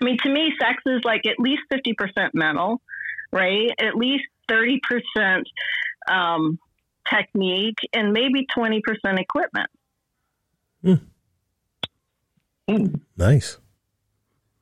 [0.00, 2.80] I mean, to me, sex is like at least 50% mental,
[3.32, 3.70] right?
[3.78, 5.42] At least 30%
[6.10, 6.58] um,
[7.08, 8.80] technique and maybe 20%
[9.18, 9.70] equipment.
[10.84, 11.00] Mm.
[13.16, 13.58] Nice.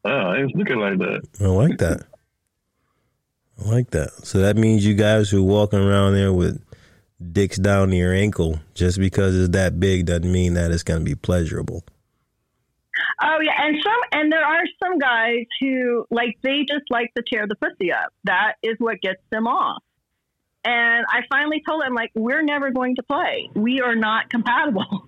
[0.05, 1.21] Oh, I was looking like that.
[1.41, 2.03] I like that.
[3.61, 4.11] I like that.
[4.27, 6.63] So that means you guys who are walking around there with
[7.33, 11.01] dicks down to your ankle, just because it's that big doesn't mean that it's going
[11.01, 11.85] to be pleasurable.
[13.21, 17.23] Oh yeah, and some and there are some guys who like they just like to
[17.23, 18.13] tear the pussy up.
[18.25, 19.83] That is what gets them off.
[20.65, 23.51] And I finally told them like we're never going to play.
[23.55, 25.05] We are not compatible.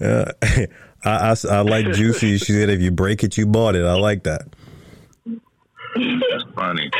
[0.00, 0.32] uh,
[1.04, 2.38] I, I, I like juicy.
[2.38, 4.42] She said, "If you break it, you bought it." I like that.
[5.26, 6.90] That's funny.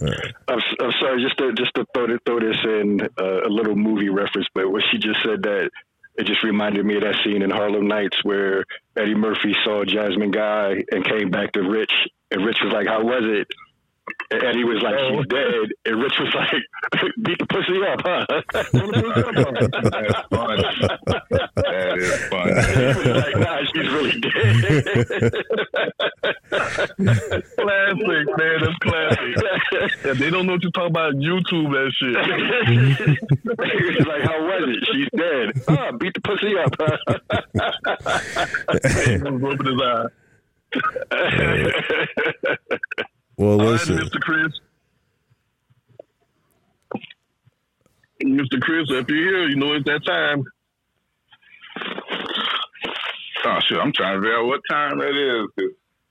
[0.00, 3.76] I'm, I'm sorry, just to just to throw, this, throw this in uh, a little
[3.76, 5.70] movie reference, but what she just said that
[6.16, 8.64] it just reminded me of that scene in Harlem Nights where
[8.96, 11.92] Eddie Murphy saw Jasmine Guy and came back to Rich,
[12.30, 13.48] and Rich was like, "How was it?"
[14.30, 15.18] And Eddie was like, oh.
[15.18, 16.62] "She's dead," and Rich was like,
[17.22, 18.70] "Beat the pussy up, huh?" That's
[20.30, 20.62] funny.
[21.56, 22.52] That is funny.
[22.70, 24.30] He was like, "Nah, she's really dead."
[27.56, 28.56] classic, man.
[28.60, 29.34] That's classic.
[30.04, 31.14] Yeah, they don't know what you're talking about.
[31.14, 32.14] YouTube that shit.
[34.06, 34.82] Like, "How was it?
[34.92, 36.74] She's dead." Oh, beat the pussy up.
[39.24, 39.80] Open his
[43.02, 43.16] eye.
[43.40, 43.96] Well, All right, listen.
[43.96, 44.20] Mr.
[44.20, 44.52] Chris.
[48.22, 48.60] Mr.
[48.60, 50.44] Chris, if you're here, you know it's that time.
[53.46, 53.78] Oh shit!
[53.78, 55.70] I'm trying to figure out what time that is.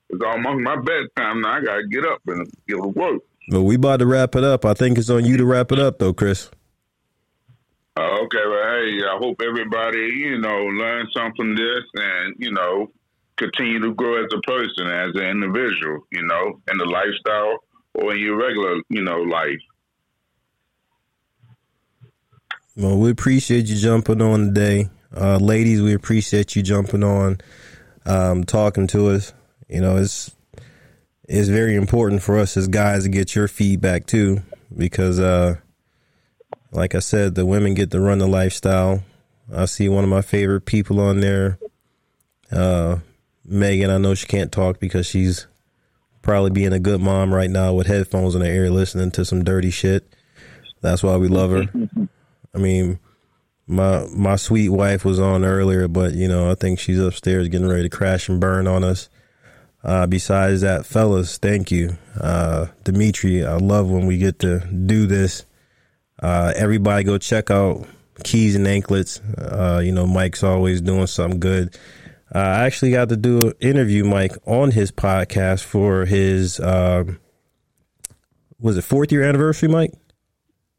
[0.09, 1.57] It's almost my bedtime now.
[1.57, 3.21] I gotta get up and get to work.
[3.49, 4.65] But we about to wrap it up.
[4.65, 6.49] I think it's on you to wrap it up, though, Chris.
[7.95, 12.51] Uh, okay, well, hey, I hope everybody, you know, learns something from this and, you
[12.51, 12.89] know,
[13.39, 17.57] continue to grow as a person, as an individual, you know, in the lifestyle
[17.95, 19.59] or in your regular, you know, life.
[22.75, 25.81] Well, we appreciate you jumping on today, uh, ladies.
[25.81, 27.39] We appreciate you jumping on,
[28.05, 29.33] um, talking to us.
[29.67, 30.31] You know, it's
[31.27, 34.41] it's very important for us as guys to get your feedback too,
[34.75, 35.55] because, uh,
[36.71, 39.03] like I said, the women get to run the lifestyle.
[39.53, 41.59] I see one of my favorite people on there,
[42.51, 42.97] uh,
[43.49, 43.89] Megan.
[43.89, 45.47] I know she can't talk because she's
[46.21, 49.43] probably being a good mom right now with headphones in her ear, listening to some
[49.43, 50.13] dirty shit.
[50.81, 51.65] That's why we love her.
[52.53, 52.99] I mean,
[53.67, 57.67] my my sweet wife was on earlier, but you know, I think she's upstairs getting
[57.67, 59.09] ready to crash and burn on us.
[59.83, 63.45] Uh, besides that, fellas, thank you, uh, Dimitri.
[63.45, 65.45] I love when we get to do this.
[66.21, 67.87] Uh, everybody, go check out
[68.23, 69.19] Keys and Anklets.
[69.37, 71.77] Uh, you know, Mike's always doing something good.
[72.33, 77.19] Uh, I actually got to do an interview, Mike, on his podcast for his um,
[78.59, 79.93] was it fourth year anniversary, Mike?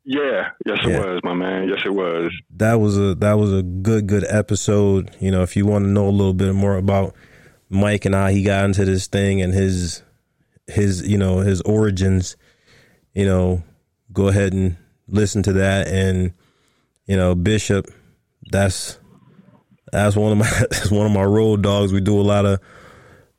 [0.05, 0.99] yeah, yes, it Yeah.
[1.05, 1.69] was, my man.
[1.69, 2.33] Yes, it was.
[2.57, 5.11] that was a that was a good good episode.
[5.21, 7.15] You know, if you want to know a little bit more about
[7.69, 10.03] Mike and I, he got into this thing and his
[10.69, 12.37] his you know his origins.
[13.13, 13.65] You know,
[14.13, 14.77] go ahead and
[15.09, 15.89] listen to that.
[15.89, 16.33] And
[17.07, 17.87] you know, Bishop,
[18.53, 19.00] that's
[19.93, 21.93] that's one of my that's one of my road dogs.
[21.93, 22.61] We do a lot of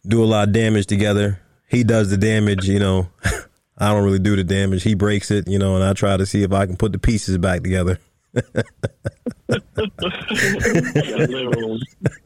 [0.05, 1.39] do a lot of damage together.
[1.67, 2.67] He does the damage.
[2.67, 3.09] You know,
[3.77, 4.83] I don't really do the damage.
[4.83, 5.47] He breaks it.
[5.47, 7.99] You know, and I try to see if I can put the pieces back together.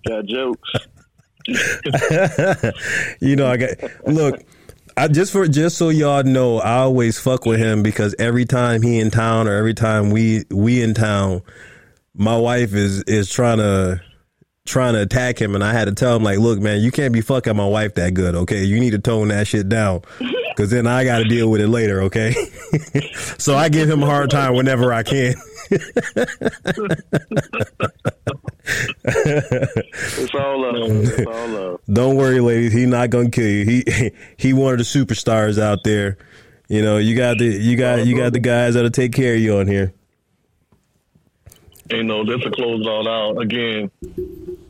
[0.08, 0.70] got jokes.
[3.20, 3.70] you know, I got
[4.08, 4.44] look.
[4.98, 8.82] I just for just so y'all know, I always fuck with him because every time
[8.82, 11.42] he in town or every time we we in town,
[12.14, 14.02] my wife is is trying to
[14.66, 17.14] trying to attack him, and I had to tell him like, look, man, you can't
[17.14, 18.64] be fucking my wife that good, okay?
[18.64, 20.02] You need to tone that shit down,
[20.50, 22.34] because then I got to deal with it later, okay?
[23.38, 25.36] so I give him a hard time whenever I can.
[29.08, 31.04] It's all love.
[31.04, 31.82] It's all love.
[31.92, 32.74] Don't worry, ladies.
[32.74, 33.66] He not gonna kill you.
[33.66, 36.18] He he one of the superstars out there.
[36.68, 39.40] You know, you got the you got you got the guys that'll take care of
[39.40, 39.94] you on here.
[41.90, 43.92] You know, just to close it all out again,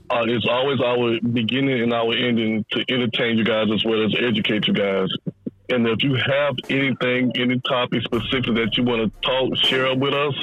[0.10, 4.14] uh, it's always our beginning and our ending to entertain you guys as well as
[4.20, 5.10] educate you guys.
[5.70, 10.14] And if you have anything, any topic specific that you want to talk, share with
[10.14, 10.36] us,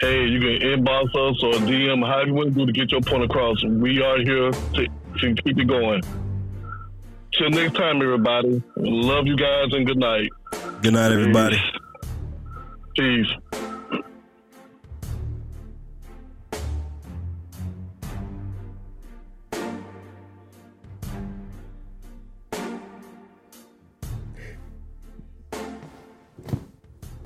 [0.00, 3.00] hey, you can inbox us or DM, however you want to do to get your
[3.00, 3.62] point across.
[3.64, 4.86] We are here to,
[5.18, 6.02] to keep it going.
[7.36, 8.62] Till next time, everybody.
[8.76, 10.28] Love you guys and good night.
[10.82, 11.60] Good night, everybody.
[12.94, 13.26] Peace.